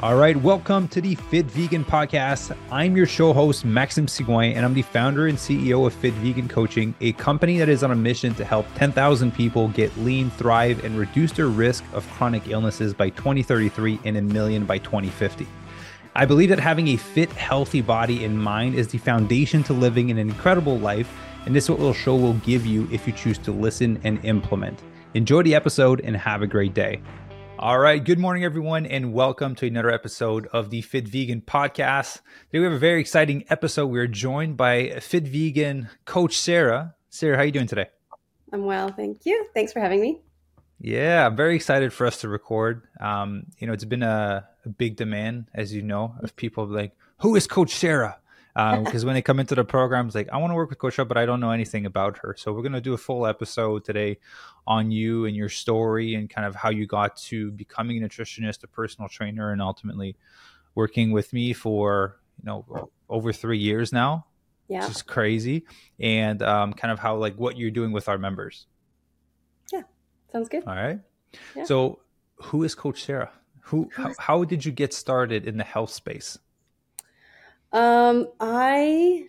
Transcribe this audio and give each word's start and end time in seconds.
All 0.00 0.16
right, 0.16 0.36
welcome 0.36 0.88
to 0.88 1.00
the 1.00 1.14
Fit 1.14 1.46
Vegan 1.46 1.84
Podcast. 1.84 2.54
I'm 2.72 2.96
your 2.96 3.06
show 3.06 3.32
host, 3.32 3.64
Maxime 3.64 4.06
Sigouin, 4.06 4.56
and 4.56 4.64
I'm 4.64 4.74
the 4.74 4.82
founder 4.82 5.28
and 5.28 5.38
CEO 5.38 5.86
of 5.86 5.94
Fit 5.94 6.12
Vegan 6.14 6.48
Coaching, 6.48 6.96
a 7.00 7.12
company 7.12 7.58
that 7.58 7.68
is 7.68 7.84
on 7.84 7.92
a 7.92 7.94
mission 7.94 8.34
to 8.34 8.44
help 8.44 8.66
10,000 8.74 9.32
people 9.32 9.68
get 9.68 9.96
lean, 9.98 10.30
thrive, 10.30 10.84
and 10.84 10.98
reduce 10.98 11.30
their 11.30 11.46
risk 11.46 11.84
of 11.92 12.10
chronic 12.10 12.48
illnesses 12.48 12.92
by 12.92 13.08
2033 13.10 14.00
and 14.04 14.16
a 14.16 14.22
million 14.22 14.64
by 14.64 14.78
2050. 14.78 15.46
I 16.16 16.24
believe 16.24 16.48
that 16.48 16.58
having 16.58 16.88
a 16.88 16.96
fit, 16.96 17.30
healthy 17.30 17.80
body 17.80 18.24
and 18.24 18.36
mind 18.36 18.74
is 18.74 18.88
the 18.88 18.98
foundation 18.98 19.62
to 19.62 19.72
living 19.72 20.10
an 20.10 20.18
incredible 20.18 20.76
life, 20.76 21.08
and 21.46 21.54
this 21.54 21.64
is 21.64 21.70
what 21.70 21.78
will 21.78 21.94
show 21.94 22.16
will 22.16 22.34
give 22.34 22.66
you 22.66 22.88
if 22.90 23.06
you 23.06 23.12
choose 23.12 23.38
to 23.38 23.52
listen 23.52 24.00
and 24.02 24.24
implement. 24.24 24.82
Enjoy 25.14 25.44
the 25.44 25.54
episode 25.54 26.00
and 26.00 26.16
have 26.16 26.42
a 26.42 26.46
great 26.48 26.74
day. 26.74 27.00
All 27.64 27.78
right. 27.78 28.04
Good 28.04 28.18
morning, 28.18 28.44
everyone, 28.44 28.84
and 28.84 29.14
welcome 29.14 29.54
to 29.54 29.66
another 29.66 29.90
episode 29.90 30.46
of 30.48 30.68
the 30.68 30.82
Fit 30.82 31.08
Vegan 31.08 31.40
podcast. 31.40 32.20
Today 32.50 32.58
we 32.58 32.64
have 32.64 32.74
a 32.74 32.78
very 32.78 33.00
exciting 33.00 33.46
episode. 33.48 33.86
We're 33.86 34.06
joined 34.06 34.58
by 34.58 35.00
Fit 35.00 35.26
Vegan 35.26 35.88
coach 36.04 36.36
Sarah. 36.36 36.94
Sarah, 37.08 37.36
how 37.36 37.42
are 37.42 37.46
you 37.46 37.52
doing 37.52 37.66
today? 37.66 37.86
I'm 38.52 38.66
well, 38.66 38.90
thank 38.90 39.24
you. 39.24 39.46
Thanks 39.54 39.72
for 39.72 39.80
having 39.80 40.02
me. 40.02 40.20
Yeah, 40.78 41.26
I'm 41.26 41.36
very 41.36 41.56
excited 41.56 41.94
for 41.94 42.06
us 42.06 42.20
to 42.20 42.28
record. 42.28 42.82
Um, 43.00 43.46
you 43.56 43.66
know, 43.66 43.72
it's 43.72 43.86
been 43.86 44.02
a, 44.02 44.46
a 44.66 44.68
big 44.68 44.96
demand, 44.96 45.46
as 45.54 45.72
you 45.72 45.80
know, 45.80 46.16
of 46.22 46.36
people 46.36 46.66
like, 46.66 46.92
who 47.20 47.34
is 47.34 47.46
Coach 47.46 47.70
Sarah? 47.74 48.18
Because 48.54 49.02
um, 49.02 49.06
when 49.06 49.14
they 49.14 49.22
come 49.22 49.40
into 49.40 49.54
the 49.54 49.64
programs, 49.64 50.14
like 50.14 50.28
I 50.32 50.36
want 50.36 50.52
to 50.52 50.54
work 50.54 50.70
with 50.70 50.78
Coach 50.78 50.96
but 50.96 51.16
I 51.16 51.26
don't 51.26 51.40
know 51.40 51.50
anything 51.50 51.86
about 51.86 52.18
her. 52.18 52.36
So 52.38 52.52
we're 52.52 52.62
gonna 52.62 52.80
do 52.80 52.94
a 52.94 52.98
full 52.98 53.26
episode 53.26 53.84
today 53.84 54.18
on 54.66 54.90
you 54.90 55.26
and 55.26 55.34
your 55.34 55.48
story 55.48 56.14
and 56.14 56.30
kind 56.30 56.46
of 56.46 56.54
how 56.54 56.70
you 56.70 56.86
got 56.86 57.16
to 57.16 57.50
becoming 57.52 58.02
a 58.02 58.06
nutritionist, 58.06 58.62
a 58.62 58.68
personal 58.68 59.08
trainer, 59.08 59.50
and 59.50 59.60
ultimately 59.60 60.16
working 60.74 61.10
with 61.10 61.32
me 61.32 61.52
for 61.52 62.20
you 62.38 62.46
know 62.46 62.90
over 63.08 63.32
three 63.32 63.58
years 63.58 63.92
now. 63.92 64.26
Yeah, 64.68 64.80
which 64.86 64.96
is 64.96 65.02
crazy, 65.02 65.66
and 65.98 66.40
um, 66.42 66.72
kind 66.72 66.92
of 66.92 66.98
how 66.98 67.16
like 67.16 67.34
what 67.34 67.58
you're 67.58 67.70
doing 67.70 67.92
with 67.92 68.08
our 68.08 68.18
members. 68.18 68.66
Yeah, 69.72 69.82
sounds 70.32 70.48
good. 70.48 70.62
All 70.66 70.74
right. 70.74 71.00
Yeah. 71.56 71.64
So, 71.64 71.98
who 72.36 72.62
is 72.62 72.74
Coach 72.74 73.02
Sarah? 73.04 73.32
Who? 73.62 73.90
How, 73.94 74.12
how 74.18 74.44
did 74.44 74.64
you 74.64 74.72
get 74.72 74.94
started 74.94 75.46
in 75.46 75.58
the 75.58 75.64
health 75.64 75.90
space? 75.90 76.38
Um, 77.74 78.28
I 78.38 79.26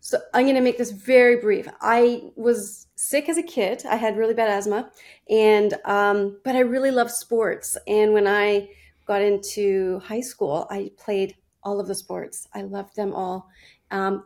so 0.00 0.18
I'm 0.34 0.44
going 0.44 0.56
to 0.56 0.60
make 0.60 0.76
this 0.76 0.90
very 0.90 1.36
brief. 1.36 1.68
I 1.80 2.32
was 2.34 2.88
sick 2.96 3.28
as 3.28 3.38
a 3.38 3.44
kid. 3.44 3.84
I 3.88 3.94
had 3.94 4.16
really 4.16 4.34
bad 4.34 4.50
asthma, 4.50 4.90
and 5.30 5.74
um, 5.84 6.40
but 6.44 6.56
I 6.56 6.60
really 6.60 6.90
loved 6.90 7.12
sports. 7.12 7.78
And 7.86 8.12
when 8.12 8.26
I 8.26 8.68
got 9.06 9.22
into 9.22 10.00
high 10.00 10.20
school, 10.20 10.66
I 10.68 10.90
played 10.98 11.36
all 11.62 11.78
of 11.78 11.86
the 11.86 11.94
sports. 11.94 12.48
I 12.52 12.62
loved 12.62 12.96
them 12.96 13.14
all. 13.14 13.48
Um, 13.92 14.24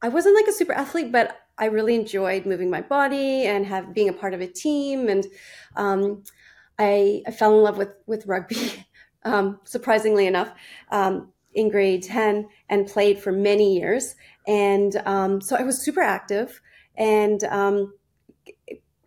I 0.00 0.08
wasn't 0.08 0.36
like 0.36 0.46
a 0.46 0.52
super 0.52 0.72
athlete, 0.72 1.12
but 1.12 1.40
I 1.58 1.66
really 1.66 1.94
enjoyed 1.94 2.46
moving 2.46 2.70
my 2.70 2.80
body 2.80 3.44
and 3.44 3.66
have 3.66 3.92
being 3.92 4.08
a 4.08 4.14
part 4.14 4.32
of 4.32 4.40
a 4.40 4.46
team. 4.46 5.08
And 5.10 5.26
um, 5.76 6.24
I, 6.78 7.22
I, 7.26 7.30
fell 7.30 7.54
in 7.54 7.62
love 7.62 7.76
with 7.76 7.90
with 8.06 8.26
rugby. 8.26 8.86
Um, 9.22 9.60
surprisingly 9.64 10.26
enough, 10.26 10.50
um, 10.90 11.30
in 11.54 11.68
grade 11.68 12.02
10 12.02 12.48
and 12.68 12.86
played 12.86 13.18
for 13.18 13.32
many 13.32 13.76
years. 13.76 14.14
And 14.46 14.96
um, 15.04 15.40
so 15.40 15.56
I 15.56 15.62
was 15.62 15.82
super 15.82 16.00
active. 16.00 16.60
And 16.96 17.42
um, 17.44 17.94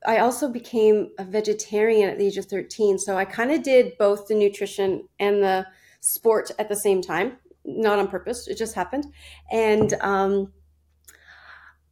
I 0.06 0.18
also 0.18 0.50
became 0.50 1.12
a 1.18 1.24
vegetarian 1.24 2.10
at 2.10 2.18
the 2.18 2.28
age 2.28 2.38
of 2.38 2.46
13. 2.46 2.98
So 2.98 3.18
I 3.18 3.26
kind 3.26 3.52
of 3.52 3.64
did 3.64 3.98
both 3.98 4.28
the 4.28 4.36
nutrition 4.36 5.08
and 5.20 5.42
the 5.42 5.66
sport 6.02 6.52
at 6.60 6.68
the 6.68 6.76
same 6.76 7.02
time, 7.02 7.38
not 7.64 8.00
on 8.00 8.08
purpose, 8.08 8.48
it 8.48 8.58
just 8.58 8.76
happened. 8.76 9.06
And 9.52 9.94
um, 10.02 10.52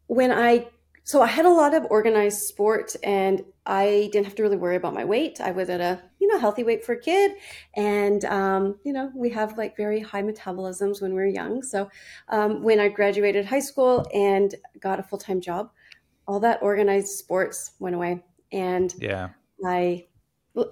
when 0.08 0.32
I 0.32 0.68
so 1.04 1.22
I 1.22 1.28
had 1.28 1.46
a 1.46 1.50
lot 1.52 1.74
of 1.74 1.86
organized 1.90 2.40
sport 2.40 2.96
and 3.04 3.44
I 3.66 4.10
didn't 4.12 4.26
have 4.26 4.36
to 4.36 4.44
really 4.44 4.58
worry 4.58 4.76
about 4.76 4.94
my 4.94 5.06
weight. 5.06 5.42
I 5.42 5.52
was 5.52 5.70
at 5.70 5.82
a, 5.82 6.02
you 6.20 6.28
know, 6.28 6.40
healthy 6.40 6.64
weight 6.64 6.84
for 6.86 6.94
a 6.94 7.00
kid. 7.00 7.34
And, 7.76 8.24
um, 8.26 8.80
you 8.84 8.94
know, 8.94 9.12
we 9.16 9.30
have 9.32 9.58
like 9.58 9.76
very 9.76 10.00
high 10.00 10.22
metabolisms 10.22 11.02
when 11.02 11.14
we're 11.14 11.28
young. 11.28 11.64
So 11.64 11.90
um, 12.30 12.62
when 12.62 12.80
I 12.80 12.88
graduated 12.90 13.46
high 13.46 13.60
school 13.60 14.06
and 14.14 14.54
got 14.80 15.00
a 15.00 15.04
full 15.04 15.20
time 15.20 15.42
job, 15.42 15.72
all 16.28 16.40
that 16.42 16.62
organized 16.62 17.10
sports 17.10 17.72
went 17.80 17.96
away. 17.96 18.24
And 18.52 18.94
yeah, 19.00 19.30
I, 19.66 20.06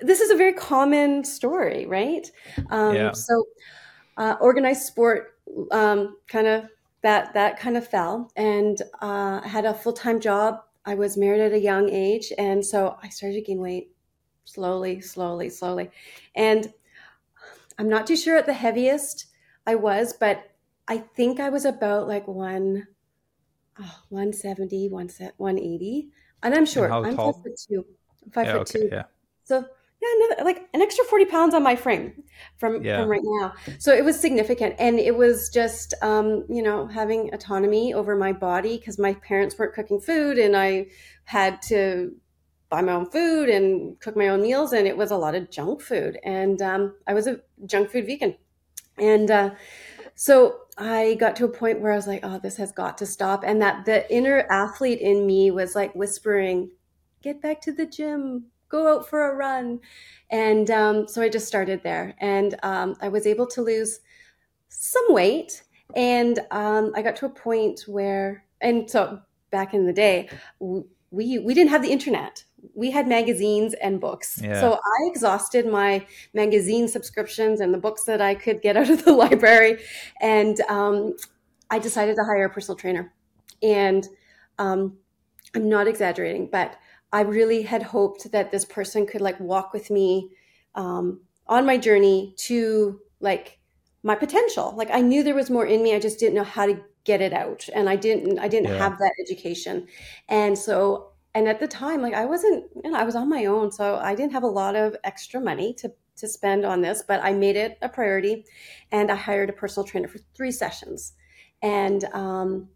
this 0.02 0.20
is 0.20 0.32
a 0.32 0.36
very 0.36 0.54
common 0.54 1.24
story, 1.24 1.86
right? 1.86 2.30
Um, 2.70 2.96
yeah. 2.96 3.12
So 3.14 3.46
uh, 4.18 4.36
organized 4.42 4.84
sport 4.84 5.40
um, 5.72 6.18
kind 6.28 6.48
of 6.48 6.66
that 7.02 7.34
that 7.34 7.60
kind 7.60 7.78
of 7.78 7.88
fell. 7.88 8.32
And 8.36 8.82
uh, 9.02 9.42
had 9.42 9.66
a 9.66 9.74
full-time 9.74 10.20
job. 10.20 10.62
I 10.86 10.96
was 10.96 11.18
married 11.18 11.42
at 11.42 11.54
a 11.54 11.60
young 11.60 11.90
age. 11.90 12.32
And 12.38 12.66
so 12.66 12.98
i 13.04 13.10
started 13.10 13.36
to 13.36 13.42
gain 13.42 13.60
weight 13.60 13.92
slowly 14.46 15.02
slowly 15.02 15.50
slowly. 15.50 15.92
And 16.36 16.74
i'm 17.80 17.90
not 17.90 18.06
too 18.06 18.16
sure 18.16 18.38
at 18.38 18.46
the 18.46 18.54
heaviest 18.54 19.28
i 19.66 19.74
was 19.74 20.14
but 20.14 20.52
i 20.88 20.98
think 20.98 21.40
i 21.40 21.50
was 21.50 21.66
about 21.66 22.08
like 22.08 22.28
one 22.28 22.86
oh, 23.80 24.00
170 24.10 24.90
180 24.90 26.10
and 26.44 26.54
i'm 26.54 26.66
short. 26.66 26.92
and 26.92 27.08
i'm 27.08 27.16
tall? 27.16 27.34
five 27.34 27.42
foot 27.42 27.60
two. 27.68 27.86
Five 28.34 28.46
yeah, 28.46 28.54
foot 28.54 28.62
okay, 28.76 28.80
two. 28.80 28.90
yeah. 28.92 29.04
So 29.46 29.66
yeah, 30.02 30.08
another, 30.16 30.44
like 30.46 30.70
an 30.74 30.82
extra 30.82 31.04
40 31.04 31.26
pounds 31.26 31.54
on 31.54 31.62
my 31.62 31.76
frame 31.76 32.24
from, 32.58 32.84
yeah. 32.84 33.02
from 33.02 33.10
right 33.10 33.22
now. 33.24 33.54
So 33.80 33.94
it 33.94 34.06
was 34.06 34.18
significant. 34.18 34.76
And 34.80 34.98
it 34.98 35.16
was 35.16 35.50
just, 35.50 35.94
um, 36.02 36.46
you 36.50 36.64
know, 36.64 36.88
having 36.88 37.34
autonomy 37.34 37.94
over 37.94 38.16
my 38.16 38.32
body 38.32 38.78
because 38.78 38.98
my 38.98 39.14
parents 39.16 39.58
weren't 39.60 39.74
cooking 39.74 40.00
food 40.00 40.38
and 40.38 40.56
I 40.56 40.88
had 41.26 41.62
to 41.64 42.16
buy 42.70 42.82
my 42.82 42.94
own 42.94 43.10
food 43.10 43.50
and 43.50 44.00
cook 44.00 44.16
my 44.16 44.30
own 44.30 44.42
meals. 44.42 44.72
And 44.72 44.88
it 44.88 44.96
was 44.96 45.12
a 45.12 45.18
lot 45.18 45.36
of 45.36 45.52
junk 45.52 45.82
food. 45.82 46.18
And 46.24 46.62
um, 46.62 46.96
I 47.06 47.14
was 47.14 47.28
a 47.28 47.42
junk 47.66 47.90
food 47.90 48.06
vegan. 48.06 48.36
And 48.98 49.30
uh, 49.30 49.50
so 50.16 50.60
I 50.78 51.16
got 51.20 51.36
to 51.38 51.46
a 51.46 51.50
point 51.50 51.82
where 51.82 51.92
I 51.92 51.98
was 51.98 52.08
like, 52.08 52.22
oh, 52.24 52.40
this 52.40 52.56
has 52.56 52.72
got 52.72 52.98
to 53.00 53.06
stop. 53.06 53.44
And 53.46 53.62
that 53.62 53.86
the 53.86 54.10
inner 54.14 54.46
athlete 54.50 55.00
in 55.00 55.28
me 55.28 55.52
was 55.52 55.76
like 55.76 55.94
whispering, 55.94 56.72
get 57.22 57.42
back 57.42 57.60
to 57.62 57.74
the 57.74 57.86
gym, 57.86 58.46
go 58.70 58.96
out 58.96 59.08
for 59.10 59.30
a 59.30 59.36
run. 59.36 59.80
And 60.30 60.70
um, 60.72 61.08
so 61.08 61.22
I 61.22 61.30
just 61.30 61.48
started 61.48 61.84
there. 61.84 62.16
And 62.20 62.56
um, 62.64 62.96
I 63.02 63.10
was 63.10 63.28
able 63.28 63.48
to 63.48 63.62
lose 63.62 64.00
some 64.70 65.06
weight. 65.10 65.64
And 65.96 66.40
um, 66.52 66.92
I 66.96 67.02
got 67.02 67.16
to 67.18 67.26
a 67.26 67.30
point 67.30 67.82
where, 67.88 68.46
and 68.62 68.90
so 68.90 69.20
back 69.52 69.74
in 69.74 69.86
the 69.86 69.94
day, 69.94 70.30
we, 70.60 71.40
we 71.40 71.54
didn't 71.54 71.72
have 71.72 71.82
the 71.82 71.92
internet. 71.92 72.44
We 72.76 72.92
had 72.92 73.08
magazines 73.08 73.74
and 73.76 74.00
books. 74.00 74.40
Yeah. 74.44 74.60
So 74.60 74.74
I 74.74 75.08
exhausted 75.10 75.66
my 75.66 76.06
magazine 76.34 76.88
subscriptions 76.88 77.62
and 77.62 77.74
the 77.74 77.78
books 77.78 78.04
that 78.04 78.22
I 78.22 78.36
could 78.36 78.62
get 78.62 78.78
out 78.78 78.90
of 78.90 79.04
the 79.06 79.14
library. 79.26 79.82
And 80.22 80.60
um, 80.70 81.16
I 81.72 81.80
decided 81.80 82.16
to 82.18 82.24
hire 82.24 82.46
a 82.46 82.50
personal 82.50 82.76
trainer. 82.76 83.14
And 83.64 84.08
um, 84.60 84.98
I'm 85.56 85.68
not 85.68 85.88
exaggerating, 85.88 86.50
but 86.52 86.78
I 87.12 87.22
really 87.22 87.64
had 87.64 87.84
hoped 87.84 88.32
that 88.32 88.52
this 88.52 88.66
person 88.66 89.06
could 89.06 89.22
like 89.22 89.40
walk 89.40 89.74
with 89.74 89.90
me 89.90 90.30
um, 90.76 91.22
on 91.48 91.66
my 91.66 91.78
journey 91.78 92.36
to 92.38 93.00
like 93.20 93.60
my 94.04 94.16
potential. 94.16 94.74
Like 94.76 94.90
I 94.92 95.02
knew 95.02 95.24
there 95.24 95.36
was 95.36 95.50
more 95.50 95.66
in 95.66 95.84
me. 95.84 95.96
I 95.96 96.00
just 96.00 96.20
didn't 96.20 96.36
know 96.36 96.44
how 96.44 96.66
to 96.66 96.82
get 97.04 97.22
it 97.22 97.34
out, 97.34 97.68
and 97.74 97.90
I 97.90 97.96
didn't. 97.96 98.40
I 98.40 98.48
didn't 98.48 98.72
yeah. 98.72 98.78
have 98.78 98.98
that 99.00 99.14
education, 99.20 99.88
and 100.28 100.58
so 100.58 101.12
and 101.34 101.48
at 101.48 101.60
the 101.60 101.68
time, 101.68 102.02
like 102.02 102.14
I 102.14 102.26
wasn't. 102.26 102.66
You 102.84 102.92
know, 102.92 103.00
I 103.00 103.04
was 103.04 103.16
on 103.16 103.30
my 103.30 103.46
own, 103.46 103.72
so 103.72 103.98
I 103.98 104.16
didn't 104.16 104.34
have 104.34 104.44
a 104.44 104.48
lot 104.48 104.76
of 104.76 104.96
extra 105.04 105.42
money 105.42 105.74
to 105.76 105.92
to 106.18 106.28
spend 106.28 106.66
on 106.66 106.82
this. 106.82 107.04
But 107.08 107.24
I 107.24 107.34
made 107.34 107.56
it 107.56 107.78
a 107.82 107.90
priority, 107.90 108.46
and 108.92 109.12
I 109.12 109.16
hired 109.16 109.50
a 109.50 109.54
personal 109.54 109.88
trainer 109.88 110.08
for 110.08 110.20
three 110.36 110.52
sessions, 110.52 111.14
and 111.62 112.04
um, 112.14 112.70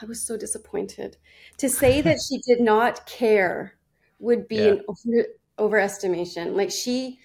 I 0.00 0.06
was 0.06 0.20
so 0.20 0.36
disappointed. 0.36 1.16
To 1.58 1.68
say 1.68 2.00
that 2.00 2.18
she 2.28 2.38
did 2.38 2.60
not 2.60 3.06
care 3.06 3.74
would 4.18 4.48
be 4.48 4.56
yeah. 4.56 4.66
an 4.66 4.84
over, 4.88 5.26
overestimation. 5.58 6.54
Like 6.54 6.70
she, 6.70 7.18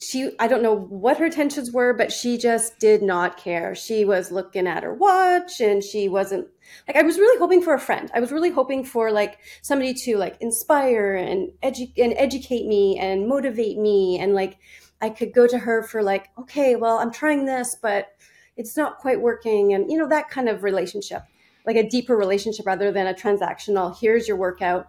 she, 0.00 0.32
I 0.38 0.46
don't 0.46 0.62
know 0.62 0.74
what 0.74 1.18
her 1.18 1.26
intentions 1.26 1.72
were, 1.72 1.92
but 1.92 2.12
she 2.12 2.38
just 2.38 2.78
did 2.78 3.02
not 3.02 3.36
care. 3.36 3.74
She 3.74 4.04
was 4.04 4.30
looking 4.30 4.66
at 4.66 4.82
her 4.82 4.94
watch 4.94 5.60
and 5.60 5.82
she 5.82 6.08
wasn't 6.08 6.46
like, 6.86 6.96
I 6.96 7.02
was 7.02 7.18
really 7.18 7.38
hoping 7.38 7.62
for 7.62 7.74
a 7.74 7.80
friend. 7.80 8.10
I 8.14 8.20
was 8.20 8.32
really 8.32 8.50
hoping 8.50 8.84
for 8.84 9.10
like 9.10 9.38
somebody 9.62 9.94
to 9.94 10.16
like 10.16 10.36
inspire 10.40 11.14
and 11.14 11.50
edu- 11.62 11.92
and 11.96 12.14
educate 12.16 12.66
me 12.66 12.98
and 12.98 13.26
motivate 13.26 13.78
me. 13.78 14.18
And 14.18 14.34
like, 14.34 14.58
I 15.00 15.10
could 15.10 15.32
go 15.32 15.46
to 15.46 15.58
her 15.58 15.82
for 15.82 16.02
like, 16.02 16.28
okay, 16.38 16.76
well, 16.76 16.98
I'm 16.98 17.12
trying 17.12 17.44
this, 17.44 17.76
but 17.80 18.08
it's 18.56 18.76
not 18.76 18.98
quite 18.98 19.20
working. 19.20 19.72
And, 19.72 19.90
you 19.90 19.96
know, 19.96 20.08
that 20.08 20.28
kind 20.28 20.48
of 20.48 20.62
relationship 20.62 21.22
like 21.68 21.76
a 21.76 21.88
deeper 21.88 22.16
relationship 22.16 22.66
rather 22.66 22.90
than 22.90 23.06
a 23.06 23.14
transactional 23.14 23.96
here's 24.00 24.26
your 24.26 24.36
workout 24.36 24.88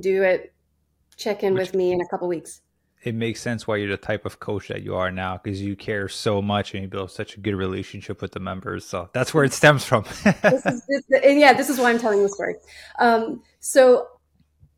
do 0.00 0.22
it 0.22 0.54
check 1.16 1.42
in 1.42 1.52
which, 1.52 1.68
with 1.68 1.74
me 1.74 1.92
in 1.92 2.00
a 2.00 2.08
couple 2.08 2.26
weeks 2.26 2.62
it 3.02 3.14
makes 3.14 3.40
sense 3.40 3.66
why 3.66 3.76
you're 3.76 3.90
the 3.90 3.96
type 3.96 4.24
of 4.26 4.40
coach 4.40 4.68
that 4.68 4.82
you 4.82 4.96
are 4.96 5.10
now 5.10 5.38
because 5.42 5.60
you 5.62 5.76
care 5.76 6.08
so 6.08 6.42
much 6.42 6.74
and 6.74 6.82
you 6.82 6.88
build 6.88 7.10
such 7.10 7.36
a 7.36 7.40
good 7.40 7.54
relationship 7.54 8.20
with 8.20 8.32
the 8.32 8.40
members. 8.40 8.84
So 8.84 9.10
that's 9.12 9.32
where 9.32 9.44
it 9.44 9.52
stems 9.52 9.84
from. 9.84 10.04
this 10.24 10.66
is, 10.66 10.84
this, 10.88 11.22
and 11.22 11.38
yeah, 11.38 11.52
this 11.52 11.70
is 11.70 11.78
why 11.78 11.90
I'm 11.90 12.00
telling 12.00 12.22
the 12.22 12.28
story. 12.28 12.56
Um, 12.98 13.42
so 13.60 14.08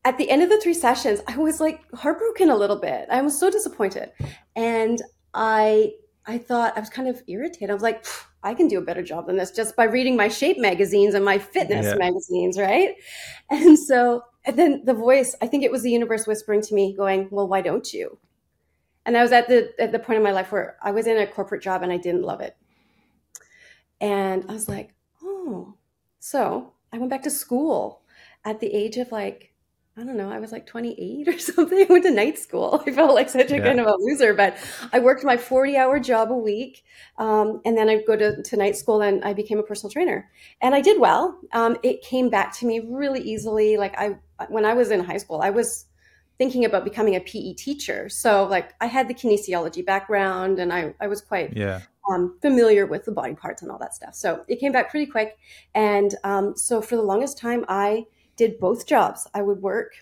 at 0.04 0.19
the 0.19 0.31
end 0.31 0.42
of 0.42 0.48
the 0.48 0.60
three 0.60 0.74
sessions, 0.74 1.20
I 1.26 1.36
was 1.36 1.60
like 1.60 1.81
heartbroken 1.94 2.50
a 2.50 2.56
little 2.56 2.78
bit. 2.78 3.06
I 3.10 3.22
was 3.22 3.38
so 3.38 3.50
disappointed, 3.50 4.10
and 4.56 5.00
I 5.34 5.92
I 6.26 6.38
thought 6.38 6.76
I 6.76 6.81
was 6.81 6.90
kind 6.90 7.08
of 7.08 7.22
irritated. 7.26 7.70
I 7.70 7.74
was 7.74 7.82
like, 7.82 8.04
I 8.43 8.55
can 8.55 8.69
do 8.69 8.79
a 8.79 8.82
better 8.82 9.02
job 9.02 9.26
than 9.26 9.37
this 9.37 9.50
just 9.50 9.75
by 9.76 9.85
reading 9.85 10.17
my 10.17 10.29
shape 10.29 10.58
magazines 10.58 11.14
and 11.14 11.25
my 11.25 11.38
fitness 11.38 11.87
yeah. 11.87 11.94
magazines, 11.94 12.58
right? 12.58 12.94
And 13.50 13.79
so 13.79 14.23
and 14.44 14.56
then 14.58 14.82
the 14.85 14.94
voice, 14.94 15.35
I 15.43 15.46
think 15.46 15.64
it 15.64 15.70
was 15.70 15.82
the 15.82 15.90
universe 15.90 16.26
whispering 16.26 16.62
to 16.62 16.75
me, 16.75 16.94
going, 16.94 17.29
Well, 17.31 17.49
why 17.49 17.61
don't 17.61 17.93
you? 17.93 18.19
And 19.05 19.17
I 19.17 19.23
was 19.23 19.32
at 19.32 19.49
the 19.49 19.73
at 19.81 19.93
the 19.93 19.99
point 19.99 20.19
in 20.19 20.23
my 20.23 20.32
life 20.32 20.52
where 20.52 20.76
I 20.82 20.90
was 20.90 21.06
in 21.06 21.19
a 21.19 21.26
corporate 21.26 21.62
job 21.62 21.82
and 21.82 21.90
I 21.90 21.96
didn't 21.96 22.23
love 22.23 22.40
it. 22.40 22.56
And 24.00 24.44
I 24.49 24.52
was 24.52 24.69
like, 24.69 24.94
oh. 25.23 25.75
So 26.20 26.73
I 26.93 26.99
went 26.99 27.11
back 27.11 27.23
to 27.23 27.31
school 27.31 28.02
at 28.44 28.61
the 28.61 28.73
age 28.73 28.96
of 28.96 29.11
like 29.11 29.47
I 29.98 30.04
don't 30.04 30.16
know, 30.16 30.30
I 30.30 30.38
was 30.38 30.52
like 30.52 30.64
28 30.64 31.26
or 31.26 31.38
something. 31.38 31.78
I 31.78 31.86
went 31.92 32.04
to 32.04 32.10
night 32.12 32.38
school. 32.38 32.82
I 32.86 32.92
felt 32.92 33.14
like 33.14 33.28
such 33.28 33.50
a 33.50 33.56
yeah. 33.56 33.64
kind 33.64 33.80
of 33.80 33.86
a 33.86 33.96
loser, 33.98 34.32
but 34.32 34.56
I 34.92 35.00
worked 35.00 35.24
my 35.24 35.36
40 35.36 35.76
hour 35.76 35.98
job 35.98 36.30
a 36.30 36.36
week. 36.36 36.84
Um, 37.16 37.60
and 37.64 37.76
then 37.76 37.88
I'd 37.88 38.06
go 38.06 38.14
to, 38.16 38.40
to 38.40 38.56
night 38.56 38.76
school 38.76 39.02
and 39.02 39.24
I 39.24 39.32
became 39.32 39.58
a 39.58 39.62
personal 39.62 39.90
trainer. 39.90 40.30
And 40.60 40.74
I 40.74 40.80
did 40.80 41.00
well. 41.00 41.40
Um, 41.52 41.76
it 41.82 42.02
came 42.02 42.28
back 42.28 42.56
to 42.58 42.66
me 42.66 42.78
really 42.80 43.20
easily. 43.20 43.76
Like 43.76 43.98
I, 43.98 44.18
when 44.48 44.64
I 44.64 44.74
was 44.74 44.92
in 44.92 45.02
high 45.02 45.16
school, 45.16 45.40
I 45.42 45.50
was 45.50 45.86
thinking 46.38 46.64
about 46.64 46.84
becoming 46.84 47.16
a 47.16 47.20
PE 47.20 47.54
teacher. 47.54 48.08
So 48.08 48.44
like 48.44 48.74
I 48.80 48.86
had 48.86 49.08
the 49.08 49.14
kinesiology 49.14 49.84
background 49.84 50.60
and 50.60 50.72
I, 50.72 50.94
I 51.00 51.08
was 51.08 51.20
quite 51.20 51.56
yeah. 51.56 51.80
um, 52.08 52.38
familiar 52.40 52.86
with 52.86 53.04
the 53.04 53.10
body 53.10 53.34
parts 53.34 53.62
and 53.62 53.70
all 53.72 53.78
that 53.78 53.96
stuff. 53.96 54.14
So 54.14 54.44
it 54.46 54.60
came 54.60 54.70
back 54.70 54.92
pretty 54.92 55.06
quick. 55.06 55.36
And 55.74 56.14
um, 56.22 56.56
so 56.56 56.80
for 56.80 56.94
the 56.94 57.02
longest 57.02 57.36
time, 57.36 57.64
I, 57.68 58.06
did 58.38 58.58
both 58.58 58.87
jobs. 58.87 59.26
I 59.35 59.43
would 59.43 59.61
work. 59.61 59.93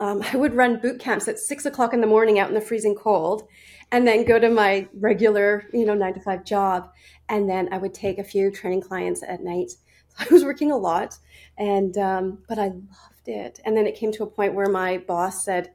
Um, 0.00 0.24
I 0.32 0.36
would 0.36 0.54
run 0.54 0.80
boot 0.80 0.98
camps 0.98 1.28
at 1.28 1.38
six 1.38 1.64
o'clock 1.66 1.94
in 1.94 2.00
the 2.00 2.06
morning 2.08 2.40
out 2.40 2.48
in 2.48 2.54
the 2.54 2.60
freezing 2.60 2.96
cold, 2.96 3.46
and 3.92 4.06
then 4.06 4.24
go 4.24 4.40
to 4.40 4.50
my 4.50 4.88
regular, 4.94 5.64
you 5.72 5.84
know, 5.84 5.94
nine 5.94 6.14
to 6.14 6.20
five 6.20 6.44
job. 6.44 6.90
And 7.28 7.48
then 7.48 7.68
I 7.72 7.78
would 7.78 7.94
take 7.94 8.18
a 8.18 8.24
few 8.24 8.50
training 8.50 8.80
clients 8.80 9.22
at 9.22 9.44
night. 9.44 9.72
I 10.18 10.26
was 10.32 10.44
working 10.44 10.72
a 10.72 10.76
lot, 10.76 11.16
and 11.56 11.96
um, 11.98 12.38
but 12.48 12.58
I 12.58 12.66
loved 12.66 13.28
it. 13.28 13.60
And 13.64 13.76
then 13.76 13.86
it 13.86 13.94
came 13.94 14.10
to 14.12 14.24
a 14.24 14.26
point 14.26 14.54
where 14.54 14.68
my 14.68 14.98
boss 14.98 15.44
said, 15.44 15.70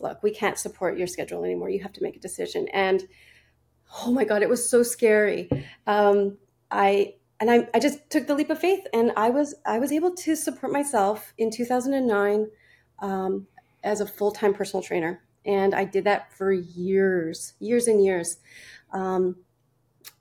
"Look, 0.00 0.22
we 0.22 0.32
can't 0.32 0.58
support 0.58 0.98
your 0.98 1.06
schedule 1.06 1.44
anymore. 1.44 1.70
You 1.70 1.82
have 1.82 1.92
to 1.92 2.02
make 2.02 2.16
a 2.16 2.20
decision." 2.20 2.66
And 2.72 3.04
oh 4.04 4.10
my 4.10 4.24
god, 4.24 4.42
it 4.42 4.48
was 4.48 4.68
so 4.68 4.82
scary. 4.82 5.48
Um, 5.86 6.38
I 6.70 7.14
and 7.40 7.50
I, 7.50 7.68
I 7.74 7.78
just 7.78 8.08
took 8.10 8.26
the 8.26 8.34
leap 8.34 8.50
of 8.50 8.58
faith 8.58 8.86
and 8.92 9.12
I 9.16 9.30
was 9.30 9.54
I 9.66 9.78
was 9.78 9.92
able 9.92 10.14
to 10.14 10.34
support 10.34 10.72
myself 10.72 11.34
in 11.38 11.50
2009 11.50 12.48
um, 13.00 13.46
as 13.84 14.00
a 14.00 14.06
full-time 14.06 14.54
personal 14.54 14.82
trainer. 14.82 15.22
And 15.44 15.74
I 15.74 15.84
did 15.84 16.04
that 16.04 16.32
for 16.32 16.52
years 16.52 17.54
years 17.58 17.88
and 17.88 18.04
years. 18.04 18.38
Um, 18.92 19.36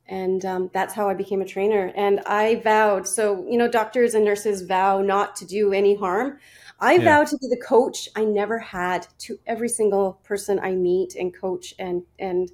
and 0.07 0.45
um, 0.45 0.69
that's 0.71 0.93
how 0.93 1.09
I 1.09 1.15
became 1.15 1.41
a 1.41 1.45
trainer. 1.45 1.91
And 1.95 2.19
I 2.27 2.55
vowed 2.63 3.07
so 3.07 3.45
you 3.49 3.57
know 3.57 3.69
doctors 3.69 4.13
and 4.13 4.25
nurses 4.25 4.61
vow 4.63 5.01
not 5.01 5.35
to 5.37 5.45
do 5.45 5.71
any 5.71 5.95
harm. 5.95 6.39
I 6.79 6.95
yeah. 6.95 7.05
vowed 7.05 7.27
to 7.27 7.37
be 7.37 7.47
the 7.47 7.61
coach 7.65 8.09
I 8.17 8.25
never 8.25 8.59
had 8.59 9.07
to 9.19 9.39
every 9.47 9.69
single 9.69 10.19
person 10.23 10.59
I 10.59 10.73
meet 10.73 11.15
and 11.15 11.33
coach 11.33 11.73
and 11.79 12.03
and 12.19 12.51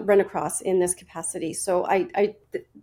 run 0.00 0.20
across 0.20 0.60
in 0.60 0.78
this 0.80 0.94
capacity. 0.94 1.52
So 1.52 1.86
I, 1.86 2.08
I 2.14 2.34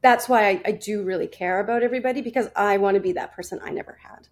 that's 0.01 0.29
why 0.29 0.49
I, 0.49 0.61
I 0.65 0.71
do 0.71 1.03
really 1.03 1.27
care 1.27 1.59
about 1.59 1.83
everybody 1.83 2.21
because 2.21 2.49
I 2.55 2.77
want 2.77 2.95
to 2.95 3.01
be 3.01 3.13
that 3.13 3.33
person 3.33 3.59
I 3.63 3.71
never 3.71 3.97
had. 4.01 4.27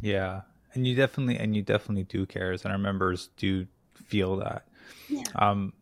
Yeah, 0.00 0.42
and 0.74 0.86
you 0.86 0.94
definitely 0.94 1.36
and 1.38 1.54
you 1.54 1.62
definitely 1.62 2.04
do 2.04 2.26
care, 2.26 2.52
and 2.52 2.66
our 2.66 2.78
members 2.78 3.30
do 3.36 3.66
feel 3.94 4.36
that. 4.36 4.64
Yeah. 5.08 5.22
Um, 5.36 5.72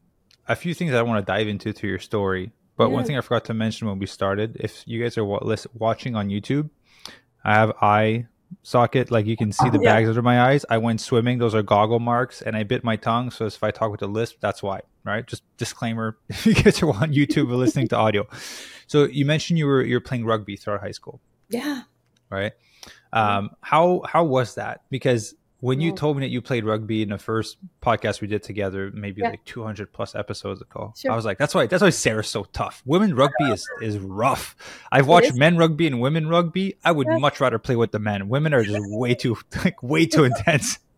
a 0.47 0.57
few 0.57 0.75
things 0.75 0.93
I 0.93 1.03
want 1.03 1.25
to 1.25 1.31
dive 1.31 1.47
into 1.47 1.73
through 1.73 1.91
your 1.91 1.99
story, 1.99 2.53
but 2.77 2.89
yeah. 2.89 2.95
one 2.95 3.05
thing 3.05 3.19
I 3.19 3.21
forgot 3.21 3.45
to 3.47 3.55
mention 3.55 3.89
when 3.89 3.99
we 3.99 4.07
started, 4.07 4.57
if 4.61 4.83
you 4.87 5.03
guys 5.03 5.19
are 5.19 5.25
watching 5.25 6.17
on 6.17 6.29
YouTube, 6.29 6.71
I 7.45 7.55
have 7.55 7.73
eye 7.81 8.27
socket. 8.63 9.11
Like 9.11 9.27
you 9.27 9.37
can 9.37 9.53
see 9.53 9.69
the 9.71 9.81
yeah. 9.81 9.95
bags 9.95 10.09
under 10.09 10.23
my 10.23 10.43
eyes. 10.43 10.65
I 10.69 10.79
went 10.79 11.01
swimming; 11.01 11.39
those 11.39 11.55
are 11.55 11.63
goggle 11.63 12.01
marks, 12.01 12.43
and 12.43 12.57
I 12.57 12.63
bit 12.63 12.85
my 12.85 12.97
tongue. 12.97 13.31
So 13.31 13.47
if 13.47 13.63
I 13.63 13.71
talk 13.71 13.91
with 13.91 14.03
a 14.03 14.07
lisp, 14.07 14.37
that's 14.41 14.63
why 14.63 14.83
right? 15.09 15.27
Just 15.27 15.43
disclaimer 15.57 16.19
if 16.29 16.47
you 16.47 16.55
guys 16.55 16.83
are 16.83 16.91
on 16.91 17.13
YouTube 17.13 17.51
or 17.51 17.57
listening 17.57 17.89
to 17.89 17.97
audio. 17.97 18.27
So 18.87 19.05
you 19.05 19.25
mentioned 19.25 19.59
you 19.59 19.67
were 19.67 19.83
you're 19.83 20.01
playing 20.01 20.25
rugby 20.25 20.57
throughout 20.57 20.81
high 20.81 20.93
school. 20.93 21.21
Yeah. 21.49 21.83
Right. 22.31 22.53
Um, 23.13 23.51
how 23.63 24.03
how 24.07 24.25
was 24.25 24.55
that? 24.57 24.83
Because 24.91 25.35
when 25.61 25.81
you 25.81 25.93
told 25.93 26.17
me 26.17 26.25
that 26.25 26.31
you 26.31 26.41
played 26.41 26.65
rugby 26.65 27.03
in 27.03 27.09
the 27.09 27.19
first 27.19 27.57
podcast 27.83 28.21
we 28.21 28.29
did 28.29 28.45
together, 28.45 28.93
maybe 28.95 29.23
yeah. 29.23 29.31
like 29.31 29.45
200 29.45 29.93
plus 29.93 30.15
episodes 30.15 30.63
ago, 30.63 30.93
sure. 30.97 31.11
I 31.11 31.17
was 31.17 31.25
like, 31.25 31.37
that's 31.39 31.55
why 31.55 31.67
that's 31.67 31.83
why 31.83 31.91
Sarah's 31.91 32.29
so 32.29 32.45
tough. 32.53 32.83
Women 32.87 33.17
rugby 33.17 33.45
is 33.45 33.69
is 33.83 33.99
rough. 33.99 34.55
I've 34.93 35.09
watched 35.09 35.35
men 35.35 35.57
rugby 35.57 35.87
and 35.87 36.01
women 36.01 36.29
rugby. 36.29 36.77
I 36.85 36.93
would 36.93 37.09
yeah. 37.11 37.19
much 37.19 37.41
rather 37.41 37.59
play 37.59 37.75
with 37.75 37.91
the 37.91 37.99
men. 37.99 38.29
Women 38.29 38.55
are 38.55 38.63
just 38.63 38.79
way 38.89 39.15
too 39.15 39.37
like 39.65 39.83
way 39.83 40.07
too 40.07 40.25
intense. 40.25 40.79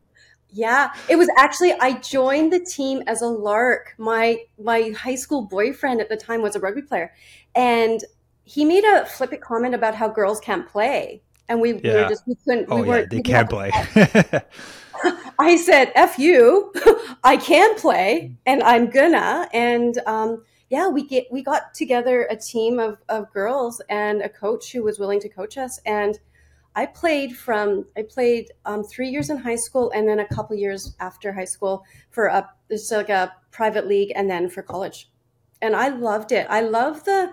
Yeah, 0.53 0.93
it 1.09 1.15
was 1.15 1.29
actually 1.37 1.75
I 1.75 2.01
joined 2.01 2.53
the 2.53 2.59
team 2.59 3.05
as 3.06 3.23
a 3.23 3.27
lark. 3.27 3.95
My 3.99 4.39
my 4.59 4.93
high 4.99 5.15
school 5.15 5.43
boyfriend 5.43 6.01
at 6.01 6.09
the 6.09 6.17
time 6.17 6.43
was 6.43 6.56
a 6.56 6.59
rugby 6.59 6.83
player, 6.83 7.15
and 7.55 8.03
he 8.43 8.65
made 8.65 8.83
a 8.83 9.06
flippant 9.06 9.43
comment 9.43 9.77
about 9.77 9.95
how 9.95 10.09
girls 10.09 10.41
can't 10.41 10.67
play, 10.67 11.23
and 11.50 11.61
we, 11.61 11.75
yeah. 11.75 11.81
we 11.82 12.02
were 12.02 12.08
just 12.08 12.26
we 12.26 12.37
couldn't. 12.37 12.67
Oh 12.70 12.82
we 12.82 12.88
yeah, 12.88 13.05
they 13.11 13.20
can't 13.20 13.50
play. 13.50 13.70
I 15.38 15.56
said, 15.56 15.93
"F 15.94 16.19
you, 16.19 16.73
I 17.25 17.37
can 17.37 17.75
play, 17.75 18.37
and 18.47 18.62
I'm 18.62 18.88
gonna." 18.88 19.49
And 19.52 19.99
um, 20.06 20.44
yeah, 20.70 20.88
we 20.88 21.06
get 21.06 21.26
we 21.31 21.43
got 21.43 21.75
together 21.75 22.26
a 22.31 22.37
team 22.37 22.79
of 22.79 22.99
of 23.08 23.31
girls 23.32 23.82
and 23.91 24.23
a 24.23 24.29
coach 24.29 24.73
who 24.73 24.85
was 24.85 24.99
willing 24.99 25.20
to 25.20 25.29
coach 25.29 25.58
us, 25.58 25.81
and 25.85 26.19
I 26.76 26.87
played 26.87 27.37
from 27.37 27.85
I 27.96 28.03
played 28.03 28.53
um, 28.64 28.85
three 28.85 29.08
years 29.08 29.29
in 29.29 29.37
high 29.37 29.56
school 29.56 29.91
and 29.93 30.08
then 30.08 30.20
a 30.20 30.29
couple 30.29 30.56
years 30.56 30.94
after 31.00 31.32
high 31.32 31.44
school 31.44 31.85
for 32.11 32.26
a 32.26 32.49
it's 32.69 32.93
like 32.93 33.11
a 33.11 33.35
private 33.50 33.88
league 33.88 34.12
and 34.14 34.31
then 34.31 34.49
for 34.49 34.62
college, 34.62 35.11
and 35.61 35.75
I 35.75 35.89
loved 35.89 36.31
it. 36.31 36.46
I 36.48 36.60
love 36.60 37.05
the 37.05 37.32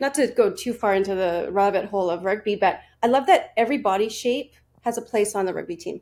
not 0.00 0.14
to 0.14 0.26
go 0.26 0.50
too 0.50 0.72
far 0.72 0.94
into 0.94 1.14
the 1.14 1.48
rabbit 1.52 1.84
hole 1.84 2.10
of 2.10 2.24
rugby, 2.24 2.56
but 2.56 2.80
I 3.02 3.08
love 3.08 3.26
that 3.26 3.52
every 3.56 3.78
body 3.78 4.08
shape 4.08 4.54
has 4.82 4.98
a 4.98 5.02
place 5.02 5.34
on 5.34 5.46
the 5.46 5.54
rugby 5.54 5.76
team. 5.76 6.00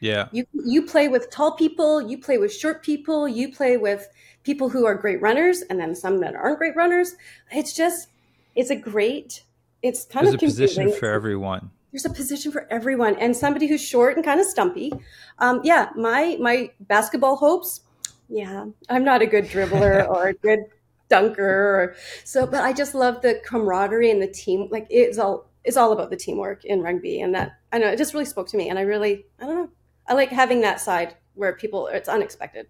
Yeah, 0.00 0.28
you 0.32 0.46
you 0.64 0.82
play 0.82 1.08
with 1.08 1.30
tall 1.30 1.52
people, 1.52 2.02
you 2.02 2.18
play 2.18 2.38
with 2.38 2.52
short 2.52 2.82
people, 2.82 3.28
you 3.28 3.52
play 3.52 3.76
with 3.76 4.08
people 4.42 4.68
who 4.68 4.84
are 4.84 4.94
great 4.94 5.22
runners, 5.22 5.62
and 5.62 5.78
then 5.78 5.94
some 5.94 6.18
that 6.20 6.34
aren't 6.34 6.58
great 6.58 6.74
runners. 6.74 7.14
It's 7.52 7.72
just 7.72 8.08
it's 8.56 8.70
a 8.70 8.76
great. 8.76 9.44
It's 9.82 10.04
kind 10.04 10.26
There's 10.26 10.34
of 10.34 10.42
a 10.42 10.46
position 10.46 10.92
for 10.92 11.06
everyone 11.06 11.70
there's 11.92 12.06
a 12.06 12.10
position 12.10 12.50
for 12.50 12.66
everyone 12.70 13.16
and 13.16 13.36
somebody 13.36 13.66
who's 13.66 13.82
short 13.82 14.16
and 14.16 14.24
kind 14.24 14.40
of 14.40 14.46
stumpy 14.46 14.92
um, 15.38 15.60
yeah 15.62 15.90
my 15.94 16.36
my 16.40 16.70
basketball 16.80 17.36
hopes 17.36 17.82
yeah 18.28 18.64
i'm 18.88 19.04
not 19.04 19.22
a 19.22 19.26
good 19.26 19.44
dribbler 19.44 20.08
or 20.10 20.28
a 20.28 20.34
good 20.34 20.64
dunker 21.08 21.44
or, 21.44 21.96
so 22.24 22.46
but 22.46 22.62
i 22.62 22.72
just 22.72 22.94
love 22.94 23.20
the 23.20 23.40
camaraderie 23.44 24.10
and 24.10 24.22
the 24.22 24.26
team 24.26 24.68
like 24.70 24.86
it's 24.88 25.18
all 25.18 25.50
it's 25.64 25.76
all 25.76 25.92
about 25.92 26.10
the 26.10 26.16
teamwork 26.16 26.64
in 26.64 26.80
rugby 26.80 27.20
and 27.20 27.34
that 27.34 27.52
i 27.72 27.78
know 27.78 27.88
it 27.88 27.96
just 27.96 28.14
really 28.14 28.24
spoke 28.24 28.48
to 28.48 28.56
me 28.56 28.68
and 28.68 28.78
i 28.78 28.82
really 28.82 29.24
i 29.40 29.46
don't 29.46 29.54
know 29.54 29.70
i 30.08 30.14
like 30.14 30.30
having 30.30 30.60
that 30.60 30.80
side 30.80 31.14
where 31.34 31.52
people 31.54 31.86
it's 31.88 32.08
unexpected 32.08 32.66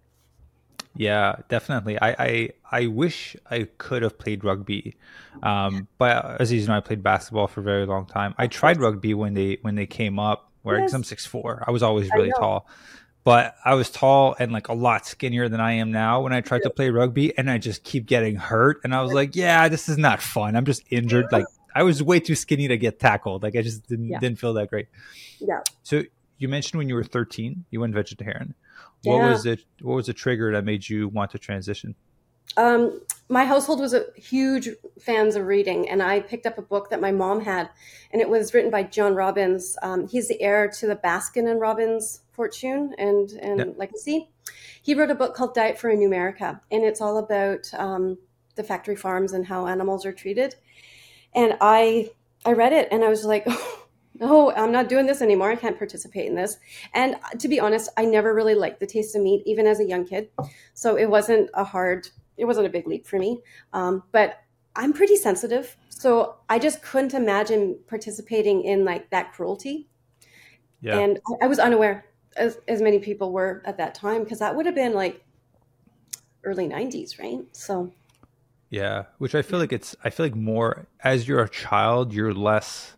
yeah, 0.95 1.37
definitely. 1.49 1.99
I, 1.99 2.15
I 2.19 2.49
I 2.71 2.87
wish 2.87 3.35
I 3.49 3.67
could 3.77 4.03
have 4.03 4.19
played 4.19 4.43
rugby, 4.43 4.95
um, 5.41 5.87
but 5.97 6.39
as 6.39 6.51
you 6.51 6.65
know, 6.67 6.75
I 6.75 6.81
played 6.81 7.01
basketball 7.01 7.47
for 7.47 7.61
a 7.61 7.63
very 7.63 7.85
long 7.85 8.05
time. 8.05 8.35
I 8.37 8.47
tried 8.47 8.79
rugby 8.79 9.13
when 9.15 9.33
they 9.33 9.57
when 9.61 9.75
they 9.75 9.87
came 9.87 10.19
up. 10.19 10.51
Where 10.61 10.79
yes. 10.79 10.93
I'm 10.93 11.03
six 11.03 11.25
four, 11.25 11.63
I 11.67 11.71
was 11.71 11.83
always 11.83 12.09
really 12.15 12.31
tall, 12.31 12.67
but 13.23 13.55
I 13.65 13.73
was 13.73 13.89
tall 13.89 14.35
and 14.39 14.51
like 14.51 14.69
a 14.69 14.73
lot 14.73 15.05
skinnier 15.05 15.49
than 15.49 15.59
I 15.59 15.73
am 15.73 15.91
now 15.91 16.21
when 16.21 16.31
I 16.31 16.39
tried 16.41 16.61
to 16.63 16.69
play 16.69 16.89
rugby, 16.89 17.37
and 17.37 17.49
I 17.49 17.57
just 17.57 17.83
keep 17.83 18.05
getting 18.05 18.35
hurt. 18.35 18.79
And 18.83 18.93
I 18.93 19.01
was 19.01 19.11
like, 19.13 19.35
yeah, 19.35 19.67
this 19.69 19.89
is 19.89 19.97
not 19.97 20.21
fun. 20.21 20.55
I'm 20.55 20.65
just 20.65 20.83
injured. 20.89 21.31
Like 21.31 21.47
I 21.75 21.83
was 21.83 22.01
way 22.01 22.19
too 22.19 22.35
skinny 22.35 22.67
to 22.67 22.77
get 22.77 22.99
tackled. 22.99 23.43
Like 23.43 23.55
I 23.55 23.61
just 23.61 23.87
didn't 23.87 24.09
yeah. 24.09 24.19
didn't 24.19 24.39
feel 24.39 24.53
that 24.53 24.69
great. 24.69 24.87
Yeah. 25.39 25.61
So 25.83 26.03
you 26.37 26.47
mentioned 26.47 26.77
when 26.77 26.89
you 26.89 26.95
were 26.95 27.03
13, 27.03 27.65
you 27.71 27.79
went 27.79 27.93
vegetarian. 27.93 28.53
What 29.03 29.17
yeah. 29.17 29.29
was 29.29 29.45
it? 29.45 29.63
What 29.81 29.95
was 29.95 30.05
the 30.07 30.13
trigger 30.13 30.51
that 30.53 30.65
made 30.65 30.87
you 30.87 31.07
want 31.07 31.31
to 31.31 31.39
transition? 31.39 31.95
Um, 32.55 33.01
my 33.29 33.45
household 33.45 33.79
was 33.79 33.93
a 33.93 34.05
huge 34.15 34.69
fans 34.99 35.35
of 35.35 35.45
reading, 35.45 35.89
and 35.89 36.03
I 36.03 36.19
picked 36.19 36.45
up 36.45 36.57
a 36.57 36.61
book 36.61 36.89
that 36.89 37.01
my 37.01 37.11
mom 37.11 37.41
had, 37.41 37.69
and 38.11 38.21
it 38.21 38.29
was 38.29 38.53
written 38.53 38.69
by 38.69 38.83
John 38.83 39.15
Robbins. 39.15 39.77
Um, 39.81 40.07
he's 40.07 40.27
the 40.27 40.41
heir 40.41 40.67
to 40.79 40.87
the 40.87 40.95
Baskin 40.95 41.49
and 41.49 41.59
Robbins 41.59 42.21
fortune 42.31 42.93
and 42.97 43.31
and 43.31 43.59
yeah. 43.59 43.65
legacy. 43.75 44.29
He 44.81 44.93
wrote 44.93 45.09
a 45.09 45.15
book 45.15 45.35
called 45.35 45.53
Diet 45.53 45.79
for 45.79 45.89
a 45.89 45.95
New 45.95 46.07
America, 46.07 46.61
and 46.71 46.83
it's 46.83 47.01
all 47.01 47.17
about 47.17 47.73
um, 47.73 48.17
the 48.55 48.63
factory 48.63 48.95
farms 48.95 49.33
and 49.33 49.45
how 49.45 49.67
animals 49.67 50.05
are 50.05 50.13
treated. 50.13 50.55
And 51.35 51.57
I 51.61 52.11
I 52.45 52.53
read 52.53 52.73
it 52.73 52.87
and 52.91 53.03
I 53.03 53.09
was 53.09 53.25
like, 53.25 53.43
oh, 53.47 53.85
no, 54.19 54.51
I'm 54.51 54.71
not 54.71 54.89
doing 54.89 55.05
this 55.05 55.21
anymore. 55.21 55.51
I 55.51 55.55
can't 55.55 55.77
participate 55.77 56.27
in 56.27 56.35
this. 56.35 56.57
And 56.93 57.15
to 57.39 57.47
be 57.47 57.59
honest, 57.59 57.89
I 57.97 58.05
never 58.05 58.33
really 58.33 58.55
liked 58.55 58.79
the 58.79 58.87
taste 58.87 59.15
of 59.15 59.21
meat, 59.21 59.43
even 59.45 59.65
as 59.65 59.79
a 59.79 59.85
young 59.85 60.05
kid. 60.05 60.29
So 60.73 60.97
it 60.97 61.09
wasn't 61.09 61.49
a 61.53 61.63
hard, 61.63 62.07
it 62.37 62.45
wasn't 62.45 62.67
a 62.67 62.69
big 62.69 62.87
leap 62.87 63.07
for 63.07 63.17
me. 63.17 63.41
Um, 63.71 64.03
but 64.11 64.39
I'm 64.75 64.93
pretty 64.93 65.15
sensitive. 65.15 65.75
So 65.89 66.35
I 66.49 66.59
just 66.59 66.81
couldn't 66.81 67.13
imagine 67.13 67.79
participating 67.87 68.63
in 68.63 68.85
like 68.85 69.09
that 69.11 69.31
cruelty. 69.33 69.87
Yeah. 70.81 70.99
And 70.99 71.19
I 71.41 71.47
was 71.47 71.59
unaware, 71.59 72.05
as, 72.35 72.59
as 72.67 72.81
many 72.81 72.99
people 72.99 73.31
were 73.31 73.61
at 73.65 73.77
that 73.77 73.95
time, 73.95 74.23
because 74.23 74.39
that 74.39 74.55
would 74.55 74.65
have 74.65 74.75
been 74.75 74.93
like 74.93 75.23
early 76.43 76.67
90s, 76.67 77.19
right? 77.19 77.39
So. 77.53 77.91
Yeah, 78.73 79.03
which 79.19 79.35
I 79.35 79.43
feel 79.43 79.59
like 79.59 79.71
it's, 79.71 79.95
I 80.03 80.09
feel 80.09 80.25
like 80.25 80.35
more 80.35 80.87
as 81.03 81.27
you're 81.27 81.41
a 81.41 81.49
child, 81.49 82.11
you're 82.11 82.33
less 82.33 82.95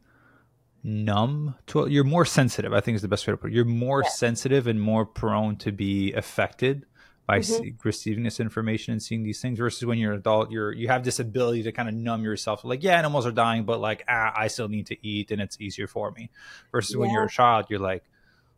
numb 0.87 1.55
to 1.65 1.87
you're 1.87 2.03
more 2.03 2.25
sensitive 2.25 2.71
i 2.71 2.79
think 2.79 2.93
is 2.93 3.01
the 3.01 3.07
best 3.07 3.25
way 3.25 3.31
to 3.31 3.37
put 3.37 3.49
it 3.49 3.55
you're 3.55 3.65
more 3.65 4.03
yeah. 4.03 4.09
sensitive 4.09 4.67
and 4.67 4.79
more 4.79 5.03
prone 5.03 5.55
to 5.55 5.71
be 5.71 6.13
affected 6.13 6.85
by 7.25 7.39
mm-hmm. 7.39 7.69
receiving 7.83 8.23
this 8.23 8.39
information 8.39 8.91
and 8.91 9.01
seeing 9.01 9.23
these 9.23 9.41
things 9.41 9.57
versus 9.57 9.83
when 9.83 9.97
you're 9.97 10.13
an 10.13 10.19
adult 10.19 10.51
you're 10.51 10.71
you 10.71 10.87
have 10.87 11.03
this 11.03 11.19
ability 11.19 11.63
to 11.63 11.71
kind 11.71 11.89
of 11.89 11.95
numb 11.95 12.23
yourself 12.23 12.63
like 12.63 12.83
yeah 12.83 12.99
animals 12.99 13.25
are 13.25 13.31
dying 13.31 13.63
but 13.63 13.79
like 13.79 14.03
ah, 14.07 14.31
i 14.35 14.47
still 14.47 14.67
need 14.67 14.85
to 14.85 15.07
eat 15.07 15.31
and 15.31 15.41
it's 15.41 15.59
easier 15.59 15.87
for 15.87 16.11
me 16.11 16.29
versus 16.71 16.93
yeah. 16.93 17.01
when 17.01 17.09
you're 17.09 17.23
a 17.23 17.29
child 17.29 17.65
you're 17.69 17.79
like 17.79 18.03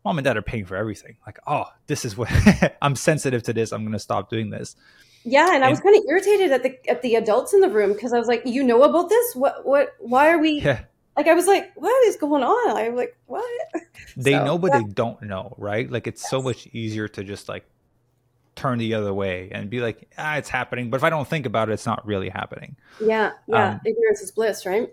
mom 0.04 0.18
and 0.18 0.24
dad 0.24 0.36
are 0.36 0.42
paying 0.42 0.64
for 0.64 0.76
everything 0.76 1.16
like 1.26 1.38
oh 1.46 1.64
this 1.86 2.04
is 2.04 2.16
what 2.16 2.30
i'm 2.82 2.96
sensitive 2.96 3.42
to 3.42 3.52
this 3.52 3.72
i'm 3.72 3.82
going 3.82 3.92
to 3.92 3.98
stop 3.98 4.30
doing 4.30 4.50
this 4.50 4.76
yeah 5.24 5.54
and 5.54 5.64
i 5.64 5.70
was 5.70 5.80
kind 5.80 5.96
of 5.96 6.02
irritated 6.08 6.52
at 6.52 6.62
the 6.62 6.90
at 6.90 7.02
the 7.02 7.14
adults 7.14 7.52
in 7.52 7.60
the 7.60 7.68
room 7.68 7.92
because 7.92 8.12
i 8.12 8.18
was 8.18 8.28
like 8.28 8.42
you 8.44 8.62
know 8.62 8.82
about 8.82 9.08
this 9.08 9.34
what 9.34 9.66
what 9.66 9.94
why 9.98 10.28
are 10.28 10.38
we 10.38 10.60
yeah 10.62 10.80
like 11.18 11.26
I 11.26 11.34
was 11.34 11.48
like, 11.48 11.72
what 11.74 12.06
is 12.06 12.14
going 12.14 12.44
on? 12.44 12.76
I'm 12.76 12.94
like, 12.94 13.18
what? 13.26 13.44
They 14.16 14.32
so, 14.32 14.44
know, 14.44 14.58
but 14.58 14.72
yeah. 14.72 14.78
they 14.78 14.84
don't 14.84 15.20
know, 15.22 15.54
right? 15.58 15.88
Like 15.90 16.06
it's 16.06 16.22
yes. 16.22 16.30
so 16.30 16.40
much 16.40 16.66
easier 16.68 17.08
to 17.08 17.22
just 17.24 17.48
like 17.48 17.64
turn 18.56 18.78
the 18.78 18.94
other 18.94 19.12
way 19.12 19.48
and 19.52 19.70
be 19.70 19.80
like, 19.80 20.08
ah, 20.16 20.36
it's 20.36 20.48
happening. 20.48 20.90
But 20.90 20.98
if 20.98 21.04
I 21.04 21.10
don't 21.10 21.26
think 21.26 21.46
about 21.46 21.68
it, 21.68 21.72
it's 21.72 21.86
not 21.86 22.04
really 22.06 22.28
happening. 22.28 22.76
Yeah, 23.00 23.32
yeah. 23.46 23.70
Um, 23.70 23.80
Ignorance 23.84 24.20
is 24.20 24.30
bliss, 24.30 24.64
right? 24.66 24.92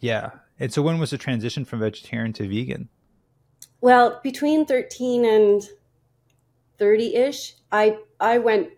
Yeah. 0.00 0.30
And 0.58 0.72
so 0.72 0.82
when 0.82 0.98
was 0.98 1.10
the 1.10 1.18
transition 1.18 1.64
from 1.64 1.80
vegetarian 1.80 2.32
to 2.34 2.48
vegan? 2.48 2.88
Well, 3.80 4.20
between 4.22 4.66
13 4.66 5.24
and 5.24 5.62
30-ish, 6.78 7.54
I 7.72 7.98
I 8.18 8.38
went 8.38 8.70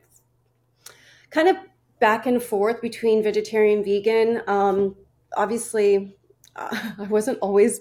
kind 1.30 1.48
of 1.48 1.56
back 1.98 2.26
and 2.26 2.42
forth 2.42 2.80
between 2.80 3.22
vegetarian 3.22 3.82
vegan. 3.84 4.42
Um, 4.46 4.96
obviously 5.36 6.14
uh, 6.56 6.92
I 6.98 7.04
wasn't 7.04 7.38
always 7.40 7.80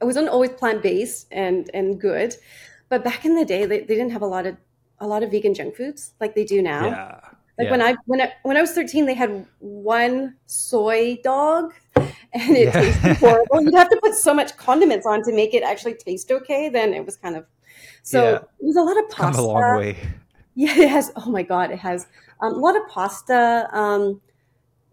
I 0.00 0.04
wasn't 0.04 0.28
always 0.28 0.50
plant 0.50 0.82
based 0.82 1.28
and 1.30 1.70
and 1.74 2.00
good, 2.00 2.36
but 2.88 3.04
back 3.04 3.24
in 3.24 3.34
the 3.34 3.44
day 3.44 3.66
they, 3.66 3.80
they 3.80 3.94
didn't 3.94 4.12
have 4.12 4.22
a 4.22 4.26
lot 4.26 4.46
of 4.46 4.56
a 4.98 5.06
lot 5.06 5.22
of 5.22 5.30
vegan 5.30 5.54
junk 5.54 5.76
foods 5.76 6.12
like 6.20 6.34
they 6.34 6.44
do 6.44 6.62
now. 6.62 6.86
Yeah. 6.86 7.20
Like 7.58 7.66
yeah. 7.66 7.70
when 7.70 7.82
I 7.82 7.96
when 8.06 8.20
I 8.20 8.32
when 8.42 8.56
I 8.56 8.60
was 8.60 8.72
13, 8.72 9.06
they 9.06 9.14
had 9.14 9.46
one 9.58 10.36
soy 10.46 11.18
dog 11.22 11.74
and 12.32 12.56
it 12.56 12.66
yeah. 12.66 12.72
tasted 12.72 13.16
horrible. 13.18 13.62
You'd 13.62 13.74
have 13.74 13.90
to 13.90 13.98
put 14.02 14.14
so 14.14 14.34
much 14.34 14.56
condiments 14.56 15.06
on 15.06 15.22
to 15.24 15.32
make 15.32 15.54
it 15.54 15.62
actually 15.62 15.94
taste 15.94 16.30
okay. 16.30 16.68
Then 16.68 16.92
it 16.94 17.04
was 17.04 17.16
kind 17.16 17.36
of 17.36 17.46
so 18.02 18.22
yeah. 18.22 18.36
it 18.36 18.66
was 18.66 18.76
a 18.76 18.82
lot 18.82 18.98
of 18.98 19.08
pasta. 19.10 19.36
Come 19.36 19.44
a 19.44 19.48
long 19.48 19.78
way. 19.78 19.96
Yeah, 20.56 20.78
it 20.78 20.90
has. 20.90 21.12
Oh 21.16 21.30
my 21.30 21.42
god, 21.42 21.70
it 21.70 21.78
has 21.78 22.06
um, 22.40 22.54
a 22.54 22.56
lot 22.58 22.76
of 22.76 22.82
pasta. 22.88 23.68
Um, 23.72 24.20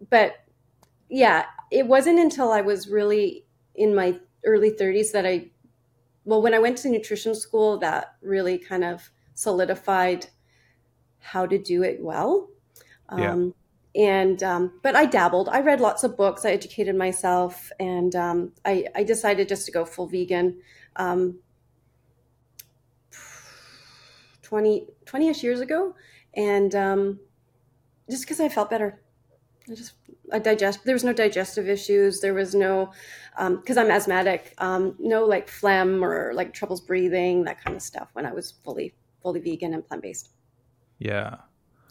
but 0.08 0.36
yeah, 1.10 1.46
it 1.70 1.86
wasn't 1.86 2.18
until 2.20 2.52
I 2.52 2.60
was 2.60 2.88
really 2.88 3.44
in 3.74 3.94
my 3.94 4.18
early 4.44 4.70
30s 4.70 5.12
that 5.12 5.26
I, 5.26 5.50
well, 6.24 6.40
when 6.40 6.54
I 6.54 6.58
went 6.58 6.78
to 6.78 6.88
nutrition 6.88 7.34
school, 7.34 7.76
that 7.78 8.14
really 8.22 8.56
kind 8.56 8.84
of 8.84 9.10
solidified 9.34 10.26
how 11.18 11.44
to 11.44 11.58
do 11.58 11.82
it 11.82 11.98
well. 12.00 12.48
Yeah. 13.16 13.48
And 13.98 14.40
um, 14.44 14.78
but 14.82 14.94
I 14.94 15.06
dabbled. 15.06 15.48
I 15.48 15.60
read 15.60 15.80
lots 15.80 16.04
of 16.04 16.16
books. 16.16 16.44
I 16.44 16.52
educated 16.52 16.94
myself, 16.94 17.72
and 17.80 18.14
um, 18.14 18.52
I, 18.64 18.86
I, 18.94 19.02
decided 19.02 19.48
just 19.48 19.66
to 19.66 19.72
go 19.72 19.84
full 19.84 20.06
vegan. 20.06 20.60
Um, 20.94 21.40
20 24.42 24.86
20ish 25.04 25.42
years 25.42 25.60
ago, 25.60 25.96
and 26.34 26.74
um, 26.76 27.18
just 28.08 28.22
because 28.22 28.38
I 28.38 28.48
felt 28.48 28.70
better. 28.70 29.02
I 29.68 29.74
just 29.74 29.94
I 30.32 30.38
digest. 30.38 30.84
There 30.84 30.94
was 30.94 31.04
no 31.04 31.12
digestive 31.12 31.68
issues. 31.68 32.20
There 32.20 32.34
was 32.34 32.54
no, 32.54 32.92
because 33.36 33.76
um, 33.76 33.86
I'm 33.86 33.90
asthmatic, 33.90 34.54
um, 34.58 34.94
no 35.00 35.24
like 35.24 35.48
phlegm 35.48 36.04
or 36.04 36.32
like 36.34 36.54
troubles 36.54 36.80
breathing, 36.80 37.44
that 37.44 37.62
kind 37.64 37.76
of 37.76 37.82
stuff. 37.82 38.10
When 38.12 38.26
I 38.26 38.32
was 38.32 38.54
fully 38.64 38.94
fully 39.22 39.40
vegan 39.40 39.74
and 39.74 39.86
plant 39.86 40.04
based. 40.04 40.30
Yeah. 41.00 41.36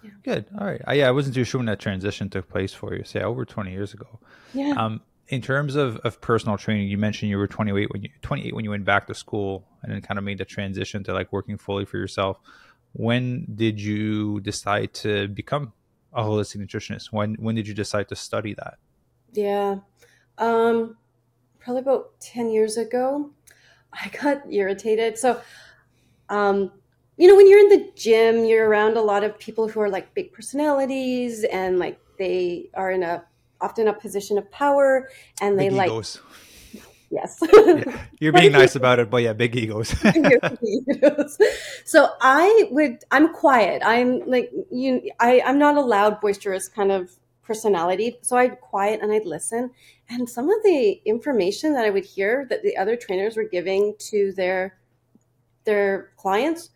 Yeah. 0.04 0.12
Good. 0.24 0.46
All 0.60 0.66
right. 0.66 0.82
I, 0.86 0.94
yeah, 0.96 1.08
I 1.08 1.12
wasn't 1.12 1.36
too 1.36 1.44
sure 1.44 1.60
when 1.60 1.66
that 1.66 1.80
transition 1.80 2.30
took 2.30 2.50
place 2.50 2.74
for 2.74 2.94
you. 2.94 3.04
Say 3.04 3.22
over 3.22 3.46
20 3.46 3.72
years 3.72 3.94
ago. 3.94 4.20
Yeah. 4.54 4.74
Um, 4.78 5.02
in 5.30 5.42
terms 5.42 5.76
of, 5.76 5.98
of 5.98 6.22
personal 6.22 6.58
training, 6.58 6.88
you 6.88 6.98
mentioned 6.98 7.30
you 7.30 7.38
were 7.38 7.48
28 7.48 7.92
when 7.92 8.04
you 8.04 8.10
28 8.22 8.56
when 8.56 8.64
you 8.64 8.72
went 8.72 8.86
back 8.86 9.08
to 9.08 9.14
school 9.14 9.68
and 9.82 9.92
then 9.92 10.02
kind 10.02 10.18
of 10.18 10.24
made 10.24 10.38
the 10.38 10.46
transition 10.46 11.04
to 11.04 11.14
like 11.14 11.34
working 11.34 11.58
fully 11.58 11.86
for 11.86 11.98
yourself. 11.98 12.40
When 12.94 13.46
did 13.56 13.80
you 13.80 14.40
decide 14.40 14.94
to 14.96 15.28
become 15.28 15.74
a 16.14 16.24
holistic 16.24 16.58
nutritionist? 16.58 17.12
When 17.12 17.36
when 17.36 17.56
did 17.56 17.68
you 17.68 17.74
decide 17.74 18.08
to 18.10 18.16
study 18.16 18.54
that? 18.54 18.78
Yeah, 19.34 19.80
um, 20.38 20.96
probably 21.60 21.82
about 21.82 22.20
ten 22.22 22.50
years 22.50 22.78
ago. 22.78 23.32
I 23.92 24.10
got 24.22 24.44
irritated. 24.52 25.18
So, 25.18 25.42
um, 26.30 26.72
you 27.18 27.28
know, 27.28 27.36
when 27.36 27.50
you're 27.50 27.60
in 27.60 27.70
the 27.70 27.92
gym, 27.96 28.46
you're 28.46 28.70
around 28.70 28.96
a 28.96 29.02
lot 29.02 29.24
of 29.24 29.38
people 29.40 29.68
who 29.68 29.80
are 29.80 29.90
like 29.90 30.14
big 30.14 30.32
personalities, 30.32 31.44
and 31.44 31.80
like 31.80 32.00
they 32.18 32.70
are 32.76 32.92
in 32.92 33.04
a 33.04 33.24
often 33.60 33.88
a 33.88 33.94
position 33.94 34.38
of 34.38 34.50
power, 34.52 35.10
and 35.42 35.60
they 35.60 35.70
like 35.70 35.90
egos. 35.90 36.22
Yes. 37.10 37.40
yeah, 37.54 38.02
you're 38.20 38.34
being 38.34 38.52
nice 38.52 38.76
about 38.76 39.00
it, 39.00 39.10
but 39.10 39.24
yeah, 39.24 39.34
big 39.46 39.56
egos. 39.56 39.96
so 41.86 42.10
I 42.20 42.68
would, 42.72 43.04
I'm 43.12 43.34
quiet. 43.34 43.82
I'm 43.86 44.30
like, 44.30 44.52
you, 44.72 45.10
I, 45.20 45.42
I'm 45.46 45.58
not 45.58 45.78
a 45.78 45.82
loud, 45.82 46.20
boisterous 46.20 46.68
kind 46.68 46.92
of 46.92 47.18
personality. 47.44 48.18
So 48.22 48.36
I'd 48.36 48.60
quiet 48.60 49.00
and 49.02 49.12
I'd 49.12 49.26
listen. 49.26 49.72
And 50.10 50.30
some 50.30 50.50
of 50.50 50.62
the 50.64 51.02
information 51.06 51.74
that 51.74 51.86
I 51.86 51.90
would 51.90 52.06
hear 52.06 52.46
that 52.50 52.62
the 52.62 52.76
other 52.76 52.98
trainers 52.98 53.38
were 53.38 53.46
giving 53.46 53.96
to 54.10 54.34
their, 54.34 54.78
their 55.64 56.12
clients 56.18 56.72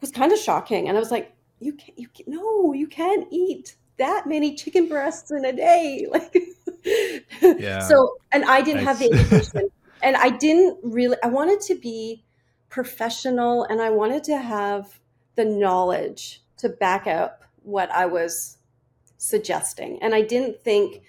was 0.00 0.10
kind 0.10 0.32
of 0.32 0.38
shocking. 0.38 0.88
And 0.88 0.96
I 0.96 1.00
was 1.00 1.10
like, 1.10 1.34
you 1.60 1.72
can't, 1.72 1.98
you 1.98 2.08
can't, 2.08 2.28
no, 2.28 2.72
you 2.72 2.86
can't 2.86 3.26
eat 3.30 3.76
that 3.96 4.26
many 4.26 4.54
chicken 4.54 4.88
breasts 4.88 5.30
in 5.30 5.44
a 5.44 5.52
day. 5.52 6.06
Like, 7.42 7.60
yeah. 7.60 7.80
So, 7.80 8.16
and 8.30 8.44
I 8.44 8.60
didn't 8.60 8.84
have 8.84 8.98
the 8.98 9.10
education, 9.10 9.70
and 10.02 10.16
I 10.16 10.28
didn't 10.28 10.78
really. 10.82 11.16
I 11.24 11.28
wanted 11.28 11.62
to 11.62 11.74
be 11.74 12.22
professional, 12.68 13.64
and 13.64 13.80
I 13.80 13.88
wanted 13.88 14.22
to 14.24 14.36
have 14.36 15.00
the 15.34 15.46
knowledge 15.46 16.42
to 16.58 16.68
back 16.68 17.06
up 17.06 17.42
what 17.62 17.90
I 17.90 18.04
was 18.04 18.58
suggesting. 19.16 19.98
And 20.02 20.14
I 20.14 20.20
didn't 20.20 20.60
think 20.60 21.02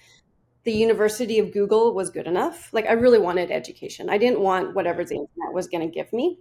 the 0.63 0.71
University 0.71 1.39
of 1.39 1.51
Google 1.51 1.93
was 1.93 2.09
good 2.09 2.25
enough. 2.25 2.69
Like, 2.71 2.85
I 2.87 2.93
really 2.93 3.19
wanted 3.19 3.51
education. 3.51 4.09
I 4.09 4.17
didn't 4.17 4.39
want 4.39 4.75
whatever 4.75 5.03
the 5.03 5.15
internet 5.15 5.53
was 5.53 5.67
going 5.67 5.87
to 5.87 5.93
give 5.93 6.11
me. 6.13 6.39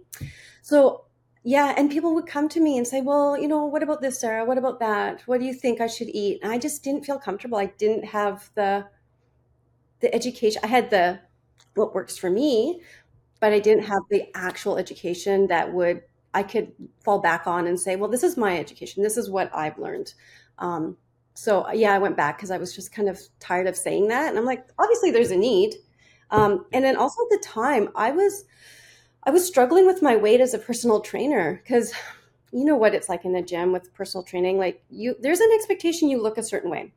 So 0.61 1.05
yeah, 1.45 1.75
and 1.77 1.91
people 1.91 2.15
would 2.15 2.25
come 2.25 2.49
to 2.49 2.59
me 2.59 2.75
and 2.77 2.87
say, 2.87 3.01
"Well, 3.01 3.37
you 3.37 3.47
know, 3.47 3.65
what 3.65 3.83
about 3.83 4.01
this, 4.01 4.19
Sarah? 4.19 4.43
What 4.45 4.57
about 4.57 4.79
that? 4.79 5.21
What 5.27 5.39
do 5.39 5.45
you 5.45 5.53
think 5.53 5.79
I 5.79 5.85
should 5.87 6.09
eat?" 6.09 6.39
And 6.41 6.51
I 6.51 6.57
just 6.57 6.83
didn't 6.83 7.05
feel 7.05 7.19
comfortable. 7.19 7.59
I 7.59 7.67
didn't 7.67 8.05
have 8.05 8.49
the 8.55 8.87
the 9.99 10.13
education. 10.13 10.61
I 10.63 10.67
had 10.67 10.89
the 10.89 11.19
what 11.75 11.93
works 11.93 12.17
for 12.17 12.31
me, 12.31 12.81
but 13.39 13.53
I 13.53 13.59
didn't 13.59 13.85
have 13.85 14.01
the 14.09 14.25
actual 14.35 14.77
education 14.77 15.47
that 15.47 15.71
would 15.71 16.01
I 16.33 16.43
could 16.43 16.71
fall 17.03 17.19
back 17.19 17.45
on 17.47 17.67
and 17.67 17.79
say, 17.79 17.95
"Well, 17.95 18.09
this 18.09 18.23
is 18.23 18.37
my 18.37 18.57
education. 18.59 19.03
This 19.03 19.17
is 19.17 19.29
what 19.29 19.55
I've 19.55 19.77
learned." 19.77 20.15
Um, 20.59 20.97
so 21.35 21.71
yeah, 21.71 21.93
I 21.93 21.99
went 21.99 22.17
back 22.17 22.37
because 22.37 22.49
I 22.51 22.57
was 22.57 22.73
just 22.75 22.91
kind 22.91 23.07
of 23.09 23.19
tired 23.39 23.67
of 23.67 23.77
saying 23.77 24.07
that, 24.07 24.29
and 24.29 24.37
I'm 24.39 24.45
like, 24.45 24.65
obviously, 24.79 25.11
there's 25.11 25.31
a 25.31 25.37
need. 25.37 25.75
Um, 26.31 26.65
and 26.73 26.83
then 26.83 26.95
also 26.97 27.21
at 27.23 27.39
the 27.39 27.47
time, 27.47 27.89
I 27.95 28.11
was 28.11 28.45
I 29.25 29.31
was 29.31 29.45
struggling 29.45 29.87
with 29.87 30.01
my 30.01 30.15
weight 30.15 30.41
as 30.41 30.53
a 30.53 30.59
personal 30.59 31.01
trainer 31.01 31.61
because 31.63 31.93
you 32.51 32.63
know 32.63 32.75
what 32.77 32.93
it's 32.93 33.09
like 33.09 33.25
in 33.25 33.33
the 33.33 33.41
gym 33.41 33.71
with 33.71 33.93
personal 33.93 34.23
training. 34.23 34.57
Like 34.57 34.83
you, 34.89 35.15
there's 35.19 35.39
an 35.39 35.49
expectation 35.53 36.09
you 36.09 36.21
look 36.21 36.37
a 36.37 36.43
certain 36.43 36.69
way, 36.69 36.93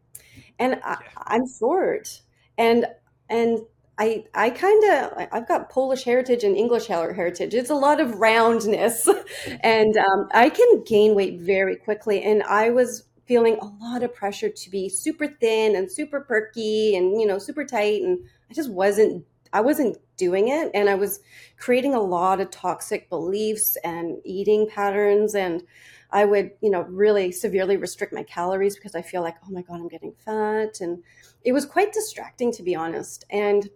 and 0.58 0.80
I, 0.84 0.98
I'm 1.16 1.44
short, 1.48 2.22
and 2.58 2.86
and 3.28 3.60
I 3.98 4.24
I 4.34 4.50
kind 4.50 4.84
of 4.92 5.28
I've 5.32 5.48
got 5.48 5.70
Polish 5.70 6.04
heritage 6.04 6.44
and 6.44 6.56
English 6.56 6.86
heritage. 6.86 7.54
It's 7.54 7.70
a 7.70 7.74
lot 7.74 8.00
of 8.00 8.20
roundness, 8.20 9.08
and 9.60 9.96
um, 9.96 10.28
I 10.32 10.50
can 10.50 10.84
gain 10.84 11.14
weight 11.14 11.40
very 11.40 11.76
quickly. 11.76 12.22
And 12.22 12.42
I 12.44 12.70
was 12.70 13.04
feeling 13.26 13.58
a 13.60 13.84
lot 13.84 14.02
of 14.02 14.14
pressure 14.14 14.48
to 14.48 14.70
be 14.70 14.88
super 14.88 15.26
thin 15.26 15.76
and 15.76 15.90
super 15.90 16.20
perky 16.20 16.94
and 16.94 17.20
you 17.20 17.26
know 17.26 17.38
super 17.38 17.64
tight, 17.64 18.02
and 18.02 18.18
I 18.50 18.54
just 18.54 18.70
wasn't 18.70 19.24
I 19.52 19.60
wasn't 19.60 19.98
doing 20.16 20.48
it, 20.48 20.70
and 20.74 20.88
I 20.88 20.94
was 20.94 21.20
creating 21.58 21.94
a 21.94 22.00
lot 22.00 22.40
of 22.40 22.50
toxic 22.50 23.08
beliefs 23.08 23.76
and 23.84 24.18
eating 24.24 24.68
patterns 24.68 25.34
and. 25.34 25.62
I 26.10 26.24
would, 26.24 26.52
you 26.62 26.70
know, 26.70 26.86
really 26.88 27.30
severely 27.32 27.76
restrict 27.76 28.14
my 28.14 28.22
calories 28.22 28.76
because 28.76 28.94
I 28.94 29.02
feel 29.02 29.20
like, 29.20 29.34
oh 29.46 29.50
my 29.50 29.60
God, 29.60 29.74
I'm 29.74 29.88
getting 29.88 30.14
fat. 30.24 30.80
And 30.80 31.02
it 31.44 31.52
was 31.52 31.66
quite 31.66 31.92
distracting, 31.92 32.50
to 32.52 32.62
be 32.62 32.74
honest. 32.74 33.26
And 33.28 33.68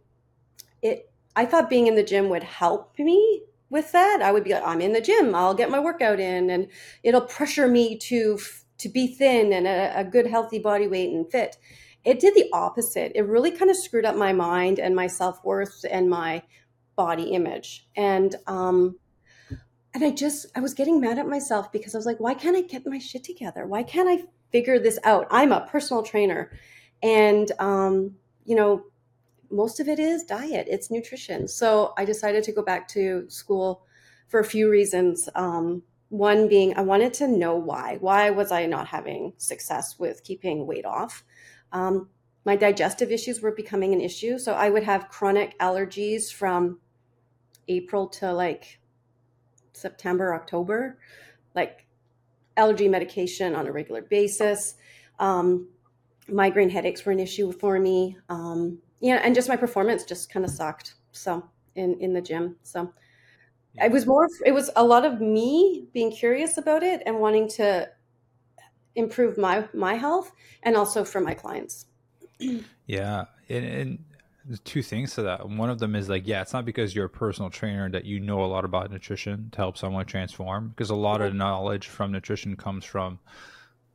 it 0.80 1.10
I 1.34 1.46
thought 1.46 1.70
being 1.70 1.86
in 1.86 1.94
the 1.94 2.02
gym 2.02 2.28
would 2.28 2.42
help 2.42 2.98
me 2.98 3.42
with 3.70 3.92
that. 3.92 4.20
I 4.22 4.32
would 4.32 4.44
be 4.44 4.52
like, 4.52 4.66
I'm 4.66 4.82
in 4.82 4.92
the 4.92 5.00
gym, 5.00 5.34
I'll 5.34 5.54
get 5.54 5.70
my 5.70 5.80
workout 5.80 6.20
in, 6.20 6.50
and 6.50 6.68
it'll 7.02 7.22
pressure 7.22 7.68
me 7.68 7.96
to 7.98 8.38
to 8.78 8.88
be 8.88 9.06
thin 9.06 9.52
and 9.52 9.66
a, 9.66 10.00
a 10.00 10.04
good 10.04 10.26
healthy 10.26 10.58
body 10.58 10.88
weight 10.88 11.12
and 11.12 11.30
fit. 11.30 11.56
It 12.04 12.20
did 12.20 12.34
the 12.34 12.48
opposite. 12.52 13.12
It 13.14 13.22
really 13.22 13.50
kind 13.50 13.70
of 13.70 13.76
screwed 13.76 14.04
up 14.04 14.16
my 14.16 14.32
mind 14.32 14.78
and 14.78 14.94
my 14.94 15.06
self 15.06 15.44
worth 15.44 15.84
and 15.88 16.10
my 16.10 16.42
body 16.96 17.30
image. 17.34 17.86
And 17.96 18.34
um, 18.46 18.96
and 19.94 20.04
I 20.04 20.10
just 20.10 20.46
I 20.56 20.60
was 20.60 20.74
getting 20.74 21.00
mad 21.00 21.18
at 21.18 21.28
myself 21.28 21.70
because 21.72 21.94
I 21.94 21.98
was 21.98 22.06
like, 22.06 22.20
why 22.20 22.34
can't 22.34 22.56
I 22.56 22.62
get 22.62 22.86
my 22.86 22.98
shit 22.98 23.24
together? 23.24 23.66
Why 23.66 23.82
can't 23.82 24.08
I 24.08 24.24
figure 24.50 24.78
this 24.78 24.98
out? 25.04 25.26
I'm 25.30 25.52
a 25.52 25.66
personal 25.66 26.02
trainer, 26.02 26.50
and 27.02 27.50
um, 27.58 28.16
you 28.44 28.56
know 28.56 28.84
most 29.52 29.80
of 29.80 29.88
it 29.88 29.98
is 29.98 30.24
diet, 30.24 30.66
it's 30.68 30.90
nutrition. 30.90 31.46
So 31.46 31.92
I 31.98 32.04
decided 32.04 32.42
to 32.44 32.52
go 32.52 32.62
back 32.62 32.88
to 32.88 33.28
school 33.28 33.84
for 34.28 34.40
a 34.40 34.44
few 34.44 34.70
reasons. 34.70 35.28
Um, 35.34 35.82
one 36.08 36.48
being, 36.48 36.76
I 36.76 36.82
wanted 36.82 37.14
to 37.14 37.28
know 37.28 37.54
why. 37.54 37.98
Why 38.00 38.30
was 38.30 38.50
I 38.50 38.66
not 38.66 38.88
having 38.88 39.34
success 39.36 39.98
with 39.98 40.24
keeping 40.24 40.66
weight 40.66 40.86
off? 40.86 41.24
Um, 41.72 42.08
my 42.44 42.56
digestive 42.56 43.10
issues 43.10 43.40
were 43.40 43.52
becoming 43.52 43.92
an 43.92 44.00
issue. 44.00 44.38
So 44.38 44.54
I 44.54 44.70
would 44.70 44.82
have 44.82 45.08
chronic 45.08 45.58
allergies 45.58 46.32
from 46.32 46.80
April 47.68 48.08
to 48.08 48.32
like 48.32 48.80
September, 49.72 50.34
October, 50.34 50.98
like 51.54 51.86
allergy 52.56 52.88
medication 52.88 53.54
on 53.54 53.66
a 53.66 53.72
regular 53.72 54.02
basis. 54.02 54.74
Um, 55.18 55.68
migraine 56.28 56.70
headaches 56.70 57.04
were 57.04 57.12
an 57.12 57.20
issue 57.20 57.52
for 57.52 57.78
me. 57.78 58.16
Um, 58.28 58.78
yeah, 59.00 59.20
and 59.22 59.34
just 59.34 59.48
my 59.48 59.56
performance 59.56 60.04
just 60.04 60.30
kind 60.32 60.44
of 60.44 60.50
sucked. 60.50 60.94
So 61.12 61.48
in 61.74 61.98
in 62.00 62.12
the 62.12 62.20
gym, 62.20 62.56
so 62.62 62.92
it 63.74 63.90
was 63.90 64.06
more. 64.06 64.28
It 64.44 64.52
was 64.52 64.70
a 64.76 64.84
lot 64.84 65.04
of 65.04 65.20
me 65.20 65.88
being 65.92 66.10
curious 66.10 66.58
about 66.58 66.82
it 66.82 67.02
and 67.06 67.18
wanting 67.18 67.48
to 67.50 67.88
improve 68.94 69.38
my 69.38 69.68
my 69.74 69.94
health 69.94 70.32
and 70.62 70.76
also 70.76 71.04
for 71.04 71.20
my 71.20 71.34
clients. 71.34 71.86
Yeah, 72.86 73.26
and, 73.48 73.64
and 73.64 74.64
two 74.64 74.82
things 74.82 75.14
to 75.14 75.22
that. 75.22 75.48
One 75.48 75.70
of 75.70 75.78
them 75.78 75.94
is 75.94 76.08
like, 76.08 76.26
yeah, 76.26 76.42
it's 76.42 76.52
not 76.52 76.64
because 76.64 76.94
you're 76.94 77.04
a 77.06 77.10
personal 77.10 77.50
trainer 77.50 77.88
that 77.90 78.04
you 78.04 78.18
know 78.18 78.44
a 78.44 78.46
lot 78.46 78.64
about 78.64 78.90
nutrition 78.90 79.50
to 79.52 79.56
help 79.56 79.78
someone 79.78 80.06
transform. 80.06 80.70
Because 80.70 80.90
a 80.90 80.96
lot 80.96 81.20
of 81.20 81.34
knowledge 81.34 81.86
from 81.86 82.10
nutrition 82.10 82.56
comes 82.56 82.84
from 82.84 83.20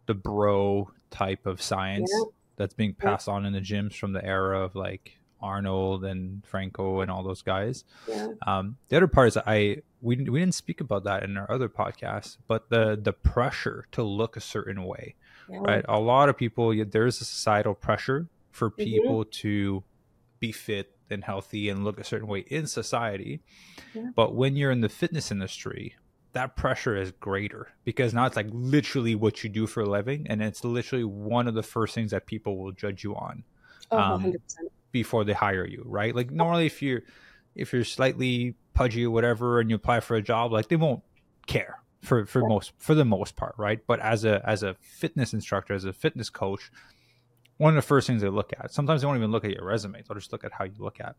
the 0.05 0.13
bro 0.13 0.89
type 1.09 1.45
of 1.45 1.61
science. 1.61 2.09
Yeah 2.13 2.31
that's 2.57 2.73
being 2.73 2.93
passed 2.93 3.27
yeah. 3.27 3.35
on 3.35 3.45
in 3.45 3.53
the 3.53 3.61
gyms 3.61 3.93
from 3.93 4.11
the 4.11 4.25
era 4.25 4.59
of 4.59 4.75
like 4.75 5.17
Arnold 5.41 6.05
and 6.05 6.45
Franco 6.45 7.01
and 7.01 7.11
all 7.11 7.23
those 7.23 7.41
guys. 7.41 7.83
Yeah. 8.07 8.29
Um, 8.45 8.77
the 8.89 8.97
other 8.97 9.07
part 9.07 9.29
is 9.29 9.37
I 9.37 9.77
we 10.01 10.15
we 10.15 10.39
didn't 10.39 10.55
speak 10.55 10.81
about 10.81 11.03
that 11.05 11.23
in 11.23 11.37
our 11.37 11.49
other 11.51 11.69
podcast, 11.69 12.37
but 12.47 12.69
the 12.69 12.99
the 13.01 13.13
pressure 13.13 13.85
to 13.93 14.03
look 14.03 14.37
a 14.37 14.41
certain 14.41 14.83
way, 14.83 15.15
yeah. 15.49 15.59
right? 15.59 15.85
A 15.87 15.99
lot 15.99 16.29
of 16.29 16.37
people 16.37 16.73
there's 16.85 17.21
a 17.21 17.25
societal 17.25 17.73
pressure 17.73 18.27
for 18.51 18.69
mm-hmm. 18.69 18.83
people 18.83 19.21
mm-hmm. 19.21 19.29
to 19.31 19.83
be 20.39 20.51
fit 20.51 20.91
and 21.09 21.23
healthy 21.23 21.69
and 21.69 21.83
look 21.83 21.99
a 21.99 22.03
certain 22.03 22.27
way 22.27 22.39
in 22.47 22.67
society. 22.67 23.41
Yeah. 23.93 24.09
But 24.15 24.35
when 24.35 24.55
you're 24.55 24.71
in 24.71 24.81
the 24.81 24.89
fitness 24.89 25.31
industry, 25.31 25.95
that 26.33 26.55
pressure 26.55 26.95
is 26.95 27.11
greater 27.13 27.69
because 27.83 28.13
now 28.13 28.25
it's 28.25 28.35
like 28.35 28.47
literally 28.51 29.15
what 29.15 29.43
you 29.43 29.49
do 29.49 29.65
for 29.65 29.81
a 29.81 29.89
living 29.89 30.27
and 30.29 30.41
it's 30.41 30.63
literally 30.63 31.03
one 31.03 31.47
of 31.47 31.55
the 31.55 31.63
first 31.63 31.95
things 31.95 32.11
that 32.11 32.27
people 32.27 32.57
will 32.57 32.71
judge 32.71 33.03
you 33.03 33.15
on 33.15 33.43
oh, 33.91 33.97
um, 33.97 34.33
before 34.91 35.23
they 35.23 35.33
hire 35.33 35.65
you 35.65 35.83
right 35.85 36.15
like 36.15 36.31
normally 36.31 36.65
if 36.65 36.81
you're 36.81 37.01
if 37.55 37.73
you're 37.73 37.83
slightly 37.83 38.55
pudgy 38.73 39.05
or 39.05 39.11
whatever 39.11 39.59
and 39.59 39.69
you 39.69 39.75
apply 39.75 39.99
for 39.99 40.15
a 40.15 40.21
job 40.21 40.51
like 40.51 40.67
they 40.69 40.75
won't 40.75 41.03
care 41.47 41.79
for 42.03 42.25
for 42.25 42.41
yeah. 42.41 42.47
most 42.47 42.73
for 42.77 42.93
the 42.93 43.05
most 43.05 43.35
part 43.35 43.55
right 43.57 43.79
but 43.87 43.99
as 43.99 44.23
a 44.23 44.41
as 44.47 44.63
a 44.63 44.75
fitness 44.79 45.33
instructor 45.33 45.73
as 45.73 45.83
a 45.83 45.93
fitness 45.93 46.29
coach 46.29 46.71
one 47.57 47.75
of 47.75 47.75
the 47.75 47.87
first 47.87 48.07
things 48.07 48.21
they 48.21 48.29
look 48.29 48.53
at 48.59 48.71
sometimes 48.71 49.01
they 49.01 49.07
won't 49.07 49.17
even 49.17 49.31
look 49.31 49.43
at 49.43 49.51
your 49.51 49.65
resume 49.65 50.01
they'll 50.07 50.15
just 50.15 50.31
look 50.31 50.43
at 50.43 50.53
how 50.53 50.63
you 50.63 50.75
look 50.77 50.99
at 50.99 51.15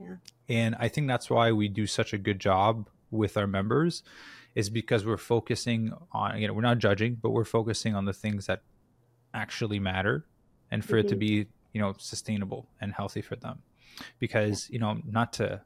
yeah. 0.00 0.16
and 0.48 0.74
i 0.78 0.88
think 0.88 1.06
that's 1.06 1.30
why 1.30 1.52
we 1.52 1.68
do 1.68 1.86
such 1.86 2.12
a 2.12 2.18
good 2.18 2.40
job 2.40 2.88
with 3.10 3.36
our 3.36 3.46
members 3.46 4.02
is 4.54 4.68
because 4.68 5.06
we're 5.06 5.16
focusing 5.16 5.92
on 6.12 6.38
you 6.40 6.48
know 6.48 6.54
we're 6.54 6.60
not 6.60 6.78
judging 6.78 7.14
but 7.14 7.30
we're 7.30 7.44
focusing 7.44 7.94
on 7.94 8.04
the 8.04 8.12
things 8.12 8.46
that 8.46 8.62
actually 9.32 9.78
matter 9.78 10.26
and 10.70 10.84
for 10.84 10.96
mm-hmm. 10.96 11.06
it 11.06 11.08
to 11.08 11.14
mm-hmm. 11.14 11.20
be 11.20 11.46
you 11.76 11.82
know 11.82 11.92
sustainable 11.98 12.66
and 12.80 12.94
healthy 12.94 13.20
for 13.20 13.36
them. 13.36 13.58
Because 14.18 14.70
you 14.70 14.78
know 14.78 14.98
not 15.06 15.34
to 15.34 15.60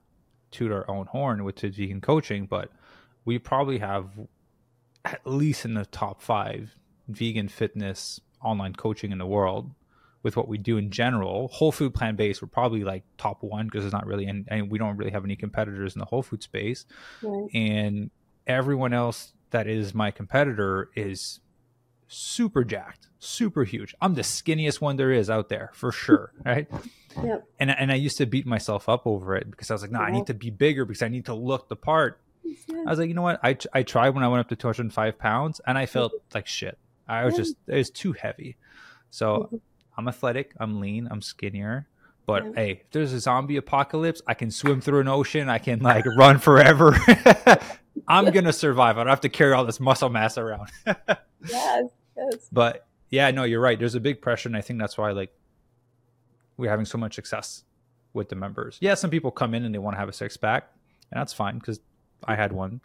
toot 0.51 0.73
our 0.73 0.90
own 0.90 1.07
horn 1.07 1.44
with 1.44 1.55
the 1.55 1.68
vegan 1.68 2.01
coaching 2.01 2.44
but 2.44 2.73
we 3.25 3.38
probably 3.38 3.79
have 3.79 4.07
at 5.05 5.25
least 5.25 5.64
in 5.64 5.75
the 5.75 5.87
top 5.87 6.20
five 6.20 6.75
vegan 7.07 7.46
fitness 7.46 8.20
online 8.42 8.75
coaching 8.75 9.12
in 9.12 9.18
the 9.18 9.27
world 9.27 9.70
with 10.25 10.37
what 10.37 10.49
we 10.49 10.59
do 10.59 10.77
in 10.79 10.90
general. 10.90 11.46
Whole 11.46 11.70
food 11.70 11.94
plant 11.94 12.16
based 12.16 12.42
we're 12.42 12.49
probably 12.49 12.83
like 12.83 13.05
top 13.16 13.44
one 13.44 13.66
because 13.66 13.85
there's 13.85 13.92
not 13.92 14.07
really 14.07 14.27
and, 14.27 14.49
and 14.49 14.68
we 14.68 14.79
don't 14.79 14.96
really 14.96 15.12
have 15.12 15.25
any 15.25 15.37
competitors 15.37 15.94
in 15.94 16.01
the 16.01 16.07
whole 16.07 16.23
food 16.25 16.42
space. 16.42 16.87
Right. 17.23 17.49
and 17.55 18.11
everyone 18.49 18.92
else 18.92 19.33
that 19.51 19.68
is 19.68 19.94
my 19.94 20.11
competitor 20.11 20.90
is 20.96 21.38
super 22.11 22.64
jacked, 22.64 23.09
super 23.20 23.64
huge. 23.64 23.94
I'm 24.01 24.14
the 24.14 24.23
skinniest 24.23 24.81
one 24.81 24.96
there 24.96 25.12
is 25.12 25.31
out 25.31 25.49
there 25.49 25.70
for 25.73 25.92
sure, 25.92 26.33
right? 26.44 26.68
Yep. 27.23 27.44
And 27.59 27.70
and 27.70 27.92
I 27.92 27.94
used 27.94 28.18
to 28.18 28.27
beat 28.27 28.46
myself 28.46 28.88
up 28.88 29.07
over 29.07 29.37
it 29.37 29.51
because 29.51 29.70
I 29.70 29.75
was 29.75 29.83
like, 29.83 29.90
no, 29.90 30.01
I 30.01 30.11
need 30.11 30.27
to 30.27 30.35
be 30.35 30.51
bigger 30.51 30.85
because 30.85 31.03
I 31.03 31.09
need 31.09 31.27
to 31.27 31.35
look 31.35 31.68
the 31.68 31.77
part. 31.77 32.20
I 32.44 32.90
was 32.90 32.99
like, 32.99 33.09
you 33.09 33.14
know 33.14 33.23
what? 33.23 33.40
I 33.42 33.57
I 33.73 33.83
tried 33.83 34.11
when 34.11 34.25
I 34.25 34.29
went 34.29 34.40
up 34.40 34.49
to 34.49 34.57
205 34.57 35.18
pounds 35.18 35.61
and 35.66 35.79
I 35.79 35.87
felt 35.87 36.12
like 36.35 36.46
shit. 36.46 36.79
I 37.09 37.25
was 37.25 37.37
just 37.37 37.57
it 37.66 37.77
was 37.77 37.90
too 37.90 38.12
heavy. 38.12 38.57
So 39.11 39.27
mm-hmm. 39.38 39.57
I'm 39.96 40.09
athletic, 40.09 40.53
I'm 40.59 40.81
lean, 40.81 41.09
I'm 41.11 41.23
skinnier. 41.23 41.87
But 42.27 42.44
yeah. 42.44 42.53
hey, 42.55 42.70
if 42.73 42.90
there's 42.92 43.12
a 43.12 43.20
zombie 43.20 43.57
apocalypse, 43.57 44.23
I 44.27 44.35
can 44.35 44.51
swim 44.51 44.81
through 44.81 45.01
an 45.01 45.09
ocean. 45.09 45.49
I 45.49 45.59
can 45.59 45.81
like 45.81 46.07
run 46.16 46.38
forever. 46.38 46.96
I'm 48.09 48.31
gonna 48.31 48.53
survive. 48.53 48.99
I 48.99 49.01
don't 49.05 49.11
have 49.11 49.23
to 49.23 49.29
carry 49.29 49.53
all 49.53 49.64
this 49.64 49.81
muscle 49.81 50.09
mass 50.09 50.38
around. 50.38 50.68
yes, 50.87 51.85
yes. 52.16 52.49
But 52.53 52.87
yeah, 53.11 53.31
no, 53.31 53.44
you're 53.44 53.61
right. 53.61 53.79
There's 53.79 53.94
a 53.94 54.01
big 54.01 54.20
pressure, 54.20 54.49
and 54.49 54.57
I 54.57 54.61
think 54.61 54.79
that's 54.79 54.96
why 54.96 55.12
like 55.12 55.33
we're 56.57 56.70
having 56.70 56.87
so 56.87 56.99
much 56.99 57.14
success 57.14 57.64
with 58.12 58.29
the 58.29 58.37
members. 58.37 58.79
Yeah, 58.81 58.94
some 58.94 59.11
people 59.11 59.31
come 59.31 59.55
in 59.55 59.64
and 59.64 59.75
they 59.75 59.79
want 59.79 59.94
to 59.94 59.99
have 59.99 60.09
a 60.09 60.12
six 60.12 60.37
pack, 60.37 60.70
and 61.11 61.20
that's 61.20 61.33
fine 61.33 61.59
because 61.59 61.81
I 62.25 62.37
had 62.37 62.53
one. 62.53 62.81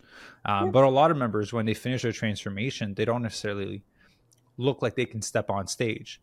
Um, 0.45 0.65
yeah. 0.65 0.71
But 0.71 0.83
a 0.83 0.89
lot 0.89 1.11
of 1.11 1.17
members, 1.17 1.53
when 1.53 1.65
they 1.65 1.73
finish 1.73 2.03
their 2.03 2.11
transformation, 2.11 2.93
they 2.93 3.05
don't 3.05 3.21
necessarily 3.21 3.83
look 4.57 4.81
like 4.81 4.95
they 4.95 5.05
can 5.05 5.21
step 5.21 5.49
on 5.49 5.67
stage, 5.67 6.21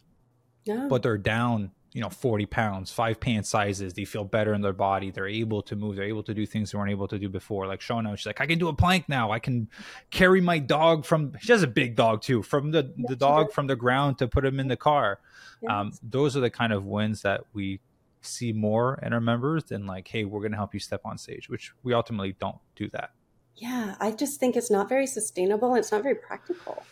yeah. 0.64 0.86
but 0.88 1.02
they're 1.02 1.18
down 1.18 1.70
you 1.92 2.00
know 2.00 2.08
40 2.08 2.46
pounds 2.46 2.90
five 2.90 3.20
pant 3.20 3.46
sizes 3.46 3.92
they 3.94 4.04
feel 4.04 4.24
better 4.24 4.54
in 4.54 4.62
their 4.62 4.72
body 4.72 5.10
they're 5.10 5.28
able 5.28 5.62
to 5.62 5.76
move 5.76 5.96
they're 5.96 6.06
able 6.06 6.22
to 6.22 6.32
do 6.32 6.46
things 6.46 6.72
they 6.72 6.78
weren't 6.78 6.90
able 6.90 7.08
to 7.08 7.18
do 7.18 7.28
before. 7.28 7.66
Like 7.66 7.80
shona 7.80 8.16
she's 8.16 8.26
like 8.26 8.40
i 8.40 8.46
can 8.46 8.58
do 8.58 8.68
a 8.68 8.74
plank 8.74 9.08
now 9.08 9.30
i 9.30 9.38
can 9.38 9.68
carry 10.10 10.40
my 10.40 10.58
dog 10.58 11.04
from 11.04 11.32
she 11.40 11.52
has 11.52 11.62
a 11.62 11.66
big 11.66 11.96
dog 11.96 12.22
too 12.22 12.42
from 12.42 12.70
the 12.70 12.92
the 12.96 13.16
dog 13.16 13.52
from 13.52 13.66
the 13.66 13.76
ground 13.76 14.18
to 14.18 14.28
put 14.28 14.44
him 14.44 14.58
in 14.58 14.68
the 14.68 14.76
car. 14.76 15.20
Um, 15.68 15.92
those 16.02 16.36
are 16.36 16.40
the 16.40 16.50
kind 16.50 16.72
of 16.72 16.84
wins 16.84 17.22
that 17.22 17.42
we 17.52 17.78
see 18.20 18.52
more 18.52 18.98
in 19.02 19.12
our 19.12 19.20
members 19.20 19.64
than 19.64 19.86
like 19.86 20.08
hey 20.08 20.24
we're 20.24 20.40
going 20.40 20.52
to 20.52 20.56
help 20.56 20.74
you 20.74 20.80
step 20.80 21.02
on 21.04 21.18
stage 21.18 21.48
which 21.48 21.72
we 21.82 21.92
ultimately 21.92 22.34
don't 22.40 22.58
do 22.76 22.88
that. 22.90 23.10
Yeah 23.56 23.96
i 24.00 24.10
just 24.10 24.40
think 24.40 24.56
it's 24.56 24.70
not 24.70 24.88
very 24.88 25.06
sustainable 25.06 25.70
and 25.70 25.78
it's 25.78 25.92
not 25.92 26.02
very 26.02 26.14
practical 26.14 26.82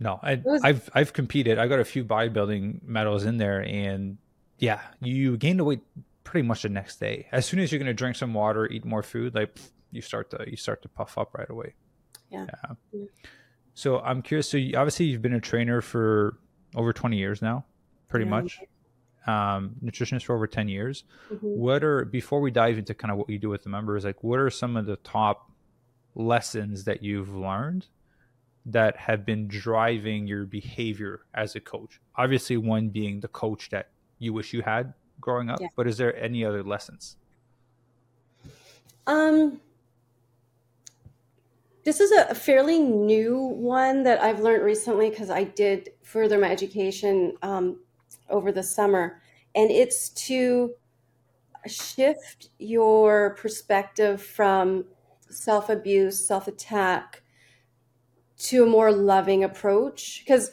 no, 0.00 0.18
I, 0.22 0.40
was... 0.44 0.62
I've 0.62 0.90
I've 0.94 1.12
competed. 1.12 1.58
I 1.58 1.68
got 1.68 1.78
a 1.78 1.84
few 1.84 2.04
bodybuilding 2.04 2.82
medals 2.82 3.24
in 3.24 3.36
there, 3.38 3.60
and 3.60 4.18
yeah, 4.58 4.80
you 5.00 5.36
gain 5.36 5.56
the 5.56 5.64
weight 5.64 5.80
pretty 6.24 6.46
much 6.46 6.62
the 6.62 6.68
next 6.68 6.98
day. 6.98 7.28
As 7.32 7.46
soon 7.46 7.60
as 7.60 7.70
you're 7.70 7.78
going 7.78 7.86
to 7.86 7.94
drink 7.94 8.16
some 8.16 8.34
water, 8.34 8.66
eat 8.66 8.84
more 8.84 9.02
food, 9.02 9.34
like 9.34 9.56
you 9.92 10.00
start 10.00 10.30
to 10.30 10.44
you 10.48 10.56
start 10.56 10.82
to 10.82 10.88
puff 10.88 11.16
up 11.16 11.34
right 11.34 11.48
away. 11.48 11.74
Yeah. 12.30 12.46
yeah. 12.48 12.74
yeah. 12.92 13.04
So 13.74 14.00
I'm 14.00 14.22
curious. 14.22 14.48
So 14.48 14.56
you, 14.56 14.76
obviously 14.76 15.06
you've 15.06 15.22
been 15.22 15.34
a 15.34 15.40
trainer 15.40 15.80
for 15.80 16.38
over 16.74 16.92
20 16.92 17.16
years 17.16 17.40
now, 17.40 17.64
pretty 18.08 18.24
yeah. 18.24 18.30
much. 18.30 18.60
um, 19.26 19.76
nutritionist 19.82 20.24
for 20.24 20.34
over 20.34 20.46
10 20.46 20.68
years. 20.68 21.04
Mm-hmm. 21.32 21.46
What 21.46 21.84
are, 21.84 22.04
before 22.04 22.40
we 22.40 22.50
dive 22.50 22.78
into 22.78 22.94
kind 22.94 23.10
of 23.10 23.18
what 23.18 23.30
you 23.30 23.38
do 23.38 23.48
with 23.48 23.62
the 23.62 23.70
members, 23.70 24.04
like 24.04 24.22
what 24.22 24.38
are 24.38 24.50
some 24.50 24.76
of 24.76 24.86
the 24.86 24.96
top 24.96 25.50
lessons 26.14 26.84
that 26.84 27.02
you've 27.02 27.34
learned 27.34 27.86
that 28.66 28.96
have 28.96 29.26
been 29.26 29.48
driving 29.48 30.26
your 30.26 30.44
behavior 30.44 31.20
as 31.34 31.54
a 31.54 31.60
coach? 31.60 32.00
Obviously, 32.16 32.56
one 32.56 32.88
being 32.88 33.20
the 33.20 33.28
coach 33.28 33.70
that 33.70 33.90
you 34.18 34.32
wish 34.32 34.52
you 34.52 34.62
had 34.62 34.94
growing 35.20 35.50
up, 35.50 35.60
yeah. 35.60 35.68
but 35.76 35.86
is 35.86 35.96
there 35.96 36.16
any 36.16 36.44
other 36.44 36.62
lessons? 36.62 37.16
Um, 39.06 39.60
this 41.84 42.00
is 42.00 42.10
a 42.12 42.34
fairly 42.34 42.78
new 42.78 43.36
one 43.38 44.02
that 44.04 44.20
I've 44.20 44.40
learned 44.40 44.64
recently 44.64 45.10
because 45.10 45.30
I 45.30 45.44
did 45.44 45.90
further 46.02 46.38
my 46.38 46.50
education 46.50 47.36
um, 47.42 47.80
over 48.30 48.50
the 48.52 48.62
summer, 48.62 49.20
and 49.54 49.70
it's 49.70 50.08
to 50.26 50.74
shift 51.66 52.48
your 52.58 53.34
perspective 53.34 54.22
from 54.22 54.86
self 55.28 55.68
abuse, 55.68 56.26
self 56.26 56.48
attack 56.48 57.22
to 58.38 58.64
a 58.64 58.66
more 58.66 58.92
loving 58.92 59.44
approach. 59.44 60.22
Because 60.24 60.50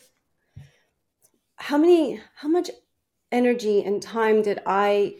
how 1.55 1.77
many, 1.77 2.19
how 2.35 2.47
much 2.47 2.69
energy 3.31 3.83
and 3.83 4.01
time 4.01 4.41
did 4.41 4.59
I 4.65 5.15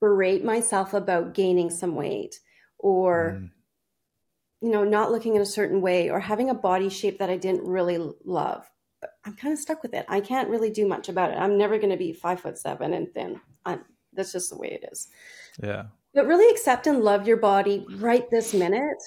berate 0.00 0.44
myself 0.44 0.94
about 0.94 1.34
gaining 1.34 1.70
some 1.70 1.94
weight 1.94 2.40
or, 2.78 3.38
mm. 3.40 3.50
you 4.60 4.70
know, 4.70 4.84
not 4.84 5.12
looking 5.12 5.36
in 5.36 5.42
a 5.42 5.46
certain 5.46 5.80
way 5.80 6.10
or 6.10 6.20
having 6.20 6.50
a 6.50 6.54
body 6.54 6.88
shape 6.88 7.18
that 7.18 7.30
I 7.30 7.36
didn't 7.36 7.66
really 7.66 7.98
love? 8.24 8.68
But 9.00 9.10
I'm 9.24 9.34
kind 9.34 9.52
of 9.52 9.58
stuck 9.58 9.82
with 9.82 9.94
it. 9.94 10.06
I 10.08 10.20
can't 10.20 10.48
really 10.48 10.70
do 10.70 10.86
much 10.86 11.08
about 11.08 11.30
it. 11.30 11.36
I'm 11.36 11.58
never 11.58 11.76
going 11.78 11.90
to 11.90 11.96
be 11.96 12.12
five 12.12 12.40
foot 12.40 12.58
seven 12.58 12.94
and 12.94 13.12
thin. 13.12 13.40
I'm, 13.64 13.84
that's 14.12 14.32
just 14.32 14.50
the 14.50 14.58
way 14.58 14.68
it 14.80 14.88
is. 14.92 15.08
Yeah. 15.62 15.84
But 16.14 16.26
really 16.26 16.50
accept 16.52 16.86
and 16.86 17.00
love 17.00 17.26
your 17.26 17.38
body 17.38 17.86
right 17.96 18.28
this 18.30 18.54
minute, 18.54 19.02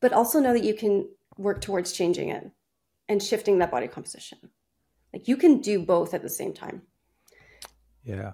but 0.00 0.12
also 0.12 0.40
know 0.40 0.52
that 0.52 0.64
you 0.64 0.74
can 0.74 1.08
work 1.36 1.60
towards 1.60 1.92
changing 1.92 2.28
it 2.28 2.50
and 3.08 3.22
shifting 3.22 3.58
that 3.58 3.70
body 3.70 3.88
composition. 3.88 4.38
Like 5.12 5.28
you 5.28 5.36
can 5.36 5.60
do 5.60 5.84
both 5.84 6.14
at 6.14 6.22
the 6.22 6.28
same 6.28 6.52
time. 6.52 6.82
Yeah. 8.02 8.32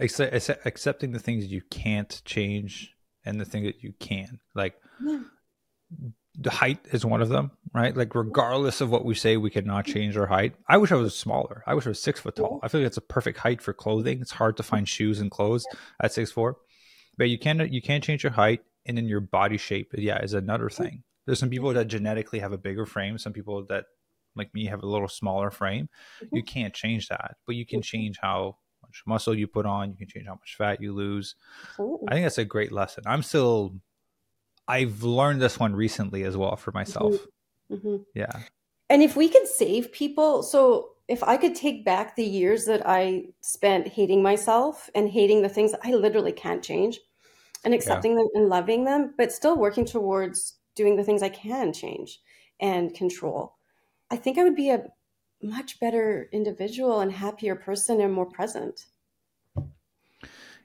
Accept, 0.00 0.34
accepting 0.64 1.12
the 1.12 1.18
things 1.18 1.46
you 1.46 1.62
can't 1.70 2.22
change 2.24 2.94
and 3.24 3.40
the 3.40 3.44
thing 3.44 3.64
that 3.64 3.82
you 3.82 3.92
can. 3.98 4.38
Like 4.54 4.74
yeah. 5.04 5.20
the 6.38 6.50
height 6.50 6.78
is 6.92 7.04
one 7.04 7.22
of 7.22 7.28
them, 7.28 7.50
right? 7.74 7.96
Like 7.96 8.14
regardless 8.14 8.80
of 8.80 8.90
what 8.90 9.04
we 9.04 9.14
say, 9.14 9.36
we 9.36 9.50
cannot 9.50 9.86
change 9.86 10.16
our 10.16 10.26
height. 10.26 10.54
I 10.68 10.76
wish 10.76 10.92
I 10.92 10.96
was 10.96 11.16
smaller. 11.16 11.64
I 11.66 11.74
wish 11.74 11.86
I 11.86 11.90
was 11.90 12.02
six 12.02 12.20
foot 12.20 12.36
tall. 12.36 12.60
I 12.62 12.68
feel 12.68 12.80
like 12.80 12.86
it's 12.86 12.96
a 12.96 13.02
perfect 13.02 13.38
height 13.38 13.60
for 13.60 13.72
clothing. 13.72 14.20
It's 14.20 14.32
hard 14.32 14.56
to 14.58 14.62
find 14.62 14.88
shoes 14.88 15.18
and 15.18 15.30
clothes 15.30 15.66
at 16.00 16.12
six 16.12 16.30
four 16.30 16.58
but 17.18 17.28
you 17.28 17.38
can't 17.38 17.70
you 17.70 17.82
can't 17.82 18.02
change 18.02 18.22
your 18.22 18.32
height 18.32 18.62
and 18.86 18.96
then 18.96 19.06
your 19.06 19.20
body 19.20 19.58
shape 19.58 19.92
yeah 19.98 20.22
is 20.22 20.32
another 20.32 20.70
thing 20.70 21.02
there's 21.28 21.38
some 21.38 21.50
people 21.50 21.74
that 21.74 21.88
genetically 21.88 22.38
have 22.38 22.52
a 22.52 22.58
bigger 22.58 22.86
frame 22.86 23.18
some 23.18 23.34
people 23.34 23.64
that 23.68 23.84
like 24.34 24.52
me 24.54 24.64
have 24.64 24.82
a 24.82 24.86
little 24.86 25.08
smaller 25.08 25.50
frame 25.50 25.88
mm-hmm. 26.24 26.34
you 26.34 26.42
can't 26.42 26.72
change 26.72 27.08
that 27.08 27.36
but 27.46 27.54
you 27.54 27.66
can 27.66 27.82
change 27.82 28.18
how 28.20 28.56
much 28.82 29.02
muscle 29.06 29.36
you 29.36 29.46
put 29.46 29.66
on 29.66 29.90
you 29.90 29.96
can 29.96 30.08
change 30.08 30.26
how 30.26 30.32
much 30.34 30.56
fat 30.56 30.80
you 30.80 30.92
lose 30.94 31.34
Ooh. 31.78 32.00
i 32.08 32.14
think 32.14 32.24
that's 32.24 32.38
a 32.38 32.44
great 32.44 32.72
lesson 32.72 33.04
i'm 33.06 33.22
still 33.22 33.74
i've 34.66 35.02
learned 35.02 35.42
this 35.42 35.58
one 35.58 35.76
recently 35.76 36.24
as 36.24 36.34
well 36.34 36.56
for 36.56 36.72
myself 36.72 37.12
mm-hmm. 37.12 37.74
Mm-hmm. 37.74 37.96
yeah 38.14 38.40
and 38.88 39.02
if 39.02 39.16
we 39.16 39.28
could 39.28 39.46
save 39.46 39.92
people 39.92 40.42
so 40.42 40.92
if 41.08 41.22
I 41.22 41.38
could 41.38 41.54
take 41.54 41.86
back 41.86 42.16
the 42.16 42.22
years 42.22 42.66
that 42.66 42.82
I 42.84 43.28
spent 43.40 43.88
hating 43.88 44.22
myself 44.22 44.90
and 44.94 45.08
hating 45.08 45.40
the 45.40 45.48
things 45.48 45.72
I 45.82 45.94
literally 45.94 46.32
can't 46.32 46.62
change, 46.62 47.00
and 47.64 47.74
accepting 47.74 48.12
yeah. 48.12 48.18
them 48.18 48.28
and 48.34 48.48
loving 48.48 48.84
them, 48.84 49.14
but 49.16 49.32
still 49.32 49.56
working 49.56 49.84
towards 49.84 50.57
doing 50.78 50.96
the 50.96 51.04
things 51.04 51.22
I 51.22 51.28
can 51.28 51.72
change 51.74 52.20
and 52.60 52.94
control. 52.94 53.56
I 54.10 54.16
think 54.16 54.38
I 54.38 54.44
would 54.44 54.56
be 54.56 54.70
a 54.70 54.84
much 55.42 55.78
better 55.80 56.28
individual 56.32 57.00
and 57.00 57.12
happier 57.12 57.54
person 57.54 58.00
and 58.00 58.12
more 58.12 58.26
present. 58.26 58.86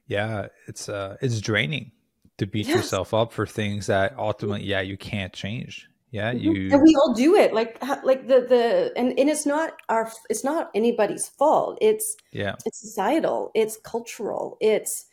Yeah, 0.07 0.47
it's 0.67 0.87
uh 0.87 1.17
it's 1.21 1.41
draining 1.41 1.91
to 2.37 2.45
beat 2.45 2.67
yes. 2.67 2.77
yourself 2.77 3.13
up 3.13 3.33
for 3.33 3.45
things 3.45 3.87
that 3.87 4.15
ultimately 4.17 4.65
yeah, 4.65 4.81
you 4.81 4.97
can't 4.97 5.33
change. 5.33 5.89
Yeah, 6.11 6.31
mm-hmm. 6.31 6.43
you 6.43 6.71
and 6.71 6.83
we 6.83 6.95
all 6.95 7.13
do 7.13 7.35
it. 7.35 7.53
Like 7.53 7.83
like 8.03 8.27
the 8.27 8.41
the 8.41 8.93
and, 8.95 9.17
and 9.17 9.29
it's 9.29 9.45
not 9.45 9.73
our 9.89 10.11
it's 10.29 10.43
not 10.43 10.69
anybody's 10.75 11.27
fault. 11.27 11.79
It's 11.81 12.15
yeah. 12.31 12.55
It's 12.65 12.79
societal, 12.79 13.51
it's 13.55 13.77
cultural, 13.77 14.57
it's 14.61 15.07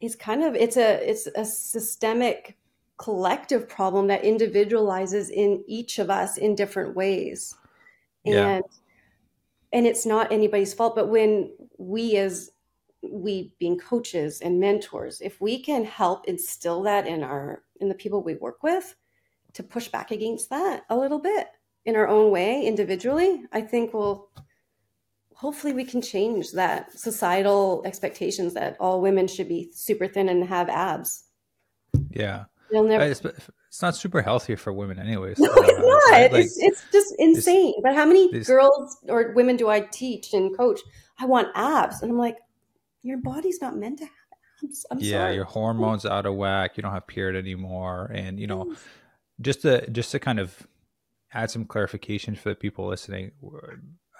it's 0.00 0.14
kind 0.14 0.44
of 0.44 0.54
it's 0.54 0.76
a 0.76 1.10
it's 1.10 1.26
a 1.34 1.44
systemic 1.44 2.56
collective 2.98 3.68
problem 3.68 4.08
that 4.08 4.24
individualizes 4.24 5.30
in 5.30 5.64
each 5.66 5.98
of 5.98 6.10
us 6.10 6.36
in 6.36 6.54
different 6.54 6.94
ways 6.96 7.54
and 8.24 8.34
yeah. 8.34 8.60
and 9.72 9.86
it's 9.86 10.04
not 10.04 10.32
anybody's 10.32 10.74
fault 10.74 10.94
but 10.94 11.08
when 11.08 11.50
we 11.78 12.16
as 12.16 12.50
we 13.02 13.54
being 13.58 13.78
coaches 13.78 14.40
and 14.40 14.58
mentors 14.58 15.20
if 15.20 15.40
we 15.40 15.62
can 15.62 15.84
help 15.84 16.26
instill 16.26 16.82
that 16.82 17.06
in 17.06 17.22
our 17.22 17.62
in 17.80 17.88
the 17.88 17.94
people 17.94 18.22
we 18.22 18.34
work 18.34 18.62
with 18.62 18.96
to 19.52 19.62
push 19.62 19.88
back 19.88 20.10
against 20.10 20.50
that 20.50 20.84
a 20.90 20.96
little 20.96 21.20
bit 21.20 21.48
in 21.84 21.94
our 21.94 22.08
own 22.08 22.30
way 22.32 22.66
individually 22.66 23.42
i 23.52 23.60
think 23.60 23.94
we'll 23.94 24.28
hopefully 25.38 25.72
we 25.72 25.84
can 25.84 26.02
change 26.02 26.50
that 26.50 26.92
societal 26.98 27.80
expectations 27.84 28.54
that 28.54 28.76
all 28.80 29.00
women 29.00 29.28
should 29.28 29.48
be 29.48 29.70
super 29.72 30.08
thin 30.08 30.28
and 30.28 30.44
have 30.44 30.68
abs. 30.68 31.26
Yeah. 32.10 32.46
They'll 32.70 32.84
never. 32.84 33.04
It's, 33.04 33.24
it's 33.24 33.82
not 33.82 33.96
super 33.96 34.22
healthy 34.22 34.56
for 34.56 34.72
women, 34.72 34.98
anyways. 34.98 35.38
No, 35.38 35.50
it's 35.52 35.78
not. 35.78 36.32
Like, 36.32 36.44
it's, 36.44 36.58
it's 36.58 36.84
just 36.92 37.14
insane. 37.18 37.74
This, 37.76 37.82
but 37.82 37.94
how 37.94 38.06
many 38.06 38.30
this, 38.30 38.46
girls 38.46 38.98
or 39.08 39.32
women 39.32 39.56
do 39.56 39.68
I 39.68 39.80
teach 39.80 40.32
and 40.32 40.56
coach? 40.56 40.80
I 41.18 41.26
want 41.26 41.48
abs, 41.54 42.02
and 42.02 42.10
I'm 42.10 42.18
like, 42.18 42.38
your 43.02 43.18
body's 43.18 43.60
not 43.60 43.76
meant 43.76 43.98
to 43.98 44.04
have 44.04 44.12
abs. 44.62 44.86
I'm 44.90 44.98
yeah, 45.00 45.18
sorry. 45.18 45.34
your 45.34 45.44
hormones 45.44 46.04
are 46.04 46.12
out 46.12 46.26
of 46.26 46.34
whack. 46.34 46.76
You 46.76 46.82
don't 46.82 46.92
have 46.92 47.06
period 47.06 47.42
anymore, 47.42 48.10
and 48.14 48.38
you 48.38 48.46
know, 48.46 48.74
just 49.40 49.62
to 49.62 49.88
just 49.90 50.10
to 50.12 50.18
kind 50.18 50.38
of 50.38 50.66
add 51.32 51.50
some 51.50 51.64
clarification 51.64 52.34
for 52.34 52.48
the 52.48 52.54
people 52.54 52.88
listening 52.88 53.32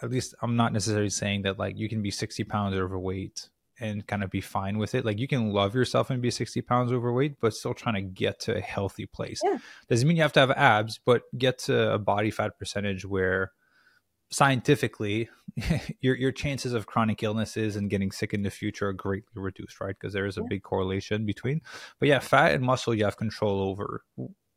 at 0.03 0.11
least 0.11 0.35
I'm 0.43 0.57
not 0.57 0.73
necessarily 0.73 1.11
saying 1.11 1.43
that 1.43 1.59
like 1.59 1.77
you 1.77 1.89
can 1.89 2.03
be 2.03 2.11
60 2.11 2.45
pounds 2.45 2.77
overweight 2.77 3.49
and 3.81 4.07
kind 4.07 4.23
of 4.23 4.31
be 4.31 4.41
fine 4.41 4.79
with 4.79 4.95
it. 4.95 5.05
Like 5.05 5.19
you 5.19 5.29
can 5.29 5.53
love 5.53 5.75
yourself 5.75 6.11
and 6.11 6.21
be 6.21 6.31
60 6.31 6.63
pounds 6.63 6.93
overweight, 6.93 7.41
but 7.41 7.55
still 7.55 7.75
trying 7.75 7.95
to 7.95 8.03
get 8.03 8.41
to 8.41 8.57
a 8.57 8.61
healthy 8.61 9.07
place. 9.07 9.41
Yeah. 9.45 9.59
Doesn't 9.89 10.07
mean 10.07 10.17
you 10.17 10.23
have 10.23 10.33
to 10.35 10.41
have 10.41 10.51
abs, 10.51 10.99
but 11.05 11.23
get 11.37 11.59
to 11.61 11.93
a 11.93 11.99
body 11.99 12.31
fat 12.31 12.59
percentage 12.59 13.05
where 13.05 13.53
scientifically 14.31 15.29
your 16.01 16.15
your 16.15 16.33
chances 16.33 16.75
of 16.75 16.87
chronic 16.87 17.23
illnesses 17.23 17.77
and 17.77 17.89
getting 17.89 18.11
sick 18.11 18.35
in 18.35 18.43
the 18.43 18.51
future 18.51 18.89
are 18.89 18.93
greatly 18.93 19.27
reduced, 19.35 19.81
right? 19.81 19.97
Because 19.99 20.13
there 20.13 20.27
is 20.27 20.37
a 20.37 20.43
yeah. 20.43 20.49
big 20.49 20.63
correlation 20.63 21.25
between. 21.25 21.61
But 21.99 22.09
yeah, 22.09 22.19
fat 22.19 22.53
and 22.53 22.65
muscle 22.65 22.95
you 22.95 23.05
have 23.05 23.17
control 23.17 23.61
over. 23.61 24.03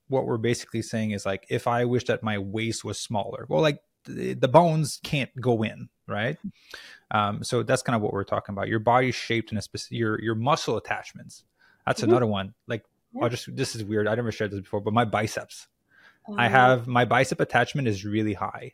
What 0.08 0.26
we're 0.26 0.38
basically 0.38 0.82
saying 0.82 1.12
is 1.12 1.26
like 1.26 1.46
if 1.50 1.68
I 1.68 1.86
wish 1.86 2.06
that 2.06 2.24
my 2.24 2.38
waist 2.38 2.84
was 2.84 3.00
smaller, 3.00 3.46
well, 3.48 3.62
like 3.62 3.80
the, 4.06 4.34
the 4.34 4.48
bones 4.48 5.00
can't 5.04 5.30
go 5.40 5.64
in, 5.64 5.90
right? 6.08 6.38
Um, 7.12 7.44
so 7.44 7.64
that's 7.64 7.82
kind 7.82 7.96
of 7.96 8.02
what 8.02 8.14
we're 8.14 8.24
talking 8.24 8.54
about. 8.54 8.68
Your 8.68 8.80
body's 8.80 9.16
shaped 9.16 9.52
in 9.52 9.58
a 9.58 9.62
specific 9.62 9.98
your 9.98 10.22
your 10.22 10.36
muscle 10.36 10.78
attachments. 10.78 11.44
That's 11.86 12.02
mm-hmm. 12.02 12.10
another 12.12 12.28
one. 12.28 12.54
Like 12.68 12.84
yeah. 13.14 13.24
I'll 13.24 13.30
just 13.30 13.56
this 13.56 13.76
is 13.76 13.84
weird. 13.84 14.08
I 14.08 14.16
never 14.16 14.32
shared 14.32 14.52
this 14.52 14.62
before, 14.62 14.82
but 14.82 14.94
my 14.94 15.06
biceps. 15.06 15.68
I 16.38 16.46
oh. 16.46 16.50
have 16.50 16.88
my 16.88 17.06
bicep 17.06 17.40
attachment 17.40 17.88
is 17.88 18.06
really 18.06 18.34
high. 18.34 18.74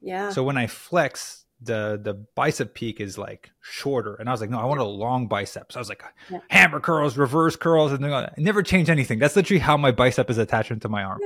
Yeah. 0.00 0.30
So 0.30 0.42
when 0.42 0.56
I 0.56 0.66
flex, 0.66 1.44
the 1.60 2.00
the 2.02 2.14
bicep 2.14 2.74
peak 2.74 3.00
is 3.00 3.18
like 3.18 3.50
shorter, 3.60 4.14
and 4.14 4.28
I 4.28 4.32
was 4.32 4.40
like, 4.40 4.50
no, 4.50 4.58
I 4.58 4.64
want 4.64 4.80
a 4.80 4.84
long 4.84 5.26
bicep. 5.26 5.72
So 5.72 5.78
I 5.78 5.80
was 5.80 5.88
like, 5.88 6.02
yeah. 6.30 6.38
hammer 6.48 6.80
curls, 6.80 7.16
reverse 7.16 7.56
curls, 7.56 7.92
and 7.92 8.02
then 8.02 8.12
I 8.12 8.32
never 8.36 8.62
change 8.62 8.90
anything. 8.90 9.18
That's 9.18 9.36
literally 9.36 9.60
how 9.60 9.76
my 9.76 9.90
bicep 9.90 10.30
is 10.30 10.38
attached 10.38 10.80
to 10.80 10.88
my 10.88 11.02
arm. 11.02 11.20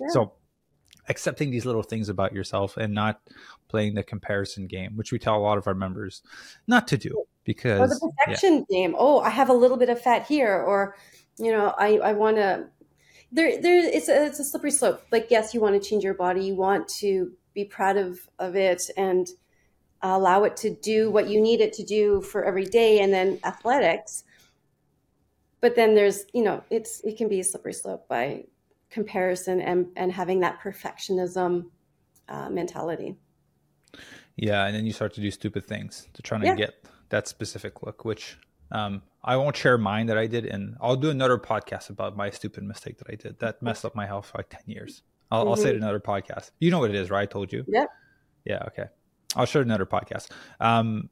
Yeah. 0.00 0.08
So 0.10 0.32
accepting 1.08 1.50
these 1.50 1.64
little 1.64 1.82
things 1.82 2.08
about 2.08 2.32
yourself 2.32 2.76
and 2.76 2.92
not 2.92 3.20
playing 3.68 3.94
the 3.94 4.02
comparison 4.02 4.66
game, 4.66 4.96
which 4.96 5.12
we 5.12 5.18
tell 5.18 5.36
a 5.36 5.38
lot 5.38 5.58
of 5.58 5.66
our 5.66 5.74
members 5.74 6.22
not 6.66 6.88
to 6.88 6.96
do 6.96 7.24
because 7.44 7.80
or 7.80 7.88
the 7.88 8.12
perfection 8.26 8.66
yeah. 8.68 8.78
game. 8.78 8.94
Oh, 8.98 9.20
I 9.20 9.30
have 9.30 9.48
a 9.48 9.54
little 9.54 9.76
bit 9.76 9.88
of 9.88 10.00
fat 10.00 10.26
here, 10.26 10.62
or 10.62 10.96
you 11.38 11.52
know, 11.52 11.74
I 11.78 11.98
I 11.98 12.12
want 12.12 12.36
to. 12.36 12.66
There, 13.32 13.60
there. 13.60 13.78
It's 13.84 14.08
a 14.08 14.26
it's 14.26 14.38
a 14.38 14.44
slippery 14.44 14.70
slope. 14.70 15.02
Like, 15.10 15.28
yes, 15.30 15.54
you 15.54 15.60
want 15.60 15.80
to 15.80 15.88
change 15.88 16.04
your 16.04 16.14
body, 16.14 16.44
you 16.44 16.54
want 16.54 16.88
to 17.00 17.32
be 17.54 17.64
proud 17.64 17.96
of 17.96 18.20
of 18.38 18.56
it, 18.56 18.90
and 18.96 19.26
allow 20.02 20.44
it 20.44 20.56
to 20.58 20.70
do 20.70 21.10
what 21.10 21.28
you 21.28 21.40
need 21.40 21.60
it 21.60 21.72
to 21.74 21.84
do 21.84 22.20
for 22.22 22.44
every 22.44 22.64
day, 22.64 23.00
and 23.00 23.12
then 23.12 23.40
athletics. 23.44 24.24
But 25.60 25.74
then 25.74 25.94
there's, 25.94 26.24
you 26.32 26.42
know, 26.42 26.62
it's 26.70 27.00
it 27.02 27.16
can 27.16 27.28
be 27.28 27.40
a 27.40 27.44
slippery 27.44 27.72
slope 27.72 28.06
by 28.08 28.44
comparison 28.90 29.60
and, 29.60 29.86
and 29.96 30.12
having 30.12 30.40
that 30.40 30.60
perfectionism 30.60 31.66
uh, 32.28 32.48
mentality. 32.50 33.16
Yeah, 34.36 34.66
and 34.66 34.74
then 34.74 34.86
you 34.86 34.92
start 34.92 35.14
to 35.14 35.20
do 35.20 35.30
stupid 35.30 35.66
things 35.66 36.08
to 36.14 36.22
try 36.22 36.38
to 36.38 36.46
yeah. 36.46 36.54
get 36.54 36.84
that 37.08 37.26
specific 37.26 37.82
look, 37.82 38.04
which 38.04 38.38
um, 38.70 39.02
I 39.24 39.36
won't 39.36 39.56
share 39.56 39.78
mine 39.78 40.06
that 40.06 40.18
I 40.18 40.26
did, 40.26 40.46
and 40.46 40.76
I'll 40.80 40.96
do 40.96 41.10
another 41.10 41.38
podcast 41.38 41.90
about 41.90 42.16
my 42.16 42.30
stupid 42.30 42.64
mistake 42.64 42.98
that 42.98 43.08
I 43.10 43.16
did 43.16 43.38
that 43.40 43.62
messed 43.62 43.84
up 43.84 43.94
my 43.94 44.06
health 44.06 44.26
for 44.26 44.38
like 44.38 44.50
ten 44.50 44.62
years. 44.66 45.02
I'll, 45.30 45.40
mm-hmm. 45.40 45.50
I'll 45.50 45.56
say 45.56 45.70
it 45.70 45.74
mm-hmm. 45.74 45.82
another 45.82 46.00
podcast. 46.00 46.52
You 46.60 46.70
know 46.70 46.78
what 46.78 46.90
it 46.90 46.96
is, 46.96 47.10
right? 47.10 47.22
I 47.22 47.26
told 47.26 47.52
you. 47.52 47.64
Yeah. 47.66 47.86
Yeah. 48.44 48.62
Okay. 48.68 48.84
I'll 49.36 49.46
share 49.46 49.62
another 49.62 49.86
podcast. 49.86 50.30
Um, 50.60 51.10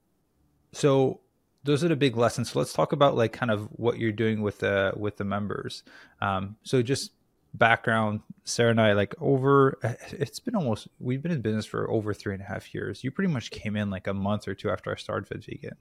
so 0.72 1.20
those 1.64 1.82
are 1.82 1.88
the 1.88 1.96
big 1.96 2.16
lessons. 2.16 2.52
So 2.52 2.58
let's 2.58 2.72
talk 2.72 2.92
about 2.92 3.16
like 3.16 3.32
kind 3.32 3.50
of 3.50 3.68
what 3.72 3.98
you're 3.98 4.12
doing 4.12 4.40
with 4.40 4.60
the 4.60 4.92
with 4.96 5.16
the 5.16 5.24
members. 5.24 5.82
Um, 6.20 6.56
so 6.62 6.80
just 6.80 7.12
background, 7.58 8.20
Sarah 8.44 8.70
and 8.70 8.80
I 8.80 8.92
like 8.92 9.14
over. 9.20 9.78
Eh, 9.82 9.94
it's 10.12 10.40
been 10.40 10.54
almost 10.54 10.88
we've 10.98 11.22
been 11.22 11.32
in 11.32 11.40
business 11.40 11.66
for 11.66 11.90
over 11.90 12.14
three 12.14 12.34
and 12.34 12.42
a 12.42 12.46
half 12.46 12.74
years. 12.74 13.02
You 13.02 13.10
pretty 13.10 13.32
much 13.32 13.50
came 13.50 13.76
in 13.76 13.90
like 13.90 14.06
a 14.06 14.14
month 14.14 14.48
or 14.48 14.54
two 14.54 14.70
after 14.70 14.92
I 14.92 14.96
started 14.96 15.26
Fit 15.28 15.44
Vegan. 15.44 15.76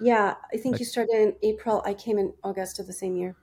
Yeah, 0.00 0.34
I 0.52 0.56
think 0.56 0.74
like, 0.74 0.80
you 0.80 0.86
started 0.86 1.14
in 1.14 1.34
April. 1.42 1.82
I 1.84 1.94
came 1.94 2.18
in 2.18 2.32
August 2.44 2.78
of 2.78 2.86
the 2.86 2.92
same 2.92 3.16
year. 3.16 3.36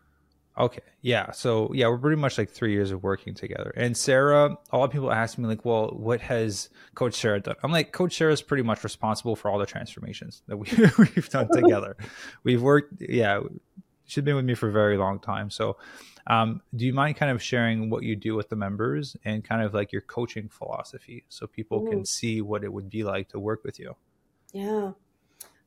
Okay. 0.58 0.82
Yeah. 1.02 1.32
So 1.32 1.70
yeah, 1.74 1.88
we're 1.88 1.98
pretty 1.98 2.20
much 2.20 2.38
like 2.38 2.50
three 2.50 2.72
years 2.72 2.92
of 2.92 3.04
working 3.04 3.34
together. 3.34 3.74
And 3.76 3.96
Sarah, 3.96 4.58
a 4.72 4.78
lot 4.78 4.86
of 4.86 4.92
people 4.92 5.12
ask 5.12 5.38
me 5.38 5.48
like, 5.48 5.66
well, 5.66 5.90
what 5.90 6.22
has 6.22 6.70
Coach 6.96 7.16
Sarah 7.16 7.42
done? 7.42 7.56
I'm 7.62 7.72
like, 7.72 7.92
Coach 7.92 8.16
Sarah 8.16 8.32
is 8.32 8.42
pretty 8.42 8.64
much 8.64 8.84
responsible 8.84 9.36
for 9.36 9.52
all 9.52 9.60
the 9.60 9.66
transformations 9.66 10.44
that 10.48 10.56
we, 10.56 10.68
we've 10.98 11.30
done 11.30 11.50
together. 11.54 11.98
we've 12.44 12.62
worked. 12.62 13.02
Yeah, 13.02 13.42
she's 14.06 14.24
been 14.24 14.36
with 14.36 14.46
me 14.46 14.56
for 14.56 14.70
a 14.70 14.72
very 14.72 14.98
long 14.98 15.20
time. 15.20 15.50
So, 15.50 15.78
um, 16.28 16.62
do 16.76 16.86
you 16.86 16.94
mind 16.94 17.18
kind 17.18 17.32
of 17.32 17.42
sharing 17.42 17.90
what 17.90 18.04
you 18.04 18.16
do 18.16 18.36
with 18.36 18.50
the 18.50 18.56
members 18.56 19.16
and 19.26 19.44
kind 19.44 19.62
of 19.62 19.74
like 19.74 19.92
your 19.92 20.02
coaching 20.02 20.50
philosophy 20.50 21.24
so 21.30 21.46
people 21.46 21.86
Ooh. 21.86 21.90
can 21.90 22.06
see 22.06 22.42
what 22.42 22.64
it 22.64 22.74
would 22.74 22.90
be 22.90 23.04
like 23.04 23.30
to 23.30 23.40
work 23.40 23.64
with 23.64 23.80
you? 23.80 23.96
Yeah. 24.52 24.92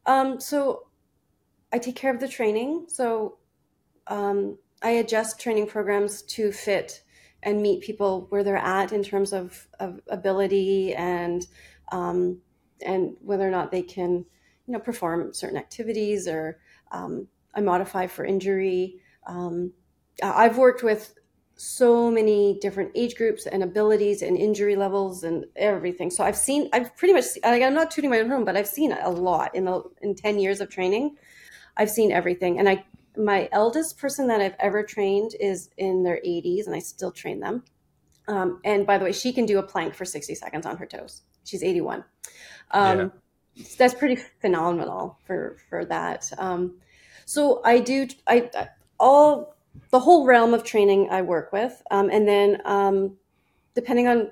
Um, 0.07 0.41
so 0.41 0.89
I 1.73 1.79
take 1.79 1.95
care 1.95 2.13
of 2.13 2.19
the 2.19 2.29
training. 2.29 2.87
So 2.89 3.39
um, 4.09 4.59
I 4.83 4.91
adjust 4.91 5.41
training 5.41 5.67
programs 5.67 6.23
to 6.23 6.51
fit 6.51 7.03
and 7.43 7.63
meet 7.63 7.83
people 7.83 8.27
where 8.31 8.43
they're 8.43 8.57
at 8.57 8.93
in 8.93 9.03
terms 9.03 9.33
of, 9.33 9.69
of 9.79 10.01
ability 10.09 10.95
and 10.95 11.47
um, 11.93 12.41
and 12.85 13.17
whether 13.21 13.47
or 13.47 13.51
not 13.51 13.71
they 13.71 13.83
can 13.83 14.25
you 14.67 14.73
know 14.73 14.79
perform 14.79 15.33
certain 15.33 15.57
activities 15.57 16.29
or 16.29 16.59
um, 16.93 17.27
I 17.59 17.61
modify 17.61 18.07
for 18.07 18.25
injury. 18.25 19.01
Um, 19.27 19.73
I've 20.23 20.59
worked 20.59 20.85
with 20.85 21.15
so 21.57 22.09
many 22.09 22.57
different 22.61 22.93
age 22.95 23.17
groups 23.17 23.47
and 23.47 23.65
abilities 23.65 24.23
and 24.23 24.37
injury 24.37 24.77
levels 24.77 25.25
and 25.25 25.45
everything. 25.57 26.09
So 26.09 26.23
I've 26.23 26.37
seen, 26.37 26.71
I've 26.73 26.97
pretty 26.97 27.15
much, 27.15 27.25
like, 27.43 27.63
I'm 27.63 27.75
not 27.75 27.91
tooting 27.91 28.11
my 28.11 28.21
own 28.21 28.31
home, 28.31 28.45
but 28.45 28.57
I've 28.57 28.69
seen 28.69 28.93
a 28.93 29.11
lot 29.11 29.57
in 29.57 29.65
the 29.65 29.83
in 30.03 30.15
ten 30.15 30.39
years 30.39 30.61
of 30.61 30.71
training. 30.71 31.17
I've 31.77 31.91
seen 31.91 32.13
everything, 32.13 32.61
and 32.61 32.69
I 32.69 32.85
my 33.17 33.49
eldest 33.51 33.99
person 33.99 34.29
that 34.29 34.41
I've 34.41 34.55
ever 34.61 34.85
trained 34.85 35.33
is 35.41 35.71
in 35.77 36.05
their 36.05 36.21
80s, 36.25 36.67
and 36.67 36.77
I 36.77 36.79
still 36.79 37.11
train 37.11 37.41
them. 37.41 37.65
Um, 38.29 38.61
and 38.65 38.87
by 38.87 38.99
the 38.99 39.05
way, 39.05 39.13
she 39.13 39.33
can 39.33 39.45
do 39.45 39.59
a 39.59 39.63
plank 39.63 39.95
for 39.95 40.05
60 40.05 40.37
seconds 40.37 40.65
on 40.65 40.77
her 40.77 40.87
toes. 40.87 41.23
She's 41.45 41.65
81. 41.65 42.05
Um, 42.71 42.99
yeah. 42.99 43.65
That's 43.77 43.95
pretty 43.95 44.23
phenomenal 44.41 45.19
for 45.25 45.57
for 45.69 45.85
that. 45.87 46.31
Um, 46.39 46.77
so 47.29 47.61
I 47.63 47.81
do 47.81 48.09
I, 48.27 48.49
I, 48.55 48.69
all 48.99 49.55
the 49.91 50.01
whole 50.01 50.25
realm 50.25 50.55
of 50.55 50.65
training 50.65 51.09
I 51.11 51.21
work 51.21 51.53
with, 51.53 51.83
um, 51.91 52.09
and 52.09 52.27
then 52.27 52.63
um, 52.65 53.19
depending 53.75 54.09
on 54.09 54.31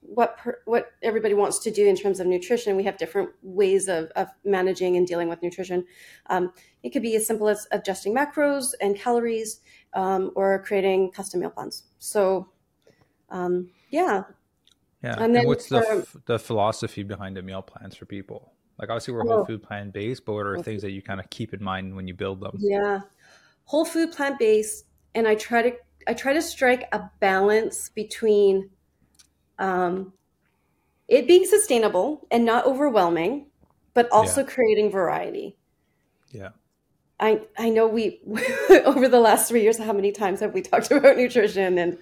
what 0.00 0.36
per, 0.38 0.58
what 0.64 0.90
everybody 1.02 1.34
wants 1.34 1.60
to 1.60 1.70
do 1.70 1.86
in 1.86 1.94
terms 1.94 2.18
of 2.18 2.26
nutrition. 2.26 2.76
We 2.76 2.82
have 2.82 2.98
different 2.98 3.30
ways 3.42 3.86
of, 3.86 4.10
of 4.16 4.26
managing 4.44 4.96
and 4.96 5.06
dealing 5.06 5.28
with 5.28 5.40
nutrition. 5.40 5.84
Um, 6.26 6.52
it 6.82 6.90
could 6.90 7.02
be 7.02 7.14
as 7.14 7.24
simple 7.28 7.48
as 7.48 7.68
adjusting 7.70 8.12
macros 8.12 8.74
and 8.80 8.96
calories, 8.96 9.60
um, 9.94 10.32
or 10.34 10.62
creating 10.64 11.12
custom 11.12 11.40
meal 11.40 11.50
plans. 11.50 11.84
So, 12.00 12.48
um, 13.30 13.70
yeah. 13.90 14.24
Yeah. 15.04 15.22
And, 15.22 15.36
and 15.36 15.46
what's 15.46 15.68
the 15.68 16.04
the 16.26 16.40
philosophy 16.40 17.04
behind 17.04 17.36
the 17.36 17.42
meal 17.42 17.62
plans 17.62 17.94
for 17.94 18.04
people? 18.04 18.52
Like 18.82 18.90
obviously 18.90 19.14
we're 19.14 19.24
whole 19.24 19.44
food 19.44 19.62
plant 19.62 19.92
based, 19.92 20.24
but 20.24 20.32
what 20.32 20.44
are 20.44 20.58
things 20.58 20.82
that 20.82 20.90
you 20.90 21.02
kind 21.02 21.20
of 21.20 21.30
keep 21.30 21.54
in 21.54 21.62
mind 21.62 21.94
when 21.94 22.08
you 22.08 22.14
build 22.14 22.40
them? 22.40 22.56
Yeah, 22.58 23.02
whole 23.64 23.84
food 23.84 24.10
plant 24.10 24.40
based, 24.40 24.86
and 25.14 25.28
I 25.28 25.36
try 25.36 25.62
to 25.62 25.76
I 26.08 26.14
try 26.14 26.32
to 26.32 26.42
strike 26.42 26.88
a 26.90 27.08
balance 27.20 27.90
between 27.90 28.70
um, 29.60 30.12
it 31.06 31.28
being 31.28 31.46
sustainable 31.46 32.26
and 32.32 32.44
not 32.44 32.66
overwhelming, 32.66 33.46
but 33.94 34.10
also 34.10 34.40
yeah. 34.40 34.48
creating 34.48 34.90
variety. 34.90 35.56
Yeah. 36.32 36.48
I, 37.20 37.42
I 37.56 37.68
know 37.68 37.86
we 37.86 38.20
over 38.84 39.06
the 39.06 39.20
last 39.20 39.48
three 39.48 39.62
years 39.62 39.78
how 39.78 39.92
many 39.92 40.10
times 40.10 40.40
have 40.40 40.54
we 40.54 40.60
talked 40.60 40.90
about 40.90 41.16
nutrition 41.16 41.78
and 41.78 41.98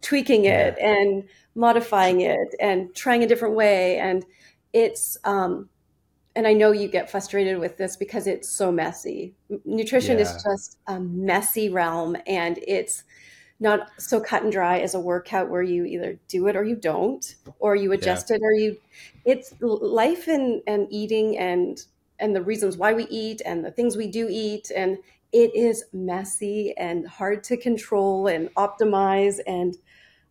tweaking 0.00 0.46
it 0.46 0.76
yeah. 0.78 0.92
and 0.92 1.24
modifying 1.54 2.22
it 2.22 2.54
and 2.58 2.94
trying 2.94 3.22
a 3.22 3.26
different 3.26 3.54
way 3.54 3.98
and 3.98 4.24
it's 4.72 5.18
um 5.24 5.68
and 6.34 6.46
I 6.46 6.52
know 6.52 6.72
you 6.72 6.88
get 6.88 7.10
frustrated 7.10 7.58
with 7.58 7.76
this 7.76 7.96
because 7.96 8.26
it's 8.26 8.48
so 8.48 8.72
messy. 8.72 9.34
Nutrition 9.64 10.16
yeah. 10.16 10.24
is 10.24 10.42
just 10.42 10.78
a 10.86 10.98
messy 10.98 11.68
realm 11.68 12.16
and 12.26 12.58
it's 12.66 13.04
not 13.62 13.88
so 13.96 14.20
cut 14.20 14.42
and 14.42 14.50
dry 14.50 14.80
as 14.80 14.94
a 14.94 15.00
workout 15.00 15.48
where 15.48 15.62
you 15.62 15.84
either 15.84 16.18
do 16.26 16.48
it 16.48 16.56
or 16.56 16.64
you 16.64 16.74
don't 16.74 17.36
or 17.60 17.76
you 17.76 17.92
adjust 17.92 18.28
yeah. 18.28 18.36
it 18.36 18.42
or 18.42 18.52
you 18.52 18.76
it's 19.24 19.54
life 19.60 20.26
and 20.26 20.60
and 20.66 20.88
eating 20.90 21.38
and 21.38 21.86
and 22.18 22.34
the 22.34 22.42
reasons 22.42 22.76
why 22.76 22.92
we 22.92 23.06
eat 23.06 23.40
and 23.46 23.64
the 23.64 23.70
things 23.70 23.96
we 23.96 24.08
do 24.08 24.26
eat 24.28 24.70
and 24.74 24.98
it 25.32 25.54
is 25.54 25.84
messy 25.92 26.74
and 26.76 27.06
hard 27.06 27.44
to 27.44 27.56
control 27.56 28.26
and 28.26 28.52
optimize 28.56 29.38
and 29.46 29.76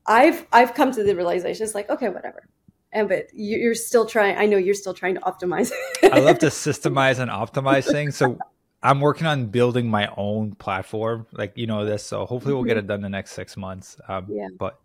i've 0.07 0.45
i've 0.51 0.73
come 0.73 0.91
to 0.91 1.01
the 1.01 1.15
realization 1.15 1.63
it's 1.63 1.73
like 1.73 1.89
okay 1.89 2.09
whatever 2.09 2.49
and 2.93 3.09
but 3.09 3.27
you're 3.33 3.75
still 3.75 4.05
trying 4.05 4.37
i 4.37 4.45
know 4.45 4.57
you're 4.57 4.73
still 4.73 4.93
trying 4.93 5.15
to 5.15 5.21
optimize 5.21 5.71
i 6.03 6.19
love 6.19 6.39
to 6.39 6.45
systemize 6.47 7.19
and 7.19 7.31
optimize 7.31 7.85
things 7.85 8.15
so 8.15 8.37
I'm 8.83 8.99
working 8.99 9.27
on 9.27 9.47
building 9.47 9.89
my 9.89 10.09
own 10.17 10.55
platform, 10.55 11.27
like 11.33 11.53
you 11.55 11.67
know 11.67 11.85
this. 11.85 12.03
So 12.03 12.25
hopefully 12.25 12.53
we'll 12.53 12.63
get 12.63 12.77
mm-hmm. 12.77 12.85
it 12.85 12.87
done 12.87 13.01
the 13.01 13.09
next 13.09 13.33
six 13.33 13.55
months. 13.55 13.97
Um, 14.07 14.25
yeah. 14.29 14.47
But 14.57 14.79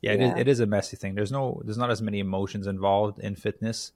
yeah, 0.00 0.12
yeah. 0.12 0.18
It, 0.18 0.22
is, 0.22 0.40
it 0.40 0.48
is 0.48 0.60
a 0.60 0.66
messy 0.66 0.96
thing. 0.96 1.14
There's 1.14 1.32
no, 1.32 1.60
there's 1.64 1.78
not 1.78 1.90
as 1.90 2.00
many 2.00 2.20
emotions 2.20 2.66
involved 2.66 3.18
in 3.18 3.36
fitness. 3.36 3.92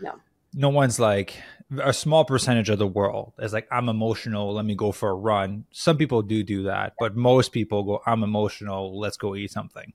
No. 0.00 0.14
No 0.54 0.68
one's 0.70 0.98
like 0.98 1.34
a 1.82 1.92
small 1.92 2.24
percentage 2.24 2.68
of 2.68 2.78
the 2.78 2.86
world 2.86 3.32
is 3.40 3.52
like 3.52 3.66
I'm 3.70 3.88
emotional. 3.88 4.54
Let 4.54 4.64
me 4.64 4.74
go 4.74 4.92
for 4.92 5.10
a 5.10 5.14
run. 5.14 5.64
Some 5.72 5.96
people 5.96 6.22
do 6.22 6.42
do 6.42 6.64
that, 6.64 6.94
but 6.98 7.16
most 7.16 7.52
people 7.52 7.82
go 7.82 8.02
I'm 8.06 8.22
emotional. 8.22 8.98
Let's 8.98 9.16
go 9.16 9.34
eat 9.34 9.50
something. 9.50 9.92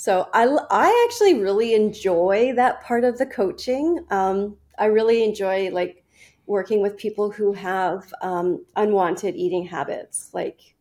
So 0.00 0.30
I 0.32 0.46
I 0.70 1.06
actually 1.06 1.42
really 1.42 1.74
enjoy 1.74 2.54
that 2.56 2.82
part 2.82 3.04
of 3.04 3.18
the 3.18 3.26
coaching. 3.26 4.02
Um, 4.10 4.56
I 4.78 4.86
really 4.86 5.22
enjoy 5.22 5.68
like 5.72 6.06
working 6.46 6.80
with 6.80 6.96
people 6.96 7.30
who 7.30 7.52
have 7.52 8.10
um, 8.22 8.64
unwanted 8.76 9.36
eating 9.36 9.66
habits 9.66 10.30
like 10.32 10.74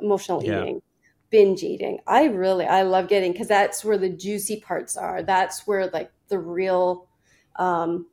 emotional 0.00 0.44
yeah. 0.44 0.62
eating 0.62 0.82
binge 1.30 1.62
eating 1.62 1.98
i 2.06 2.24
really 2.24 2.66
i 2.66 2.82
love 2.82 3.08
getting 3.08 3.32
because 3.32 3.48
that's 3.48 3.84
where 3.84 3.96
the 3.98 4.08
juicy 4.08 4.60
parts 4.60 4.96
are 4.96 5.22
that's 5.22 5.66
where 5.66 5.88
like 5.88 6.12
the 6.28 6.38
real 6.38 7.08
um, 7.56 8.06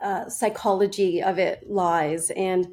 uh, 0.00 0.28
psychology 0.28 1.22
of 1.22 1.38
it 1.38 1.70
lies 1.70 2.30
and 2.30 2.66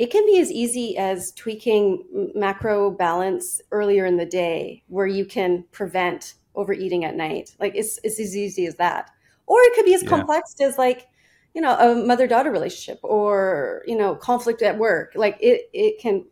it 0.00 0.10
can 0.10 0.24
be 0.24 0.40
as 0.40 0.50
easy 0.50 0.96
as 0.96 1.30
tweaking 1.32 2.32
macro 2.34 2.90
balance 2.90 3.60
earlier 3.70 4.06
in 4.06 4.16
the 4.16 4.24
day 4.24 4.82
where 4.88 5.06
you 5.06 5.26
can 5.26 5.62
prevent 5.72 6.36
overeating 6.54 7.04
at 7.04 7.16
night. 7.16 7.54
Like 7.60 7.74
it's, 7.74 8.00
it's 8.02 8.18
as 8.18 8.34
easy 8.34 8.64
as 8.64 8.76
that. 8.76 9.10
Or 9.44 9.58
it 9.60 9.74
could 9.74 9.84
be 9.84 9.92
as 9.92 10.02
yeah. 10.02 10.08
complex 10.08 10.54
as 10.58 10.78
like 10.78 11.08
you 11.52 11.60
know 11.60 11.76
a 11.76 11.94
mother 12.06 12.26
daughter 12.26 12.50
relationship 12.50 12.98
or 13.02 13.82
you 13.86 13.94
know 13.94 14.14
conflict 14.14 14.62
at 14.62 14.78
work. 14.78 15.12
Like 15.16 15.36
it 15.38 15.68
it 15.74 16.00
can 16.00 16.24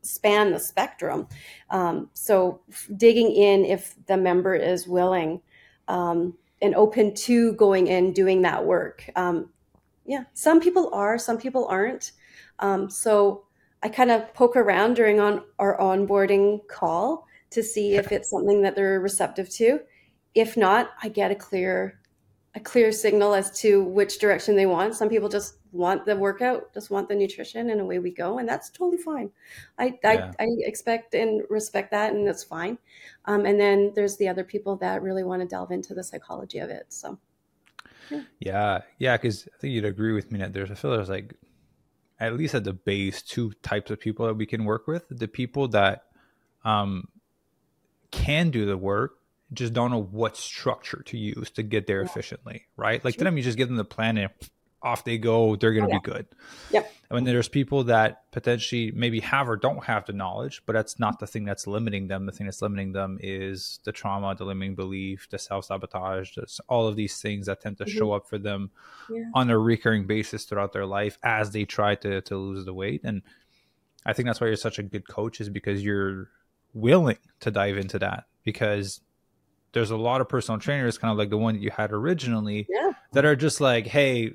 span 0.00 0.52
the 0.52 0.58
spectrum. 0.58 1.28
Um, 1.68 2.08
so 2.14 2.62
digging 2.96 3.32
in 3.32 3.66
if 3.66 3.96
the 4.06 4.16
member 4.16 4.54
is 4.54 4.88
willing 4.88 5.42
um, 5.88 6.38
and 6.62 6.74
open 6.74 7.14
to 7.26 7.52
going 7.52 7.86
in 7.86 8.14
doing 8.14 8.40
that 8.42 8.64
work. 8.64 9.04
Um, 9.14 9.50
yeah 10.06 10.24
some 10.32 10.58
people 10.60 10.90
are 10.94 11.18
some 11.18 11.36
people 11.36 11.66
aren't 11.66 12.12
um, 12.58 12.90
so 12.90 13.44
i 13.82 13.88
kind 13.88 14.10
of 14.10 14.32
poke 14.34 14.56
around 14.56 14.94
during 14.94 15.20
on 15.20 15.42
our 15.58 15.78
onboarding 15.78 16.60
call 16.68 17.26
to 17.50 17.62
see 17.62 17.94
if 17.94 18.12
it's 18.12 18.30
something 18.30 18.62
that 18.62 18.76
they're 18.76 19.00
receptive 19.00 19.48
to 19.48 19.80
if 20.34 20.56
not 20.56 20.90
i 21.02 21.08
get 21.08 21.30
a 21.30 21.34
clear 21.34 22.00
a 22.54 22.60
clear 22.60 22.90
signal 22.90 23.34
as 23.34 23.50
to 23.60 23.82
which 23.82 24.18
direction 24.18 24.56
they 24.56 24.66
want. 24.66 24.94
Some 24.96 25.08
people 25.08 25.28
just 25.28 25.58
want 25.72 26.04
the 26.04 26.16
workout, 26.16 26.74
just 26.74 26.90
want 26.90 27.08
the 27.08 27.14
nutrition, 27.14 27.70
and 27.70 27.80
away 27.80 28.00
we 28.00 28.10
go, 28.10 28.38
and 28.38 28.48
that's 28.48 28.70
totally 28.70 29.00
fine. 29.00 29.30
I 29.78 29.98
yeah. 30.02 30.32
I, 30.38 30.44
I, 30.44 30.46
expect 30.60 31.14
and 31.14 31.42
respect 31.48 31.92
that, 31.92 32.12
and 32.12 32.26
that's 32.26 32.42
fine. 32.42 32.76
Um, 33.26 33.46
and 33.46 33.60
then 33.60 33.92
there's 33.94 34.16
the 34.16 34.28
other 34.28 34.42
people 34.42 34.76
that 34.76 35.02
really 35.02 35.22
want 35.22 35.42
to 35.42 35.46
delve 35.46 35.70
into 35.70 35.94
the 35.94 36.02
psychology 36.02 36.58
of 36.58 36.70
it. 36.70 36.86
So, 36.88 37.18
Yeah, 38.40 38.80
yeah, 38.98 39.16
because 39.16 39.48
I 39.54 39.58
think 39.60 39.72
you'd 39.72 39.84
agree 39.84 40.12
with 40.12 40.32
me 40.32 40.40
that 40.40 40.52
there's 40.52 40.72
I 40.72 40.74
feel 40.74 40.90
there's 40.90 41.08
like 41.08 41.34
at 42.20 42.34
least 42.34 42.54
at 42.54 42.64
the 42.64 42.72
base 42.72 43.22
two 43.22 43.52
types 43.62 43.90
of 43.90 43.98
people 43.98 44.26
that 44.26 44.34
we 44.34 44.46
can 44.46 44.64
work 44.64 44.86
with. 44.86 45.04
The 45.10 45.28
people 45.28 45.68
that 45.68 46.04
um 46.64 47.08
can 48.10 48.50
do 48.50 48.66
the 48.66 48.76
work 48.76 49.16
just 49.52 49.72
don't 49.72 49.90
know 49.90 50.02
what 50.02 50.36
structure 50.36 51.02
to 51.06 51.18
use 51.18 51.50
to 51.50 51.62
get 51.62 51.86
there 51.86 52.00
yeah. 52.00 52.06
efficiently, 52.06 52.66
right? 52.76 53.04
Like 53.04 53.14
sure. 53.14 53.20
to 53.20 53.24
them, 53.24 53.36
you 53.36 53.42
just 53.42 53.58
give 53.58 53.68
them 53.68 53.76
the 53.76 53.84
plan 53.84 54.16
and 54.16 54.30
off 54.82 55.04
they 55.04 55.18
go. 55.18 55.56
They're 55.56 55.72
going 55.72 55.88
to 55.88 55.90
oh, 55.90 56.00
yeah. 56.04 56.12
be 56.12 56.12
good. 56.12 56.26
Yep. 56.70 56.92
I 57.10 57.14
mean, 57.14 57.24
there's 57.24 57.48
people 57.48 57.84
that 57.84 58.30
potentially 58.30 58.92
maybe 58.94 59.18
have 59.20 59.48
or 59.48 59.56
don't 59.56 59.84
have 59.84 60.06
the 60.06 60.12
knowledge, 60.12 60.62
but 60.64 60.74
that's 60.74 61.00
not 61.00 61.18
the 61.18 61.26
thing 61.26 61.44
that's 61.44 61.66
limiting 61.66 62.06
them. 62.06 62.24
The 62.24 62.32
thing 62.32 62.46
that's 62.46 62.62
limiting 62.62 62.92
them 62.92 63.18
is 63.20 63.80
the 63.84 63.90
trauma, 63.90 64.34
the 64.36 64.44
limiting 64.44 64.76
belief, 64.76 65.28
the 65.28 65.38
self 65.38 65.64
sabotage, 65.64 66.38
all 66.68 66.86
of 66.86 66.94
these 66.94 67.20
things 67.20 67.46
that 67.46 67.60
tend 67.60 67.78
to 67.78 67.84
mm-hmm. 67.84 67.98
show 67.98 68.12
up 68.12 68.28
for 68.28 68.38
them 68.38 68.70
yeah. 69.10 69.24
on 69.34 69.50
a 69.50 69.58
recurring 69.58 70.06
basis 70.06 70.44
throughout 70.44 70.72
their 70.72 70.86
life 70.86 71.18
as 71.24 71.50
they 71.50 71.64
try 71.64 71.96
to 71.96 72.20
to 72.20 72.36
lose 72.36 72.64
the 72.64 72.74
weight. 72.74 73.00
And 73.02 73.22
I 74.06 74.12
think 74.12 74.26
that's 74.26 74.40
why 74.40 74.46
you're 74.46 74.56
such 74.56 74.78
a 74.78 74.84
good 74.84 75.08
coach 75.08 75.40
is 75.40 75.48
because 75.48 75.84
you're 75.84 76.28
willing 76.72 77.18
to 77.40 77.50
dive 77.50 77.76
into 77.76 77.98
that 77.98 78.24
because 78.44 79.00
there's 79.72 79.90
a 79.90 79.96
lot 79.96 80.20
of 80.20 80.28
personal 80.28 80.60
trainers, 80.60 80.98
kind 80.98 81.12
of 81.12 81.18
like 81.18 81.30
the 81.30 81.38
one 81.38 81.54
that 81.54 81.62
you 81.62 81.70
had 81.70 81.92
originally, 81.92 82.66
yeah. 82.68 82.92
that 83.12 83.24
are 83.24 83.36
just 83.36 83.60
like, 83.60 83.86
hey, 83.86 84.32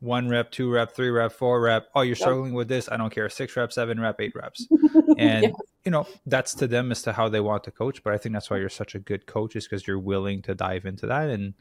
one 0.00 0.28
rep, 0.28 0.50
two 0.50 0.70
rep, 0.70 0.94
three 0.94 1.10
rep, 1.10 1.32
four 1.32 1.60
rep. 1.60 1.88
Oh, 1.94 2.02
you're 2.02 2.16
struggling 2.16 2.54
with 2.54 2.68
this. 2.68 2.88
I 2.90 2.96
don't 2.96 3.12
care. 3.12 3.28
Six 3.28 3.56
rep, 3.56 3.72
seven 3.72 4.00
rep, 4.00 4.20
eight 4.20 4.34
reps. 4.34 4.66
And, 5.18 5.44
yeah. 5.44 5.50
you 5.82 5.90
know, 5.90 6.06
that's 6.26 6.54
to 6.56 6.66
them 6.66 6.90
as 6.90 7.00
to 7.02 7.12
how 7.12 7.30
they 7.30 7.40
want 7.40 7.64
to 7.64 7.70
coach. 7.70 8.02
But 8.02 8.12
I 8.12 8.18
think 8.18 8.34
that's 8.34 8.50
why 8.50 8.58
you're 8.58 8.68
such 8.68 8.94
a 8.94 8.98
good 8.98 9.24
coach 9.24 9.56
is 9.56 9.66
because 9.66 9.86
you're 9.86 9.98
willing 9.98 10.42
to 10.42 10.54
dive 10.54 10.84
into 10.84 11.06
that 11.06 11.30
and 11.30 11.54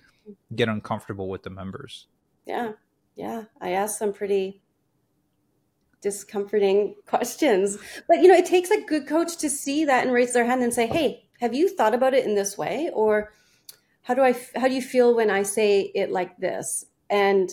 get 0.53 0.67
uncomfortable 0.67 1.29
with 1.29 1.43
the 1.43 1.49
members. 1.49 2.07
Yeah. 2.45 2.73
Yeah. 3.15 3.43
I 3.61 3.71
asked 3.71 3.97
some 3.97 4.11
pretty 4.11 4.61
discomforting 6.01 6.95
questions. 7.05 7.77
But, 8.09 8.17
you 8.17 8.27
know, 8.27 8.35
it 8.35 8.45
takes 8.45 8.71
a 8.71 8.81
good 8.81 9.07
coach 9.07 9.37
to 9.37 9.49
see 9.49 9.85
that 9.85 10.03
and 10.03 10.11
raise 10.13 10.33
their 10.33 10.45
hand 10.45 10.63
and 10.63 10.73
say, 10.73 10.87
hey, 10.87 11.29
have 11.39 11.53
you 11.53 11.69
thought 11.69 11.93
about 11.93 12.13
it 12.13 12.25
in 12.25 12.35
this 12.35 12.57
way? 12.57 12.89
Or, 12.93 13.31
how 14.05 14.13
do 14.13 14.21
I 14.21 14.35
how 14.55 14.67
do 14.67 14.75
you 14.75 14.83
feel 14.83 15.15
when 15.15 15.31
I 15.31 15.41
say 15.41 15.91
it 15.95 16.11
like 16.11 16.37
this? 16.37 16.85
And 17.09 17.49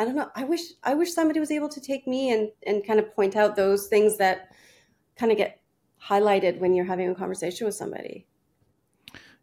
I 0.00 0.06
don't 0.06 0.16
know. 0.16 0.30
I 0.34 0.44
wish 0.44 0.62
I 0.82 0.94
wish 0.94 1.12
somebody 1.12 1.40
was 1.40 1.50
able 1.50 1.68
to 1.68 1.78
take 1.78 2.06
me 2.06 2.32
and 2.32 2.50
and 2.66 2.82
kind 2.86 2.98
of 2.98 3.14
point 3.14 3.36
out 3.36 3.54
those 3.54 3.86
things 3.86 4.16
that 4.16 4.50
kind 5.14 5.30
of 5.30 5.36
get 5.36 5.60
highlighted 6.02 6.58
when 6.58 6.72
you're 6.72 6.86
having 6.86 7.10
a 7.10 7.14
conversation 7.14 7.66
with 7.66 7.74
somebody. 7.74 8.26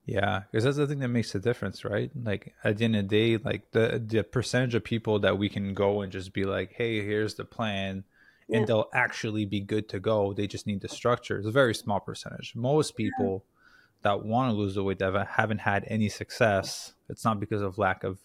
Yeah, 0.08 0.42
because 0.50 0.64
that's 0.64 0.78
the 0.78 0.88
thing 0.88 0.98
that 1.00 1.10
makes 1.10 1.32
the 1.32 1.38
difference, 1.40 1.86
right? 1.86 2.10
Like 2.24 2.56
at 2.64 2.80
the 2.80 2.86
end 2.86 2.96
of 2.96 3.08
the 3.08 3.08
day, 3.08 3.38
like 3.38 3.70
the 3.70 4.04
the 4.04 4.24
percentage 4.24 4.74
of 4.74 4.84
people 4.84 5.20
that 5.20 5.38
we 5.38 5.48
can 5.48 5.76
go 5.76 6.02
and 6.02 6.12
just 6.12 6.34
be 6.34 6.44
like, 6.44 6.74
"Hey, 6.74 7.06
here's 7.06 7.36
the 7.36 7.46
plan," 7.46 8.04
and 8.52 8.62
yeah. 8.62 8.66
they'll 8.66 8.90
actually 8.96 9.46
be 9.46 9.60
good 9.60 9.88
to 9.90 10.00
go. 10.00 10.34
They 10.34 10.48
just 10.48 10.66
need 10.66 10.82
the 10.82 10.88
structure. 10.88 11.38
It's 11.38 11.46
a 11.46 11.52
very 11.52 11.76
small 11.76 12.00
percentage. 12.00 12.56
Most 12.56 12.96
people 12.96 13.46
yeah. 13.46 14.10
that 14.10 14.26
want 14.26 14.50
to 14.50 14.58
lose 14.58 14.74
the 14.74 14.84
weight 14.84 14.98
that 14.98 15.28
haven't 15.28 15.60
had 15.60 15.86
any 15.88 16.10
success, 16.10 16.94
it's 17.10 17.24
not 17.24 17.40
because 17.40 17.62
of 17.62 17.78
lack 17.78 18.04
of 18.04 18.18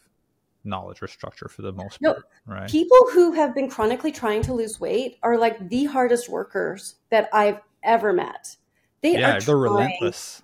knowledge 0.65 1.03
or 1.03 1.09
structure 1.09 1.49
for 1.49 1.63
the 1.63 1.73
most 1.73 2.01
no, 2.01 2.15
part, 2.15 2.25
right? 2.47 2.71
People 2.71 2.99
who 3.13 3.33
have 3.33 3.55
been 3.55 3.69
chronically 3.69 4.13
trying 4.13 4.43
to 4.43 4.55
lose 4.55 4.81
weight 4.81 5.19
are 5.23 5.37
like 5.39 5.69
the 5.69 5.85
hardest 5.85 6.29
workers 6.29 6.97
that 7.11 7.29
I've 7.33 7.61
ever 7.83 8.13
met. 8.13 8.57
They 9.01 9.19
yeah, 9.19 9.37
are 9.37 9.41
they're 9.41 9.57
trying, 9.57 9.63
relentless. 9.63 10.43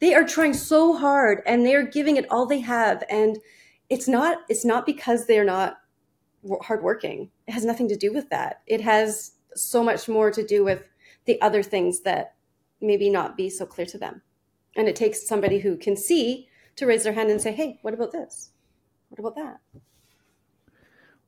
They 0.00 0.14
are 0.14 0.26
trying 0.26 0.54
so 0.54 0.96
hard 0.96 1.42
and 1.46 1.64
they're 1.64 1.86
giving 1.86 2.16
it 2.16 2.26
all 2.30 2.46
they 2.46 2.60
have 2.60 3.04
and 3.08 3.38
it's 3.88 4.08
not 4.08 4.38
it's 4.48 4.64
not 4.64 4.86
because 4.86 5.26
they're 5.26 5.44
not 5.44 5.78
hardworking. 6.62 7.30
It 7.46 7.52
has 7.52 7.64
nothing 7.64 7.88
to 7.88 7.96
do 7.96 8.12
with 8.12 8.30
that. 8.30 8.62
It 8.66 8.80
has 8.80 9.32
so 9.54 9.82
much 9.82 10.08
more 10.08 10.30
to 10.30 10.44
do 10.44 10.64
with 10.64 10.84
the 11.26 11.40
other 11.42 11.62
things 11.62 12.00
that 12.00 12.34
maybe 12.80 13.10
not 13.10 13.36
be 13.36 13.50
so 13.50 13.66
clear 13.66 13.86
to 13.88 13.98
them. 13.98 14.22
And 14.76 14.88
it 14.88 14.96
takes 14.96 15.26
somebody 15.26 15.58
who 15.58 15.76
can 15.76 15.96
see 15.96 16.48
to 16.76 16.86
raise 16.86 17.02
their 17.02 17.12
hand 17.12 17.30
and 17.30 17.40
say, 17.40 17.52
"Hey, 17.52 17.78
what 17.82 17.94
about 17.94 18.12
this?" 18.12 18.52
What 19.10 19.18
about 19.18 19.34
that? 19.36 19.60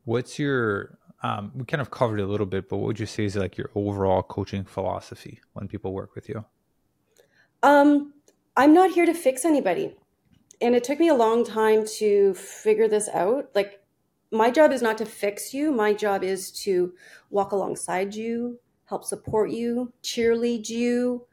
What's 0.05 0.39
your 0.39 0.99
um, 1.23 1.53
we 1.55 1.65
kind 1.65 1.81
of 1.81 1.91
covered 1.91 2.19
it 2.19 2.25
a 2.25 2.27
little 2.27 2.47
bit, 2.47 2.69
but 2.69 2.79
what 2.79 2.87
would 2.87 3.01
you 3.01 3.07
say 3.07 3.25
is 3.25 3.37
like 3.37 3.57
your 3.57 3.71
overall 3.75 4.23
coaching 4.23 4.65
philosophy 4.65 5.41
when 5.53 5.69
people 5.69 5.93
work 5.93 6.15
with 6.15 6.29
you? 6.29 6.45
Um, 7.63 8.15
I'm 8.57 8.75
not 8.75 8.91
here 8.91 9.07
to 9.07 9.15
fix 9.15 9.45
anybody. 9.45 9.95
And 10.61 10.75
it 10.75 10.85
took 10.85 10.99
me 10.99 11.09
a 11.09 11.15
long 11.15 11.45
time 11.45 11.85
to 11.99 12.35
figure 12.35 12.89
this 12.89 13.09
out. 13.09 13.51
Like, 13.55 13.85
my 14.33 14.51
job 14.51 14.73
is 14.73 14.83
not 14.83 14.99
to 14.99 15.07
fix 15.07 15.55
you. 15.55 15.71
My 15.71 15.93
job 15.93 16.25
is 16.25 16.51
to 16.63 16.95
walk 17.31 17.53
alongside 17.53 18.15
you, 18.15 18.59
help 18.87 19.05
support 19.05 19.51
you, 19.51 19.93
cheerlead 20.03 20.69
you, 20.69 21.27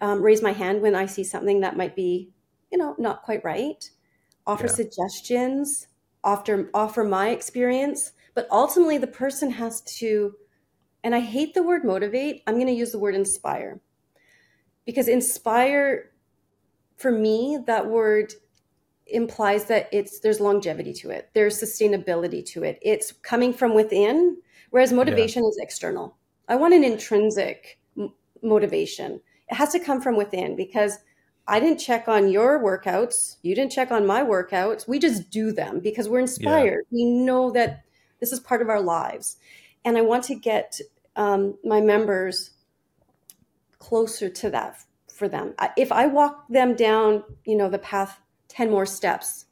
um, 0.00 0.20
raise 0.22 0.42
my 0.42 0.52
hand 0.52 0.82
when 0.82 0.94
I 0.94 1.06
see 1.06 1.24
something 1.24 1.60
that 1.60 1.76
might 1.76 1.96
be, 1.96 2.30
you 2.70 2.76
know, 2.76 2.94
not 2.98 3.22
quite 3.22 3.44
right 3.44 3.88
offer 4.46 4.66
yeah. 4.66 4.72
suggestions, 4.72 5.88
offer 6.24 6.70
offer 6.74 7.04
my 7.04 7.30
experience, 7.30 8.12
but 8.34 8.46
ultimately 8.50 8.98
the 8.98 9.06
person 9.06 9.50
has 9.50 9.80
to 9.82 10.34
and 11.04 11.14
I 11.14 11.20
hate 11.20 11.54
the 11.54 11.62
word 11.62 11.84
motivate, 11.84 12.42
I'm 12.46 12.54
going 12.54 12.68
to 12.68 12.72
use 12.72 12.92
the 12.92 12.98
word 12.98 13.16
inspire. 13.16 13.80
Because 14.86 15.08
inspire 15.08 16.12
for 16.96 17.10
me 17.10 17.58
that 17.66 17.88
word 17.88 18.32
implies 19.06 19.64
that 19.64 19.88
it's 19.92 20.20
there's 20.20 20.40
longevity 20.40 20.92
to 20.92 21.10
it. 21.10 21.30
There's 21.34 21.60
sustainability 21.60 22.44
to 22.46 22.62
it. 22.62 22.78
It's 22.82 23.12
coming 23.12 23.52
from 23.52 23.74
within 23.74 24.36
whereas 24.70 24.92
motivation 24.92 25.44
yeah. 25.44 25.48
is 25.48 25.58
external. 25.60 26.16
I 26.48 26.56
want 26.56 26.74
an 26.74 26.82
intrinsic 26.82 27.78
m- 27.96 28.12
motivation. 28.42 29.20
It 29.48 29.54
has 29.54 29.70
to 29.72 29.78
come 29.78 30.00
from 30.00 30.16
within 30.16 30.56
because 30.56 30.98
I 31.46 31.58
didn't 31.58 31.78
check 31.78 32.08
on 32.08 32.28
your 32.30 32.62
workouts. 32.62 33.36
You 33.42 33.54
didn't 33.54 33.72
check 33.72 33.90
on 33.90 34.06
my 34.06 34.22
workouts. 34.22 34.86
We 34.86 34.98
just 34.98 35.30
do 35.30 35.52
them 35.52 35.80
because 35.80 36.08
we're 36.08 36.20
inspired. 36.20 36.84
Yeah. 36.90 36.96
We 36.96 37.04
know 37.04 37.50
that 37.50 37.84
this 38.20 38.32
is 38.32 38.40
part 38.40 38.62
of 38.62 38.68
our 38.68 38.80
lives. 38.80 39.36
And 39.84 39.98
I 39.98 40.02
want 40.02 40.24
to 40.24 40.34
get 40.34 40.80
um, 41.16 41.58
my 41.64 41.80
members 41.80 42.50
closer 43.78 44.28
to 44.28 44.50
that 44.50 44.78
for 45.12 45.28
them. 45.28 45.54
If 45.76 45.90
I 45.90 46.06
walk 46.06 46.46
them 46.48 46.74
down, 46.74 47.24
you 47.44 47.56
know, 47.56 47.68
the 47.68 47.78
path 47.78 48.20
10 48.48 48.70
more 48.70 48.86
steps 48.86 49.46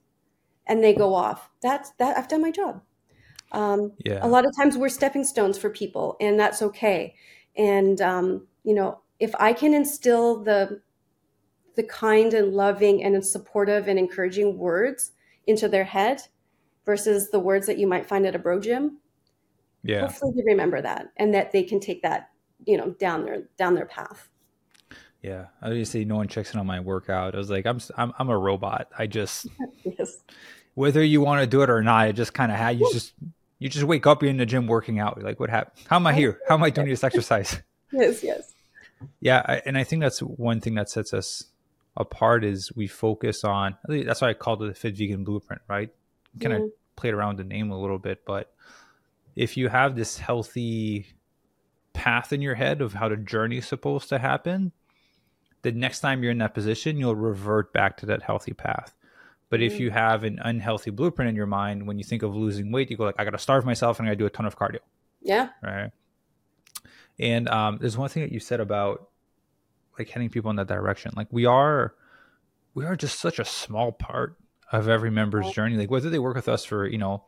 and 0.67 0.85
they 0.85 0.95
go 0.95 1.15
off, 1.15 1.51
that's 1.61 1.91
that 1.99 2.17
I've 2.17 2.29
done 2.29 2.43
my 2.43 2.53
job. 2.53 2.81
Um, 3.53 3.93
yeah. 3.99 4.21
A 4.23 4.29
lot 4.29 4.47
of 4.47 4.55
times 4.57 4.77
we're 4.77 4.89
stepping 4.89 5.25
stones 5.25 5.59
for 5.59 5.71
people 5.71 6.17
and 6.21 6.39
that's 6.39 6.63
okay. 6.63 7.17
And, 7.57 8.01
um, 8.01 8.47
you 8.63 8.75
know, 8.75 9.01
if 9.19 9.35
I 9.41 9.53
can 9.53 9.75
instill 9.75 10.45
the 10.45 10.81
the 11.77 11.83
kind 11.85 12.35
and 12.35 12.53
loving 12.53 13.03
and 13.03 13.25
supportive 13.25 13.89
and 13.89 13.99
encouraging 13.99 14.59
words 14.59 15.13
into 15.47 15.69
their 15.69 15.85
head 15.85 16.23
versus 16.85 17.31
the 17.31 17.41
words 17.41 17.67
that 17.67 17.79
you 17.79 17.87
might 17.87 18.07
find 18.07 18.27
at 18.27 18.35
a 18.35 18.39
bro 18.39 18.61
gym. 18.61 18.99
Yeah. 19.83 20.03
Hopefully 20.03 20.33
they 20.37 20.43
remember 20.45 20.83
that 20.83 21.13
and 21.17 21.35
that 21.35 21.53
they 21.53 21.63
can 21.63 21.81
take 21.81 22.03
that, 22.03 22.31
you 22.67 22.77
know, 22.77 22.91
down 22.99 23.25
their 23.25 23.45
down 23.57 23.75
their 23.75 23.87
path. 23.87 24.29
Yeah, 25.23 25.47
obviously, 25.63 26.07
no 26.07 26.17
one 26.17 26.29
checks 26.29 26.55
in 26.55 26.61
on 26.61 26.67
my 26.67 26.81
workout. 26.81 27.35
I 27.35 27.39
was 27.39 27.51
like, 27.51 27.67
I'm 27.67 27.79
I'm 27.97 28.13
I'm 28.19 28.29
a 28.31 28.39
robot. 28.39 28.89
I 28.99 29.07
just 29.07 29.47
yes. 29.85 30.19
whether 30.75 31.05
you 31.05 31.21
want 31.21 31.43
to 31.43 31.47
do 31.47 31.63
it 31.63 31.71
or 31.71 31.83
not, 31.83 32.09
it 32.09 32.15
just 32.15 32.33
kind 32.33 32.51
of 32.51 32.59
had 32.59 32.81
you 32.81 32.91
just 32.93 33.13
you 33.59 33.69
just 33.69 33.85
wake 33.85 34.07
up, 34.07 34.23
you're 34.23 34.31
in 34.31 34.39
the 34.39 34.47
gym 34.47 34.67
working 34.67 34.99
out. 34.99 35.17
You're 35.17 35.27
like, 35.27 35.39
what 35.39 35.51
happened? 35.51 35.87
How 35.87 35.97
am 35.97 36.07
I 36.07 36.15
here? 36.15 36.41
How 36.49 36.55
am 36.55 36.63
I 36.63 36.71
doing 36.71 36.89
this 36.89 37.05
exercise? 37.05 37.61
yes, 37.93 38.23
yes. 38.23 38.55
Yeah, 39.21 39.43
I, 39.47 39.63
and 39.67 39.79
I 39.79 39.85
think 39.85 40.03
that's 40.03 40.21
one 40.21 40.61
thing 40.61 40.75
that 40.75 40.91
sets 40.91 41.15
us 41.15 41.45
apart 42.01 42.45
is 42.45 42.75
we 42.75 42.87
focus 42.87 43.45
on 43.45 43.77
that's 43.87 44.21
why 44.21 44.31
I 44.31 44.35
called 44.35 44.63
it 44.63 44.69
the 44.69 44.75
fit 44.75 44.97
vegan 44.97 45.25
blueprint, 45.25 45.63
right? 45.69 45.91
Kind 46.41 46.55
of 46.55 46.61
mm-hmm. 46.61 46.69
played 46.97 47.15
around 47.15 47.39
the 47.39 47.45
name 47.45 47.71
a 47.71 47.81
little 47.81 47.99
bit, 47.99 48.25
but 48.27 48.53
if 49.37 49.57
you 49.57 49.69
have 49.69 49.95
this 49.95 50.19
healthy 50.19 51.07
path 51.93 52.33
in 52.33 52.41
your 52.41 52.55
head 52.55 52.81
of 52.81 52.95
how 52.95 53.09
the 53.09 53.17
journey 53.17 53.59
is 53.59 53.67
supposed 53.67 54.09
to 54.09 54.19
happen, 54.19 54.73
the 55.63 55.73
next 55.73 56.01
time 56.01 56.23
you're 56.23 56.33
in 56.33 56.39
that 56.39 56.55
position, 56.55 56.97
you'll 56.97 57.15
revert 57.15 57.73
back 57.73 57.99
to 57.99 58.07
that 58.07 58.23
healthy 58.23 58.53
path. 58.53 58.95
But 59.51 59.61
mm-hmm. 59.61 59.75
if 59.75 59.81
you 59.81 59.91
have 59.91 60.25
an 60.25 60.39
unhealthy 60.43 60.91
blueprint 60.91 61.29
in 61.29 61.37
your 61.37 61.47
mind, 61.47 61.87
when 61.87 61.99
you 61.99 62.05
think 62.05 62.23
of 62.23 62.35
losing 62.35 62.73
weight, 62.73 62.91
you 62.91 62.97
go 62.97 63.05
like, 63.05 63.17
I 63.19 63.25
got 63.25 63.31
to 63.31 63.39
starve 63.39 63.65
myself 63.65 63.99
and 63.99 64.09
I 64.09 64.11
got 64.11 64.15
to 64.15 64.19
do 64.19 64.27
a 64.27 64.31
ton 64.31 64.47
of 64.47 64.59
cardio. 64.59 64.79
Yeah. 65.21 65.51
Right. 65.63 65.91
And 67.19 67.49
um, 67.49 67.79
there's 67.81 67.99
one 67.99 68.09
thing 68.09 68.23
that 68.23 68.33
you 68.33 68.41
said 68.41 68.61
about 68.61 69.11
like 70.01 70.11
heading 70.11 70.31
people 70.31 70.51
in 70.51 70.57
that 70.57 70.67
direction. 70.67 71.13
Like 71.15 71.29
we 71.31 71.47
are, 71.47 71.95
we 72.75 72.85
are 72.85 72.97
just 72.97 73.21
such 73.21 73.39
a 73.39 73.45
small 73.45 73.93
part 73.93 74.37
of 74.73 74.89
every 74.89 75.11
member's 75.11 75.51
journey. 75.51 75.77
Like 75.77 75.91
whether 75.91 76.11
they 76.11 76.19
work 76.19 76.37
with 76.37 76.49
us 76.49 76.65
for 76.65 76.87
you 76.87 76.99
know 76.99 77.25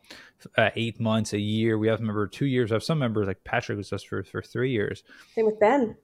uh, 0.57 0.70
eight 0.75 1.01
months, 1.01 1.33
a 1.33 1.39
year, 1.39 1.79
we 1.79 1.89
have 1.89 2.01
a 2.01 2.03
member 2.03 2.27
two 2.27 2.47
years. 2.47 2.73
I 2.73 2.77
have 2.77 2.83
some 2.83 2.99
members 2.99 3.27
like 3.27 3.45
Patrick 3.45 3.77
was 3.79 3.93
us 3.93 4.03
for 4.03 4.23
for 4.25 4.43
three 4.43 4.70
years. 4.70 5.05
Same 5.35 5.47
with 5.47 5.61
Ben. 5.61 5.97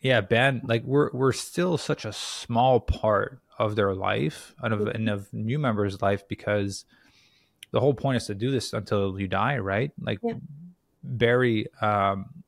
Yeah, 0.00 0.20
Ben. 0.20 0.62
Like 0.64 0.82
we're 0.84 1.10
we're 1.12 1.32
still 1.32 1.78
such 1.78 2.04
a 2.04 2.12
small 2.12 2.80
part 2.80 3.40
of 3.58 3.76
their 3.76 3.94
life 3.94 4.54
and 4.62 4.72
of 4.72 4.86
and 4.88 5.08
of 5.08 5.32
new 5.32 5.58
members' 5.58 6.00
life 6.00 6.26
because 6.26 6.84
the 7.70 7.80
whole 7.80 7.94
point 7.94 8.16
is 8.16 8.26
to 8.26 8.34
do 8.34 8.50
this 8.50 8.72
until 8.72 9.18
you 9.20 9.28
die, 9.28 9.58
right? 9.58 9.92
Like 10.00 10.18
yeah. 10.22 10.34
Barry 11.02 11.66
um, 11.80 12.41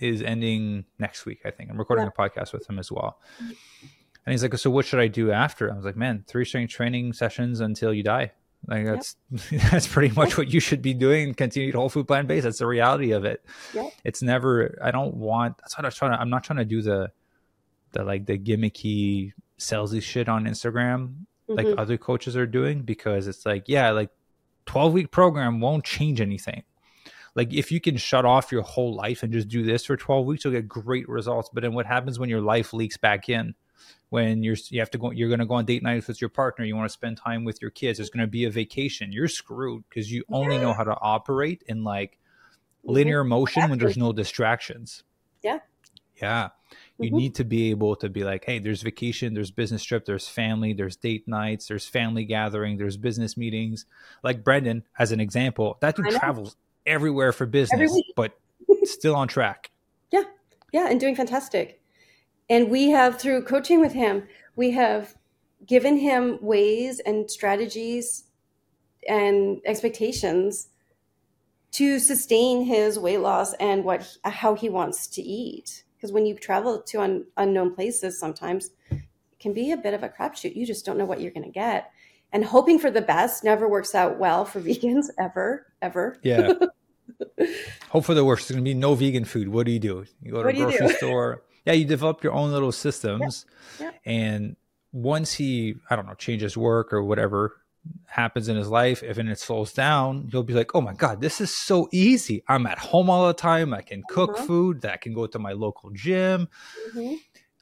is 0.00 0.22
ending 0.22 0.84
next 0.98 1.26
week, 1.26 1.40
I 1.44 1.50
think. 1.50 1.70
I'm 1.70 1.78
recording 1.78 2.04
yeah. 2.04 2.24
a 2.24 2.28
podcast 2.28 2.52
with 2.52 2.68
him 2.68 2.78
as 2.78 2.90
well. 2.90 3.18
And 3.38 4.32
he's 4.32 4.42
like, 4.42 4.56
So 4.58 4.70
what 4.70 4.86
should 4.86 5.00
I 5.00 5.08
do 5.08 5.30
after? 5.30 5.72
I 5.72 5.76
was 5.76 5.84
like, 5.84 5.96
Man, 5.96 6.24
three 6.26 6.44
strength 6.44 6.72
training 6.72 7.12
sessions 7.12 7.60
until 7.60 7.92
you 7.92 8.02
die. 8.02 8.32
Like 8.66 8.84
that's 8.84 9.16
yep. 9.30 9.62
that's 9.70 9.86
pretty 9.86 10.14
much 10.14 10.36
what 10.36 10.52
you 10.52 10.60
should 10.60 10.82
be 10.82 10.92
doing. 10.92 11.32
Continue 11.32 11.72
whole 11.72 11.88
food 11.88 12.06
plant 12.06 12.28
based. 12.28 12.44
That's 12.44 12.58
the 12.58 12.66
reality 12.66 13.12
of 13.12 13.24
it. 13.24 13.44
Yep. 13.72 13.92
It's 14.04 14.20
never. 14.20 14.78
I 14.82 14.90
don't 14.90 15.14
want. 15.14 15.56
That's 15.58 15.78
what 15.78 15.86
I 15.86 15.88
was 15.88 15.94
trying 15.94 16.12
to. 16.12 16.20
I'm 16.20 16.28
not 16.28 16.44
trying 16.44 16.58
to 16.58 16.66
do 16.66 16.82
the, 16.82 17.10
the 17.92 18.04
like 18.04 18.26
the 18.26 18.38
gimmicky 18.38 19.32
salesy 19.58 20.02
shit 20.02 20.28
on 20.28 20.44
Instagram 20.44 21.14
mm-hmm. 21.50 21.68
like 21.68 21.78
other 21.78 21.98
coaches 21.98 22.36
are 22.36 22.46
doing 22.46 22.82
because 22.82 23.26
it's 23.26 23.44
like 23.44 23.64
yeah 23.66 23.90
like 23.90 24.10
12 24.66 24.92
week 24.92 25.10
program 25.10 25.60
won't 25.60 25.84
change 25.84 26.20
anything. 26.20 26.62
Like 27.34 27.52
if 27.52 27.70
you 27.70 27.80
can 27.80 27.96
shut 27.96 28.24
off 28.24 28.52
your 28.52 28.62
whole 28.62 28.94
life 28.94 29.22
and 29.22 29.32
just 29.32 29.48
do 29.48 29.62
this 29.62 29.84
for 29.84 29.96
12 29.96 30.26
weeks, 30.26 30.44
you'll 30.44 30.52
get 30.52 30.68
great 30.68 31.08
results. 31.08 31.50
But 31.52 31.62
then 31.62 31.74
what 31.74 31.86
happens 31.86 32.18
when 32.18 32.28
your 32.28 32.40
life 32.40 32.72
leaks 32.72 32.96
back 32.96 33.28
in? 33.28 33.54
when 34.10 34.42
you're 34.42 34.56
you 34.68 34.80
have 34.80 34.90
to 34.90 34.98
go 34.98 35.10
you're 35.10 35.28
going 35.28 35.40
to 35.40 35.46
go 35.46 35.54
on 35.54 35.64
date 35.64 35.82
nights 35.82 36.08
with 36.08 36.20
your 36.20 36.30
partner 36.30 36.64
you 36.64 36.76
want 36.76 36.88
to 36.88 36.92
spend 36.92 37.16
time 37.16 37.44
with 37.44 37.62
your 37.62 37.70
kids 37.70 37.98
there's 37.98 38.10
going 38.10 38.24
to 38.24 38.30
be 38.30 38.44
a 38.44 38.50
vacation 38.50 39.12
you're 39.12 39.28
screwed 39.28 39.82
because 39.88 40.12
you 40.12 40.22
only 40.30 40.58
know 40.58 40.72
how 40.72 40.84
to 40.84 40.96
operate 41.00 41.62
in 41.66 41.82
like 41.84 42.12
mm-hmm. 42.12 42.92
linear 42.92 43.24
motion 43.24 43.70
when 43.70 43.78
there's 43.78 43.96
no 43.96 44.12
distractions 44.12 45.04
yeah 45.42 45.58
yeah 46.20 46.48
you 46.98 47.08
mm-hmm. 47.08 47.16
need 47.16 47.34
to 47.36 47.44
be 47.44 47.70
able 47.70 47.96
to 47.96 48.08
be 48.08 48.24
like 48.24 48.44
hey 48.44 48.58
there's 48.58 48.82
vacation 48.82 49.32
there's 49.32 49.50
business 49.50 49.82
trip 49.82 50.04
there's 50.04 50.28
family 50.28 50.72
there's 50.72 50.96
date 50.96 51.26
nights 51.26 51.68
there's 51.68 51.86
family 51.86 52.24
gathering 52.24 52.76
there's 52.76 52.96
business 52.96 53.36
meetings 53.36 53.86
like 54.22 54.44
brendan 54.44 54.82
as 54.98 55.12
an 55.12 55.20
example 55.20 55.78
that 55.80 55.96
dude 55.96 56.10
travels 56.10 56.56
everywhere 56.90 57.32
for 57.32 57.46
business 57.46 57.92
but 58.16 58.38
still 58.84 59.16
on 59.16 59.28
track 59.28 59.70
yeah 60.10 60.24
yeah 60.72 60.88
and 60.90 61.00
doing 61.00 61.14
fantastic 61.14 61.80
and 62.50 62.68
we 62.68 62.90
have, 62.90 63.20
through 63.20 63.44
coaching 63.44 63.80
with 63.80 63.92
him, 63.92 64.24
we 64.56 64.72
have 64.72 65.14
given 65.64 65.96
him 65.96 66.36
ways 66.42 66.98
and 66.98 67.30
strategies 67.30 68.24
and 69.08 69.60
expectations 69.64 70.68
to 71.70 72.00
sustain 72.00 72.64
his 72.64 72.98
weight 72.98 73.20
loss 73.20 73.54
and 73.54 73.84
what 73.84 74.16
how 74.24 74.56
he 74.56 74.68
wants 74.68 75.06
to 75.06 75.22
eat. 75.22 75.84
Because 75.94 76.10
when 76.10 76.26
you 76.26 76.34
travel 76.34 76.82
to 76.82 77.00
un, 77.00 77.24
unknown 77.36 77.72
places, 77.72 78.18
sometimes 78.18 78.70
it 78.90 78.98
can 79.38 79.52
be 79.52 79.70
a 79.70 79.76
bit 79.76 79.94
of 79.94 80.02
a 80.02 80.08
crapshoot. 80.08 80.56
You 80.56 80.66
just 80.66 80.84
don't 80.84 80.98
know 80.98 81.04
what 81.04 81.20
you're 81.20 81.30
going 81.30 81.46
to 81.46 81.50
get, 81.50 81.92
and 82.32 82.44
hoping 82.44 82.80
for 82.80 82.90
the 82.90 83.00
best 83.00 83.44
never 83.44 83.68
works 83.68 83.94
out 83.94 84.18
well 84.18 84.44
for 84.44 84.60
vegans 84.68 85.06
ever, 85.20 85.72
ever. 85.80 86.18
Yeah. 86.24 86.54
Hope 87.90 88.04
for 88.04 88.14
the 88.14 88.24
worst. 88.24 88.48
There's 88.48 88.56
going 88.56 88.64
to 88.64 88.70
be 88.70 88.74
no 88.74 88.94
vegan 88.94 89.24
food. 89.24 89.48
What 89.48 89.66
do 89.66 89.72
you 89.72 89.80
do? 89.80 90.04
You 90.22 90.32
go 90.32 90.42
to 90.42 90.48
a 90.48 90.52
grocery 90.52 90.88
store 90.96 91.42
yeah, 91.64 91.72
you 91.74 91.84
develop 91.84 92.24
your 92.24 92.32
own 92.32 92.52
little 92.52 92.72
systems. 92.72 93.46
Yeah. 93.78 93.86
Yeah. 93.86 94.12
And 94.12 94.56
once 94.92 95.34
he, 95.34 95.76
I 95.88 95.96
don't 95.96 96.06
know, 96.06 96.14
changes 96.14 96.56
work 96.56 96.92
or 96.92 97.02
whatever 97.02 97.56
happens 98.06 98.48
in 98.48 98.56
his 98.56 98.68
life, 98.68 99.02
if 99.02 99.18
it 99.18 99.38
slows 99.38 99.72
down, 99.72 100.28
he'll 100.30 100.42
be 100.42 100.54
like, 100.54 100.74
oh 100.74 100.80
my 100.80 100.94
God, 100.94 101.20
this 101.20 101.40
is 101.40 101.54
so 101.54 101.88
easy. 101.92 102.42
I'm 102.48 102.66
at 102.66 102.78
home 102.78 103.10
all 103.10 103.26
the 103.26 103.34
time. 103.34 103.72
I 103.74 103.82
can 103.82 104.02
cook 104.08 104.34
uh-huh. 104.34 104.44
food, 104.44 104.80
that 104.82 105.00
can 105.00 105.14
go 105.14 105.26
to 105.26 105.38
my 105.38 105.52
local 105.52 105.90
gym. 105.90 106.48
Mm-hmm. 106.94 107.14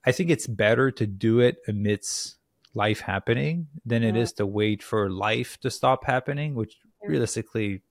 I 0.04 0.12
think 0.12 0.30
it's 0.30 0.46
better 0.46 0.90
to 0.92 1.06
do 1.06 1.40
it 1.40 1.58
amidst 1.66 2.36
life 2.74 3.00
happening 3.00 3.66
than 3.84 4.02
it 4.02 4.16
is 4.16 4.32
to 4.34 4.46
wait 4.46 4.82
for 4.82 5.10
life 5.10 5.58
to 5.60 5.70
stop 5.70 6.04
happening, 6.04 6.54
which 6.54 6.76
yeah. 7.02 7.10
realistically 7.10 7.82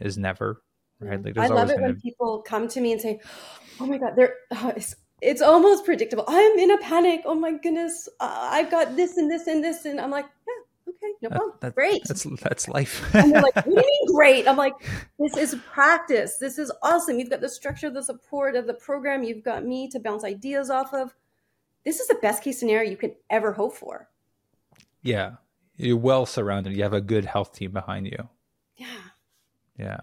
is 0.00 0.16
never 0.16 0.62
right. 1.00 1.24
Like, 1.24 1.38
I 1.38 1.46
love 1.48 1.70
it 1.70 1.80
when 1.80 2.00
people 2.00 2.42
come 2.42 2.68
to 2.68 2.80
me 2.80 2.92
and 2.92 3.00
say, 3.00 3.20
"Oh 3.80 3.86
my 3.86 3.98
god, 3.98 4.14
they're 4.16 4.34
oh, 4.52 4.72
it's 5.24 5.40
almost 5.40 5.84
predictable. 5.84 6.24
I'm 6.28 6.58
in 6.58 6.70
a 6.70 6.78
panic. 6.78 7.22
Oh 7.24 7.34
my 7.34 7.52
goodness, 7.52 8.08
uh, 8.20 8.48
I've 8.52 8.70
got 8.70 8.96
this 8.96 9.16
and 9.16 9.30
this 9.30 9.46
and 9.46 9.64
this, 9.64 9.84
and 9.84 10.00
I'm 10.00 10.10
like, 10.10 10.26
yeah, 10.46 10.92
okay, 10.92 11.12
no 11.22 11.28
problem, 11.30 11.52
that, 11.52 11.60
that, 11.68 11.74
great. 11.74 12.02
That's 12.06 12.24
that's 12.42 12.68
life. 12.68 13.02
and 13.14 13.32
they're 13.32 13.42
like, 13.42 13.54
what 13.54 13.64
do 13.64 13.70
you 13.70 13.76
mean 13.76 14.14
great? 14.14 14.46
I'm 14.46 14.56
like, 14.56 14.74
this 15.18 15.36
is 15.36 15.56
practice. 15.70 16.36
This 16.38 16.58
is 16.58 16.70
awesome. 16.82 17.18
You've 17.18 17.30
got 17.30 17.40
the 17.40 17.48
structure, 17.48 17.90
the 17.90 18.02
support 18.02 18.54
of 18.54 18.66
the 18.66 18.74
program. 18.74 19.22
You've 19.22 19.42
got 19.42 19.64
me 19.64 19.88
to 19.88 19.98
bounce 19.98 20.24
ideas 20.24 20.70
off 20.70 20.92
of. 20.92 21.14
This 21.84 22.00
is 22.00 22.08
the 22.08 22.18
best 22.20 22.42
case 22.42 22.58
scenario 22.58 22.90
you 22.90 22.96
can 22.96 23.14
ever 23.30 23.52
hope 23.52 23.74
for. 23.74 24.08
Yeah, 25.02 25.32
you're 25.76 25.96
well 25.96 26.26
surrounded. 26.26 26.76
You 26.76 26.82
have 26.82 26.94
a 26.94 27.00
good 27.00 27.24
health 27.24 27.52
team 27.54 27.72
behind 27.72 28.06
you. 28.06 28.28
Yeah. 28.76 28.86
Yeah. 29.78 30.00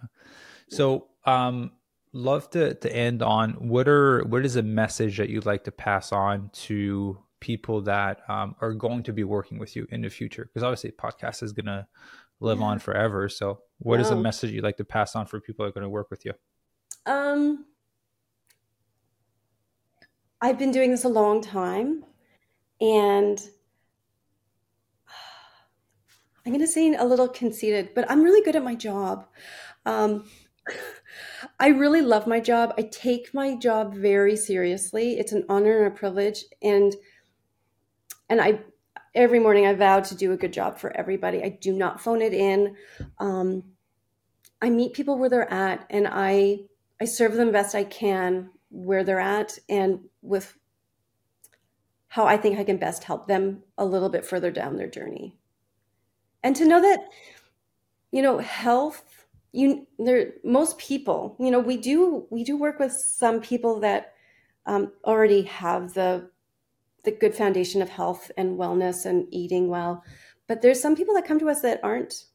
So, 0.72 1.08
um, 1.26 1.72
love 2.14 2.50
to 2.50 2.74
to 2.74 2.94
end 2.94 3.22
on 3.22 3.52
what 3.54 3.88
are 3.88 4.24
what 4.26 4.46
is 4.46 4.56
a 4.56 4.64
message 4.64 5.18
that 5.18 5.30
you'd 5.30 5.46
like 5.46 5.64
to 5.64 5.72
pass 5.72 6.12
on 6.12 6.50
to 6.54 7.18
people 7.40 7.82
that 7.82 8.22
um, 8.30 8.56
are 8.62 8.74
going 8.74 9.02
to 9.04 9.14
be 9.14 9.24
working 9.24 9.58
with 9.58 9.76
you 9.76 9.88
in 9.92 10.02
the 10.02 10.10
future 10.10 10.46
because 10.46 10.64
obviously 10.64 10.92
podcast 10.92 11.42
is 11.42 11.54
going 11.54 11.66
to 11.66 11.86
live 12.40 12.60
yeah. 12.60 12.66
on 12.66 12.80
forever 12.80 13.30
so 13.30 13.60
what 13.80 13.98
wow. 14.00 14.06
is 14.06 14.12
a 14.12 14.16
message 14.16 14.52
you'd 14.52 14.64
like 14.64 14.78
to 14.78 14.84
pass 14.84 15.16
on 15.16 15.26
for 15.26 15.40
people 15.40 15.64
that 15.64 15.70
are 15.70 15.74
going 15.74 15.84
to 15.84 15.90
work 15.90 16.10
with 16.12 16.26
you 16.26 16.34
um 17.06 17.66
i've 20.42 20.60
been 20.60 20.72
doing 20.72 20.92
this 20.92 21.04
a 21.04 21.10
long 21.10 21.42
time 21.42 22.04
and 22.80 23.40
i'm 26.46 26.52
going 26.52 26.60
to 26.60 26.68
say 26.68 26.94
a 26.94 27.06
little 27.06 27.28
conceited 27.28 27.90
but 27.96 28.10
i'm 28.12 28.22
really 28.22 28.44
good 28.44 28.56
at 28.56 28.64
my 28.64 28.76
job 28.76 29.28
um 29.86 30.26
I 31.60 31.70
really 31.70 32.02
love 32.02 32.28
my 32.28 32.40
job. 32.40 32.74
I 32.78 32.84
take 32.84 33.34
my 33.34 33.56
job 33.56 33.96
very 33.96 34.36
seriously. 34.36 35.20
It's 35.20 35.32
an 35.32 35.46
honor 35.50 35.84
and 35.84 35.94
a 35.94 35.98
privilege 35.98 36.46
and 36.62 36.96
and 38.30 38.42
I 38.42 38.62
every 39.14 39.40
morning 39.40 39.66
I 39.66 39.74
vow 39.74 40.00
to 40.00 40.16
do 40.16 40.32
a 40.32 40.38
good 40.38 40.54
job 40.54 40.78
for 40.78 40.96
everybody. 40.96 41.44
I 41.44 41.50
do 41.50 41.74
not 41.74 42.00
phone 42.02 42.22
it 42.22 42.34
in. 42.34 42.76
Um, 43.20 43.64
I 44.62 44.70
meet 44.70 44.94
people 44.94 45.18
where 45.18 45.30
they're 45.30 45.52
at 45.52 45.86
and 45.90 46.08
I 46.10 46.62
I 47.00 47.06
serve 47.06 47.34
them 47.34 47.52
best 47.52 47.76
I 47.76 47.84
can 47.84 48.52
where 48.70 49.04
they're 49.04 49.20
at 49.20 49.58
and 49.68 50.00
with 50.22 50.58
how 52.08 52.26
I 52.26 52.38
think 52.38 52.58
I 52.60 52.64
can 52.64 52.78
best 52.78 53.04
help 53.04 53.28
them 53.28 53.64
a 53.78 53.86
little 53.86 54.10
bit 54.10 54.26
further 54.26 54.52
down 54.52 54.76
their 54.76 54.90
journey. 54.90 55.38
And 56.44 56.56
to 56.56 56.66
know 56.66 56.82
that 56.82 57.10
you 58.12 58.22
know 58.22 58.40
health 58.40 59.21
you 59.52 59.86
there 60.00 60.34
most 60.44 60.78
people 60.78 61.36
you 61.40 61.52
know 61.52 61.60
we 61.60 61.78
do 61.78 62.26
we 62.30 62.44
do 62.44 62.58
work 62.58 62.80
with 62.80 62.92
some 62.92 63.42
people 63.42 63.80
that 63.80 64.14
um, 64.66 64.92
already 65.04 65.42
have 65.44 65.94
the 65.94 66.30
the 67.04 67.12
good 67.12 67.34
foundation 67.34 67.82
of 67.82 67.90
health 67.90 68.32
and 68.38 68.58
wellness 68.58 69.06
and 69.06 69.28
eating 69.32 69.68
well 69.68 70.04
but 70.48 70.62
there's 70.62 70.82
some 70.82 70.96
people 70.96 71.14
that 71.16 71.26
come 71.26 71.40
to 71.40 71.50
us 71.50 71.62
that 71.62 71.80
aren't 71.84 72.26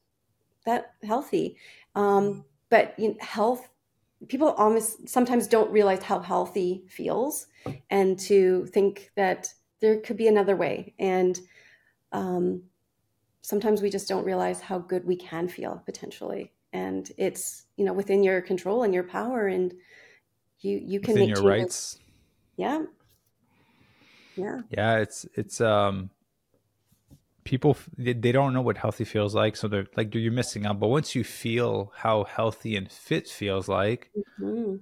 that 0.67 0.95
healthy. 1.03 1.57
Um, 1.95 2.45
but 2.69 2.99
you 2.99 3.09
know, 3.09 3.17
health 3.21 3.69
people 4.29 4.53
almost 4.53 5.09
sometimes 5.09 5.47
don't 5.47 5.71
realize 5.71 6.03
how 6.03 6.21
healthy 6.21 6.85
feels 6.89 7.47
and 7.91 8.19
to 8.19 8.67
think 8.67 9.11
that 9.17 9.49
there 9.81 10.01
could 10.01 10.17
be 10.17 10.29
another 10.29 10.57
way. 10.57 10.95
And 10.99 11.39
um, 12.12 12.62
sometimes 13.43 13.81
we 13.81 13.91
just 13.91 14.09
don't 14.09 14.25
realize 14.25 14.61
how 14.61 14.79
good 14.79 15.05
we 15.05 15.17
can 15.17 15.49
feel 15.49 15.83
potentially 15.87 16.53
and 16.73 17.11
it's 17.17 17.67
you 17.77 17.85
know 17.85 17.93
within 17.93 18.23
your 18.23 18.41
control 18.41 18.83
and 18.83 18.93
your 18.93 19.03
power 19.03 19.47
and 19.47 19.75
you 20.61 20.81
you 20.83 21.01
can 21.01 21.14
within 21.14 21.29
make 21.29 21.37
your 21.37 21.45
changes. 21.45 21.62
rights 21.62 21.99
yeah 22.57 22.83
yeah 24.37 24.61
yeah 24.71 24.97
it's 24.99 25.27
it's 25.35 25.61
um 25.61 26.11
people 27.45 27.77
they 27.97 28.33
don't 28.33 28.53
know 28.53 28.61
what 28.61 28.77
healthy 28.77 29.05
feels 29.05 29.35
like 29.35 29.57
so 29.57 29.69
they're 29.69 29.87
like 29.97 30.12
you're 30.14 30.33
missing 30.33 30.67
out 30.67 30.81
but 30.81 30.89
once 30.89 31.14
you 31.14 31.23
feel 31.23 31.93
how 31.97 32.25
healthy 32.25 32.77
and 32.77 32.91
fit 32.91 33.29
feels 33.29 33.69
like 33.69 34.11
mm-hmm. 34.41 34.75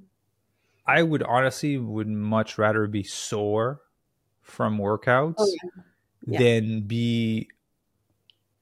i 0.86 1.02
would 1.02 1.22
honestly 1.22 1.76
would 1.76 2.08
much 2.08 2.56
rather 2.56 2.86
be 2.86 3.02
sore 3.02 3.82
from 4.40 4.78
workouts 4.78 5.34
oh, 5.38 5.46
yeah. 5.46 5.82
Yeah. 6.26 6.38
than 6.38 6.80
be 6.80 7.48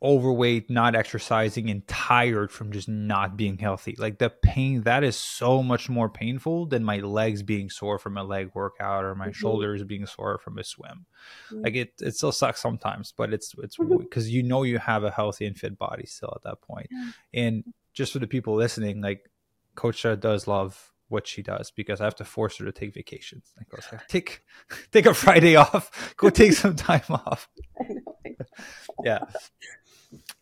overweight, 0.03 0.69
not 0.69 0.97
exercising, 0.97 1.71
and 1.71 1.87
tired 1.87 2.51
from 2.51 2.73
just 2.73 2.89
not 2.89 3.37
being 3.37 3.57
healthy. 3.57 3.95
Like 3.97 4.19
the 4.19 4.31
pain 4.31 4.83
that 4.83 5.05
is 5.05 5.17
so 5.17 5.63
much 5.63 5.89
more 5.89 6.09
painful 6.09 6.67
than 6.67 6.83
my 6.83 6.99
legs 6.99 7.43
being 7.43 7.71
sore 7.71 7.99
from 7.99 8.17
a 8.17 8.25
leg 8.25 8.51
workout 8.55 9.05
or 9.05 9.15
my 9.15 9.27
mm-hmm. 9.27 9.33
shoulders 9.33 9.85
being 9.85 10.07
sore 10.07 10.39
from 10.39 10.59
a 10.59 10.65
swim. 10.65 11.07
Mm-hmm. 11.53 11.63
Like 11.63 11.75
it, 11.77 11.93
it 12.01 12.17
still 12.17 12.33
sucks 12.33 12.61
sometimes, 12.61 13.15
but 13.17 13.33
it's 13.33 13.55
it's 13.63 13.77
because 13.77 14.27
mm-hmm. 14.27 14.35
you 14.35 14.43
know 14.43 14.65
you 14.65 14.79
have 14.79 15.05
a 15.05 15.11
healthy 15.11 15.47
and 15.47 15.57
fit 15.57 15.79
body 15.79 16.07
still 16.07 16.33
at 16.35 16.43
that 16.43 16.61
point. 16.63 16.89
And 17.33 17.73
just 17.95 18.13
for 18.13 18.19
the 18.19 18.27
people 18.27 18.57
listening, 18.57 19.01
like 19.01 19.31
Coach 19.77 20.03
does 20.03 20.47
love 20.49 20.93
what 21.09 21.29
she 21.29 21.43
does 21.43 21.71
because 21.71 22.01
I 22.01 22.05
have 22.05 22.17
to 22.17 22.25
force 22.25 22.57
her 22.57 22.65
to 22.65 22.73
take 22.73 22.95
vacations. 22.95 23.53
I 23.61 23.65
go, 23.71 23.99
take 24.09 24.43
take 24.91 25.07
a 25.07 25.15
Friday 25.15 25.55
off, 25.55 26.15
go 26.17 26.29
take 26.29 26.53
some 26.55 26.75
time 26.75 27.03
off. 27.09 27.49
yeah 29.05 29.21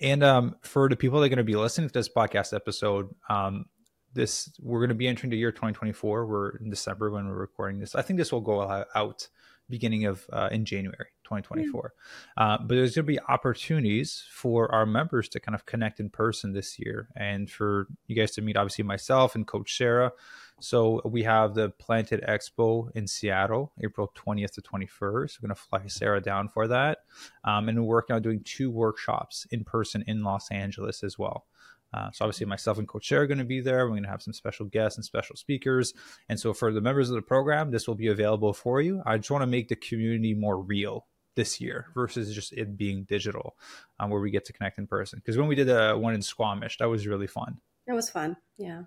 And 0.01 0.23
um, 0.23 0.57
for 0.63 0.89
the 0.89 0.97
people 0.97 1.21
that 1.21 1.27
are 1.27 1.29
going 1.29 1.39
to 1.39 1.45
be 1.45 1.57
listening 1.57 1.89
to 1.89 1.93
this 1.93 2.09
podcast 2.09 2.55
episode, 2.55 3.15
um, 3.29 3.67
this 4.13 4.51
we're 4.61 4.81
going 4.81 4.89
to 4.89 4.95
be 4.95 5.07
entering 5.07 5.31
the 5.31 5.37
year 5.37 5.53
2024. 5.53 6.27
We're 6.27 6.57
in 6.57 6.71
December 6.71 7.11
when 7.11 7.29
we're 7.29 7.35
recording 7.35 7.79
this. 7.79 7.95
I 7.95 8.03
think 8.03 8.19
this 8.19 8.33
will 8.33 8.41
go 8.41 8.85
out 8.95 9.29
beginning 9.69 10.05
of 10.05 10.27
uh, 10.33 10.49
in 10.51 10.65
January 10.65 11.07
2024. 11.25 11.95
Yeah. 12.37 12.43
Uh, 12.43 12.59
but 12.59 12.75
there's 12.75 12.95
going 12.95 13.07
to 13.07 13.13
be 13.13 13.21
opportunities 13.29 14.25
for 14.31 14.73
our 14.75 14.85
members 14.85 15.29
to 15.31 15.41
kind 15.41 15.55
of 15.55 15.65
connect 15.65 16.01
in 16.01 16.11
person 16.11 16.53
this 16.53 16.79
year, 16.79 17.09
and 17.17 17.49
for 17.49 17.87
you 18.09 18.17
guys 18.17 18.33
to 18.33 18.43
meet 18.43 18.57
obviously 18.57 18.85
myself 18.85 19.35
and 19.35 19.47
Coach 19.47 19.77
Sarah. 19.77 20.13
So 20.61 21.01
we 21.05 21.23
have 21.23 21.55
the 21.55 21.71
Planted 21.71 22.23
Expo 22.29 22.91
in 22.95 23.07
Seattle, 23.07 23.73
April 23.83 24.13
20th 24.17 24.53
to 24.53 24.63
21st. 24.63 25.39
We're 25.41 25.49
going 25.49 25.55
to 25.55 25.55
fly 25.55 25.87
Sarah 25.87 26.21
down 26.21 26.49
for 26.49 26.69
that, 26.69 26.99
um, 27.45 27.69
and 27.69 27.79
we're 27.79 27.89
working 27.89 28.15
on 28.15 28.23
doing 28.23 28.43
two 28.45 28.71
workshops 28.71 29.47
in 29.51 29.65
person 29.65 30.05
in 30.07 30.23
Los 30.23 30.51
Angeles 30.51 31.03
as 31.03 31.19
well. 31.19 31.47
Uh, 31.93 32.11
so 32.13 32.25
obviously 32.25 32.47
myself 32.47 32.79
and 32.79 32.87
Coach 32.87 33.09
Sarah 33.09 33.25
are 33.25 33.27
going 33.27 33.39
to 33.39 33.45
be 33.45 33.61
there. 33.61 33.85
We're 33.85 33.93
going 33.93 34.05
to 34.05 34.11
have 34.11 34.23
some 34.23 34.33
special 34.33 34.67
guests 34.67 34.97
and 34.97 35.05
special 35.05 35.35
speakers. 35.35 35.93
And 36.29 36.39
so 36.39 36.53
for 36.53 36.73
the 36.73 36.81
members 36.81 37.11
of 37.11 37.17
the 37.17 37.23
program, 37.23 37.71
this 37.71 37.89
will 37.89 37.97
be 37.97 38.07
available 38.07 38.53
for 38.53 38.81
you. 38.81 39.03
I 39.05 39.17
just 39.17 39.31
want 39.31 39.43
to 39.43 39.47
make 39.47 39.69
the 39.69 39.77
community 39.77 40.35
more 40.35 40.61
real 40.61 41.07
this 41.35 41.61
year 41.61 41.87
versus 41.95 42.33
just 42.35 42.53
it 42.53 42.77
being 42.77 43.05
digital, 43.05 43.57
um, 43.99 44.11
where 44.11 44.21
we 44.21 44.31
get 44.31 44.45
to 44.45 44.53
connect 44.53 44.79
in 44.79 44.87
person. 44.87 45.19
Because 45.19 45.37
when 45.37 45.49
we 45.49 45.55
did 45.55 45.67
the 45.67 45.97
one 45.99 46.15
in 46.15 46.23
Squamish, 46.23 46.79
that 46.79 46.89
was 46.89 47.07
really 47.07 47.27
fun. 47.27 47.59
That 47.87 47.97
was 47.97 48.11
fun. 48.11 48.37
Yeah. 48.57 48.83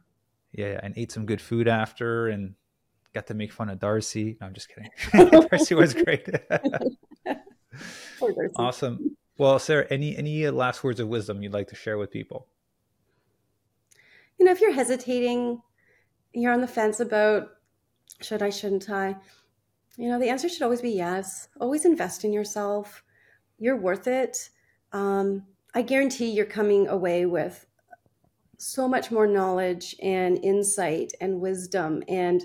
Yeah, 0.53 0.79
and 0.81 0.93
ate 0.97 1.11
some 1.11 1.25
good 1.25 1.41
food 1.41 1.67
after, 1.67 2.27
and 2.27 2.55
got 3.13 3.27
to 3.27 3.33
make 3.33 3.51
fun 3.51 3.69
of 3.69 3.79
Darcy. 3.79 4.37
No, 4.39 4.47
I'm 4.47 4.53
just 4.53 4.69
kidding. 4.69 5.41
Darcy 5.49 5.75
was 5.75 5.93
great. 5.93 6.29
awesome. 8.55 9.17
Well, 9.37 9.57
Sarah, 9.59 9.87
any 9.89 10.15
any 10.15 10.47
last 10.49 10.83
words 10.83 10.99
of 10.99 11.07
wisdom 11.07 11.41
you'd 11.41 11.53
like 11.53 11.69
to 11.69 11.75
share 11.75 11.97
with 11.97 12.11
people? 12.11 12.47
you 14.43 14.45
know, 14.45 14.51
if 14.51 14.61
you're 14.61 14.73
hesitating, 14.73 15.61
you're 16.33 16.51
on 16.53 16.59
the 16.61 16.67
fence 16.67 16.99
about 16.99 17.49
should 18.21 18.41
I, 18.41 18.49
shouldn't 18.49 18.89
I, 18.89 19.15
you 19.97 20.09
know, 20.09 20.19
the 20.19 20.29
answer 20.29 20.49
should 20.49 20.63
always 20.63 20.81
be 20.81 20.91
yes. 20.91 21.47
Always 21.61 21.85
invest 21.85 22.25
in 22.25 22.33
yourself. 22.33 23.03
You're 23.57 23.77
worth 23.77 24.07
it. 24.07 24.49
Um, 24.91 25.45
I 25.73 25.81
guarantee 25.81 26.31
you're 26.31 26.45
coming 26.45 26.87
away 26.87 27.25
with 27.25 27.65
so 28.57 28.87
much 28.87 29.11
more 29.11 29.27
knowledge 29.27 29.95
and 30.01 30.43
insight 30.43 31.11
and 31.19 31.41
wisdom 31.41 32.03
and 32.07 32.43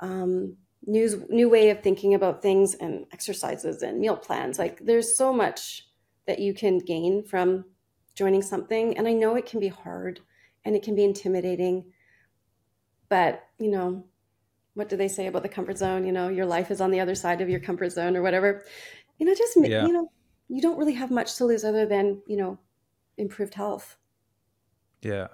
um, 0.00 0.56
news, 0.86 1.16
new 1.28 1.48
way 1.48 1.70
of 1.70 1.82
thinking 1.82 2.14
about 2.14 2.42
things 2.42 2.74
and 2.74 3.06
exercises 3.12 3.82
and 3.82 4.00
meal 4.00 4.16
plans. 4.16 4.58
Like 4.58 4.84
there's 4.84 5.16
so 5.16 5.32
much 5.32 5.86
that 6.26 6.38
you 6.38 6.54
can 6.54 6.78
gain 6.78 7.22
from 7.24 7.64
joining 8.14 8.42
something. 8.42 8.96
And 8.96 9.08
I 9.08 9.12
know 9.12 9.36
it 9.36 9.46
can 9.46 9.60
be 9.60 9.68
hard 9.68 10.20
and 10.64 10.76
it 10.76 10.82
can 10.82 10.94
be 10.94 11.04
intimidating. 11.04 11.84
But, 13.08 13.42
you 13.58 13.70
know, 13.70 14.04
what 14.74 14.88
do 14.88 14.96
they 14.96 15.08
say 15.08 15.26
about 15.26 15.42
the 15.42 15.48
comfort 15.48 15.78
zone? 15.78 16.06
You 16.06 16.12
know, 16.12 16.28
your 16.28 16.46
life 16.46 16.70
is 16.70 16.80
on 16.80 16.90
the 16.90 17.00
other 17.00 17.14
side 17.14 17.40
of 17.40 17.48
your 17.48 17.60
comfort 17.60 17.90
zone 17.90 18.16
or 18.16 18.22
whatever. 18.22 18.64
You 19.18 19.26
know, 19.26 19.34
just, 19.34 19.56
yeah. 19.60 19.86
you 19.86 19.92
know, 19.92 20.10
you 20.48 20.62
don't 20.62 20.78
really 20.78 20.94
have 20.94 21.10
much 21.10 21.36
to 21.36 21.44
lose 21.44 21.64
other 21.64 21.86
than, 21.86 22.22
you 22.26 22.36
know, 22.36 22.58
improved 23.18 23.54
health. 23.54 23.96
Yeah. 25.02 25.28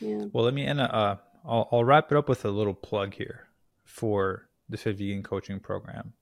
Yeah. 0.00 0.24
Well, 0.32 0.44
let 0.44 0.54
me 0.54 0.64
end. 0.64 0.80
Uh, 0.80 1.16
I'll, 1.44 1.68
I'll 1.72 1.84
wrap 1.84 2.10
it 2.10 2.18
up 2.18 2.28
with 2.28 2.44
a 2.44 2.50
little 2.50 2.74
plug 2.74 3.14
here 3.14 3.48
for 3.84 4.48
the 4.68 4.76
Fit 4.76 4.96
Vegan 4.96 5.22
Coaching 5.22 5.60
Program. 5.60 6.12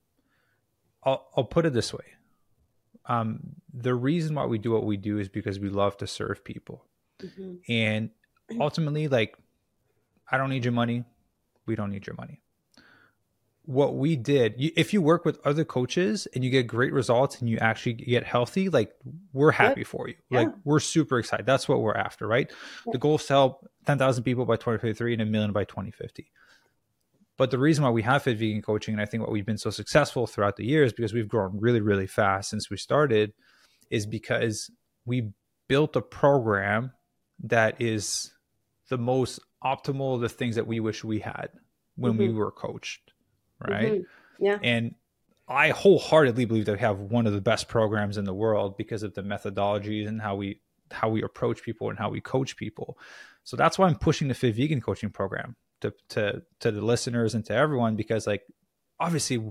I'll, 1.03 1.29
I'll 1.35 1.43
put 1.43 1.65
it 1.65 1.73
this 1.73 1.93
way. 1.93 2.05
Um, 3.05 3.55
the 3.73 3.95
reason 3.95 4.35
why 4.35 4.45
we 4.45 4.57
do 4.57 4.71
what 4.71 4.85
we 4.85 4.97
do 4.97 5.17
is 5.17 5.29
because 5.29 5.59
we 5.59 5.69
love 5.69 5.97
to 5.97 6.07
serve 6.07 6.43
people. 6.43 6.85
Mm-hmm. 7.21 7.71
And 7.71 8.09
ultimately, 8.59 9.07
like, 9.07 9.35
I 10.31 10.37
don't 10.37 10.49
need 10.49 10.65
your 10.65 10.73
money. 10.73 11.05
We 11.65 11.75
don't 11.75 11.91
need 11.91 12.05
your 12.05 12.15
money. 12.15 12.41
What 13.69 13.97
we 13.97 14.15
did, 14.15 14.55
if 14.57 14.93
you 14.93 15.01
work 15.03 15.25
with 15.25 15.39
other 15.45 15.63
coaches 15.63 16.27
and 16.33 16.43
you 16.43 16.49
get 16.49 16.65
great 16.65 16.91
results 16.91 17.39
and 17.39 17.47
you 17.47 17.59
actually 17.59 17.93
get 17.93 18.23
healthy, 18.23 18.67
like 18.67 18.91
we're 19.31 19.51
happy 19.51 19.83
for 19.83 20.07
you. 20.07 20.15
Yeah. 20.31 20.39
Like 20.39 20.49
we're 20.63 20.79
super 20.79 21.19
excited. 21.19 21.45
That's 21.45 21.69
what 21.69 21.79
we're 21.79 21.93
after, 21.93 22.25
right? 22.25 22.51
Yeah. 22.87 22.93
The 22.93 22.97
goal 22.97 23.17
is 23.17 23.27
to 23.27 23.33
help 23.33 23.67
10,000 23.85 24.23
people 24.23 24.45
by 24.45 24.55
2053 24.55 25.13
and 25.13 25.21
a 25.21 25.25
million 25.25 25.51
by 25.51 25.65
2050. 25.65 26.31
But 27.37 27.51
the 27.51 27.59
reason 27.59 27.83
why 27.83 27.91
we 27.91 28.01
have 28.01 28.23
fit 28.23 28.39
vegan 28.39 28.63
coaching, 28.63 28.95
and 28.95 29.01
I 29.01 29.05
think 29.05 29.21
what 29.21 29.31
we've 29.31 29.45
been 29.45 29.59
so 29.59 29.69
successful 29.69 30.25
throughout 30.25 30.55
the 30.55 30.65
years, 30.65 30.91
because 30.91 31.13
we've 31.13 31.29
grown 31.29 31.59
really, 31.59 31.79
really 31.79 32.07
fast 32.07 32.49
since 32.49 32.71
we 32.71 32.77
started, 32.77 33.33
is 33.91 34.07
because 34.07 34.71
we 35.05 35.29
built 35.67 35.95
a 35.95 36.01
program 36.01 36.91
that 37.43 37.79
is 37.79 38.31
the 38.89 38.97
most 38.97 39.39
optimal 39.63 40.15
of 40.15 40.21
the 40.21 40.27
things 40.27 40.55
that 40.55 40.65
we 40.65 40.79
wish 40.79 41.03
we 41.03 41.19
had 41.19 41.49
when 41.95 42.13
mm-hmm. 42.13 42.21
we 42.21 42.33
were 42.33 42.51
coached 42.51 43.11
right? 43.67 43.93
Mm-hmm. 43.93 44.45
yeah. 44.45 44.57
And 44.63 44.95
i 45.47 45.69
wholeheartedly 45.69 46.45
believe 46.45 46.65
that 46.65 46.73
we 46.73 46.79
have 46.79 46.99
one 46.99 47.25
of 47.25 47.33
the 47.33 47.41
best 47.41 47.67
programs 47.67 48.17
in 48.17 48.25
the 48.25 48.33
world 48.33 48.77
because 48.77 49.01
of 49.01 49.13
the 49.15 49.23
methodologies 49.23 50.07
and 50.07 50.21
how 50.21 50.35
we 50.35 50.61
how 50.91 51.09
we 51.09 51.23
approach 51.23 51.63
people 51.63 51.89
and 51.89 51.97
how 51.97 52.09
we 52.09 52.21
coach 52.21 52.55
people. 52.55 52.97
So 53.43 53.57
that's 53.57 53.77
why 53.77 53.87
i'm 53.87 53.95
pushing 53.95 54.27
the 54.27 54.33
fit 54.33 54.55
vegan 54.55 54.81
coaching 54.81 55.09
program 55.09 55.55
to 55.81 55.93
to 56.09 56.41
to 56.59 56.71
the 56.71 56.81
listeners 56.81 57.35
and 57.35 57.45
to 57.45 57.53
everyone 57.53 57.95
because 57.95 58.27
like 58.27 58.43
obviously 58.99 59.41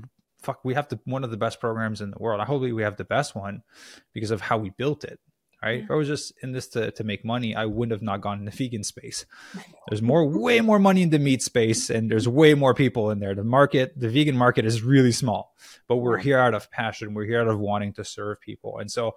fuck 0.43 0.65
we 0.65 0.75
have 0.75 0.89
the 0.89 0.99
one 1.05 1.25
of 1.25 1.31
the 1.31 1.37
best 1.37 1.61
programs 1.61 2.01
in 2.01 2.11
the 2.11 2.19
world. 2.19 2.41
I 2.41 2.45
hope 2.45 2.63
we 2.63 2.83
have 2.83 2.97
the 2.97 3.05
best 3.05 3.35
one 3.35 3.63
because 4.15 4.31
of 4.31 4.41
how 4.41 4.59
we 4.59 4.71
built 4.71 5.05
it 5.05 5.19
right? 5.63 5.79
Yeah. 5.79 5.85
If 5.85 5.91
I 5.91 5.95
was 5.95 6.09
just 6.09 6.33
in 6.43 6.53
this 6.53 6.69
to, 6.69 6.91
to 6.93 7.05
make 7.05 7.25
money, 7.25 7.55
I 7.55 7.67
wouldn't 7.67 7.93
have 7.93 8.03
not 8.03 8.21
gone 8.21 8.39
in 8.39 8.45
the 8.45 8.51
vegan 8.51 8.85
space. 8.85 9.27
There's 9.89 10.03
more, 10.03 10.27
way 10.27 10.61
more 10.61 10.79
money 10.79 11.03
in 11.03 11.11
the 11.11 11.19
meat 11.19 11.43
space, 11.43 11.91
and 11.91 12.11
there's 12.11 12.29
way 12.29 12.55
more 12.55 12.75
people 12.75 13.11
in 13.11 13.19
there. 13.19 13.35
The 13.35 13.45
market, 13.45 13.99
the 13.99 14.09
vegan 14.09 14.37
market 14.37 14.65
is 14.65 14.83
really 14.83 15.13
small, 15.13 15.55
but 15.87 15.97
we're 15.97 16.19
here 16.19 16.39
out 16.39 16.55
of 16.55 16.71
passion. 16.71 17.15
We're 17.15 17.27
here 17.27 17.41
out 17.41 17.49
of 17.49 17.59
wanting 17.59 17.93
to 17.95 18.05
serve 18.05 18.41
people. 18.41 18.79
And 18.79 18.91
so, 18.91 19.15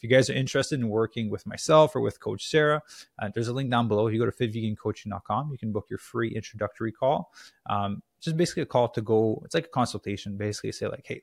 if 0.00 0.04
you 0.04 0.16
guys 0.16 0.30
are 0.30 0.34
interested 0.34 0.80
in 0.80 0.88
working 0.88 1.28
with 1.28 1.46
myself 1.46 1.94
or 1.94 2.00
with 2.00 2.20
Coach 2.20 2.48
Sarah, 2.48 2.80
uh, 3.18 3.28
there's 3.34 3.48
a 3.48 3.52
link 3.52 3.70
down 3.70 3.86
below. 3.86 4.06
If 4.06 4.14
you 4.14 4.18
go 4.18 4.24
to 4.24 4.32
fitvegancoaching.com, 4.32 5.50
you 5.52 5.58
can 5.58 5.72
book 5.72 5.88
your 5.90 5.98
free 5.98 6.34
introductory 6.34 6.90
call. 6.90 7.30
Um, 7.68 8.02
just 8.18 8.34
basically 8.38 8.62
a 8.62 8.66
call 8.66 8.88
to 8.88 9.02
go, 9.02 9.42
it's 9.44 9.54
like 9.54 9.66
a 9.66 9.68
consultation, 9.68 10.38
basically 10.38 10.72
say, 10.72 10.86
like, 10.88 11.04
hey, 11.04 11.22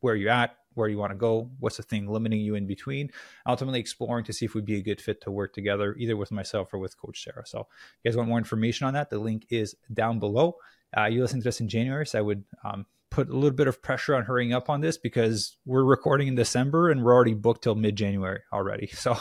where 0.00 0.14
you're 0.14 0.24
you 0.24 0.30
at? 0.30 0.56
where 0.74 0.88
you 0.88 0.98
want 0.98 1.12
to 1.12 1.16
go, 1.16 1.50
what's 1.60 1.76
the 1.76 1.82
thing 1.82 2.08
limiting 2.08 2.40
you 2.40 2.54
in 2.54 2.66
between, 2.66 3.10
ultimately 3.46 3.80
exploring 3.80 4.24
to 4.24 4.32
see 4.32 4.44
if 4.44 4.54
we'd 4.54 4.64
be 4.64 4.76
a 4.76 4.82
good 4.82 5.00
fit 5.00 5.20
to 5.22 5.30
work 5.30 5.54
together, 5.54 5.94
either 5.98 6.16
with 6.16 6.30
myself 6.30 6.72
or 6.74 6.78
with 6.78 6.98
Coach 6.98 7.24
Sarah. 7.24 7.46
So, 7.46 7.60
if 7.60 7.66
you 8.02 8.10
guys 8.10 8.16
want 8.16 8.28
more 8.28 8.38
information 8.38 8.86
on 8.86 8.94
that, 8.94 9.10
the 9.10 9.18
link 9.18 9.46
is 9.50 9.76
down 9.92 10.18
below. 10.18 10.56
Uh, 10.96 11.06
you 11.06 11.22
listened 11.22 11.42
to 11.42 11.48
this 11.48 11.60
in 11.60 11.68
January, 11.68 12.06
so 12.06 12.18
I 12.18 12.22
would 12.22 12.44
um, 12.64 12.86
put 13.10 13.28
a 13.28 13.32
little 13.32 13.50
bit 13.50 13.68
of 13.68 13.82
pressure 13.82 14.14
on 14.14 14.24
hurrying 14.24 14.52
up 14.52 14.68
on 14.68 14.80
this 14.80 14.98
because 14.98 15.56
we're 15.64 15.84
recording 15.84 16.28
in 16.28 16.34
December 16.34 16.90
and 16.90 17.02
we're 17.02 17.14
already 17.14 17.34
booked 17.34 17.62
till 17.64 17.74
mid 17.74 17.96
January 17.96 18.40
already. 18.52 18.90
So, 18.94 19.16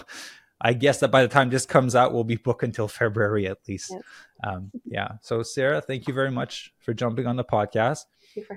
I 0.66 0.72
guess 0.72 1.00
that 1.00 1.12
by 1.12 1.24
the 1.24 1.28
time 1.28 1.50
this 1.50 1.66
comes 1.66 1.94
out, 1.94 2.14
we'll 2.14 2.24
be 2.24 2.38
booked 2.38 2.64
until 2.64 2.88
February 2.88 3.48
at 3.48 3.58
least. 3.68 3.92
Yep. 3.92 4.02
Um, 4.46 4.72
yeah. 4.86 5.10
So, 5.22 5.44
Sarah, 5.44 5.82
thank 5.82 6.08
you 6.08 6.14
very 6.14 6.32
much 6.32 6.74
for 6.80 6.94
jumping 6.94 7.28
on 7.28 7.36
the 7.36 7.44
podcast 7.44 8.06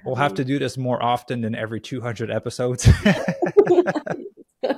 we'll 0.04 0.16
have 0.16 0.32
me. 0.32 0.36
to 0.36 0.44
do 0.44 0.58
this 0.58 0.76
more 0.76 1.02
often 1.02 1.40
than 1.40 1.54
every 1.54 1.80
200 1.80 2.30
episodes. 2.30 2.88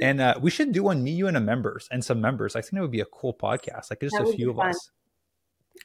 and 0.00 0.20
uh, 0.20 0.34
we 0.40 0.50
should 0.50 0.72
do 0.72 0.82
one 0.82 1.02
me, 1.02 1.12
you, 1.12 1.28
and 1.28 1.36
a 1.36 1.40
members 1.40 1.88
and 1.90 2.04
some 2.04 2.20
members. 2.20 2.56
I 2.56 2.60
think 2.60 2.72
that 2.74 2.80
would 2.82 2.90
be 2.90 3.00
a 3.00 3.06
cool 3.06 3.34
podcast. 3.34 3.90
Like 3.90 4.00
just 4.00 4.16
that 4.16 4.28
a 4.28 4.32
few 4.32 4.50
of 4.50 4.56
fun. 4.56 4.70
us. 4.70 4.90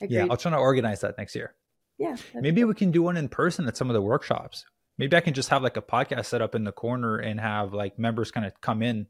Agreed. 0.02 0.16
Yeah, 0.16 0.28
I'll 0.30 0.38
try 0.38 0.52
to 0.52 0.58
organize 0.58 1.02
that 1.02 1.18
next 1.18 1.36
year. 1.36 1.56
Yeah. 1.98 2.16
Maybe 2.36 2.62
cool. 2.62 2.70
we 2.70 2.76
can 2.76 2.92
do 2.92 3.02
one 3.02 3.18
in 3.18 3.30
person 3.30 3.68
at 3.68 3.78
some 3.78 3.90
of 3.90 3.94
the 3.94 4.02
workshops. 4.02 4.66
Maybe 4.98 5.16
I 5.16 5.22
can 5.22 5.34
just 5.34 5.50
have 5.50 5.64
like 5.64 5.78
a 5.78 5.82
podcast 5.82 6.26
set 6.26 6.42
up 6.42 6.56
in 6.56 6.64
the 6.64 6.72
corner 6.72 7.18
and 7.18 7.40
have 7.40 7.74
like 7.74 7.98
members 7.98 8.32
kind 8.32 8.46
of 8.46 8.60
come 8.62 8.82
in 8.82 9.08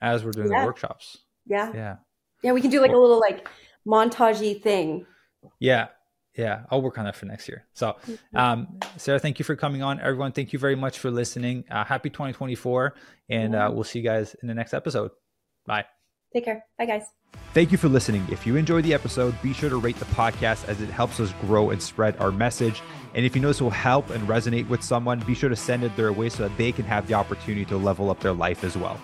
as 0.00 0.24
we're 0.24 0.32
doing 0.32 0.50
yeah. 0.50 0.60
the 0.60 0.66
workshops. 0.66 1.18
Yeah. 1.46 1.72
Yeah. 1.74 1.96
Yeah, 2.42 2.52
we 2.52 2.60
can 2.60 2.70
do 2.70 2.80
like 2.80 2.90
a 2.90 2.96
little 2.96 3.20
like 3.20 3.48
montagey 3.86 4.60
thing. 4.60 5.06
Yeah 5.60 5.88
yeah 6.36 6.62
i'll 6.70 6.82
work 6.82 6.98
on 6.98 7.04
that 7.04 7.16
for 7.16 7.26
next 7.26 7.48
year. 7.48 7.66
So 7.74 7.96
um, 8.34 8.78
sarah 8.96 9.18
thank 9.18 9.38
you 9.38 9.44
for 9.44 9.56
coming 9.56 9.82
on. 9.82 10.00
Everyone 10.00 10.32
thank 10.32 10.52
you 10.52 10.58
very 10.58 10.76
much 10.76 10.98
for 10.98 11.10
listening. 11.10 11.64
Uh, 11.70 11.84
happy 11.84 12.10
2024 12.10 12.94
and 13.28 13.54
uh, 13.54 13.70
we'll 13.72 13.84
see 13.84 13.98
you 13.98 14.04
guys 14.04 14.36
in 14.42 14.48
the 14.48 14.54
next 14.54 14.74
episode. 14.74 15.10
Bye. 15.66 15.84
Take 16.32 16.44
care. 16.44 16.64
Bye 16.78 16.86
guys. 16.86 17.04
Thank 17.54 17.72
you 17.72 17.78
for 17.78 17.88
listening. 17.88 18.26
If 18.30 18.46
you 18.46 18.56
enjoyed 18.56 18.84
the 18.84 18.94
episode 18.94 19.34
be 19.42 19.52
sure 19.52 19.70
to 19.70 19.76
rate 19.76 19.96
the 19.96 20.06
podcast 20.06 20.66
as 20.68 20.80
it 20.80 20.90
helps 20.90 21.20
us 21.20 21.32
grow 21.42 21.70
and 21.70 21.82
spread 21.82 22.16
our 22.18 22.30
message. 22.32 22.82
And 23.14 23.26
if 23.26 23.36
you 23.36 23.42
know 23.42 23.48
this 23.48 23.60
will 23.60 23.70
help 23.70 24.10
and 24.10 24.26
resonate 24.26 24.68
with 24.68 24.82
someone 24.82 25.20
be 25.20 25.34
sure 25.34 25.50
to 25.50 25.56
send 25.56 25.84
it 25.84 25.94
their 25.96 26.12
way 26.12 26.28
so 26.28 26.48
that 26.48 26.56
they 26.56 26.72
can 26.72 26.84
have 26.86 27.06
the 27.06 27.14
opportunity 27.14 27.64
to 27.66 27.76
level 27.76 28.10
up 28.10 28.20
their 28.20 28.32
life 28.32 28.64
as 28.64 28.76
well 28.76 28.98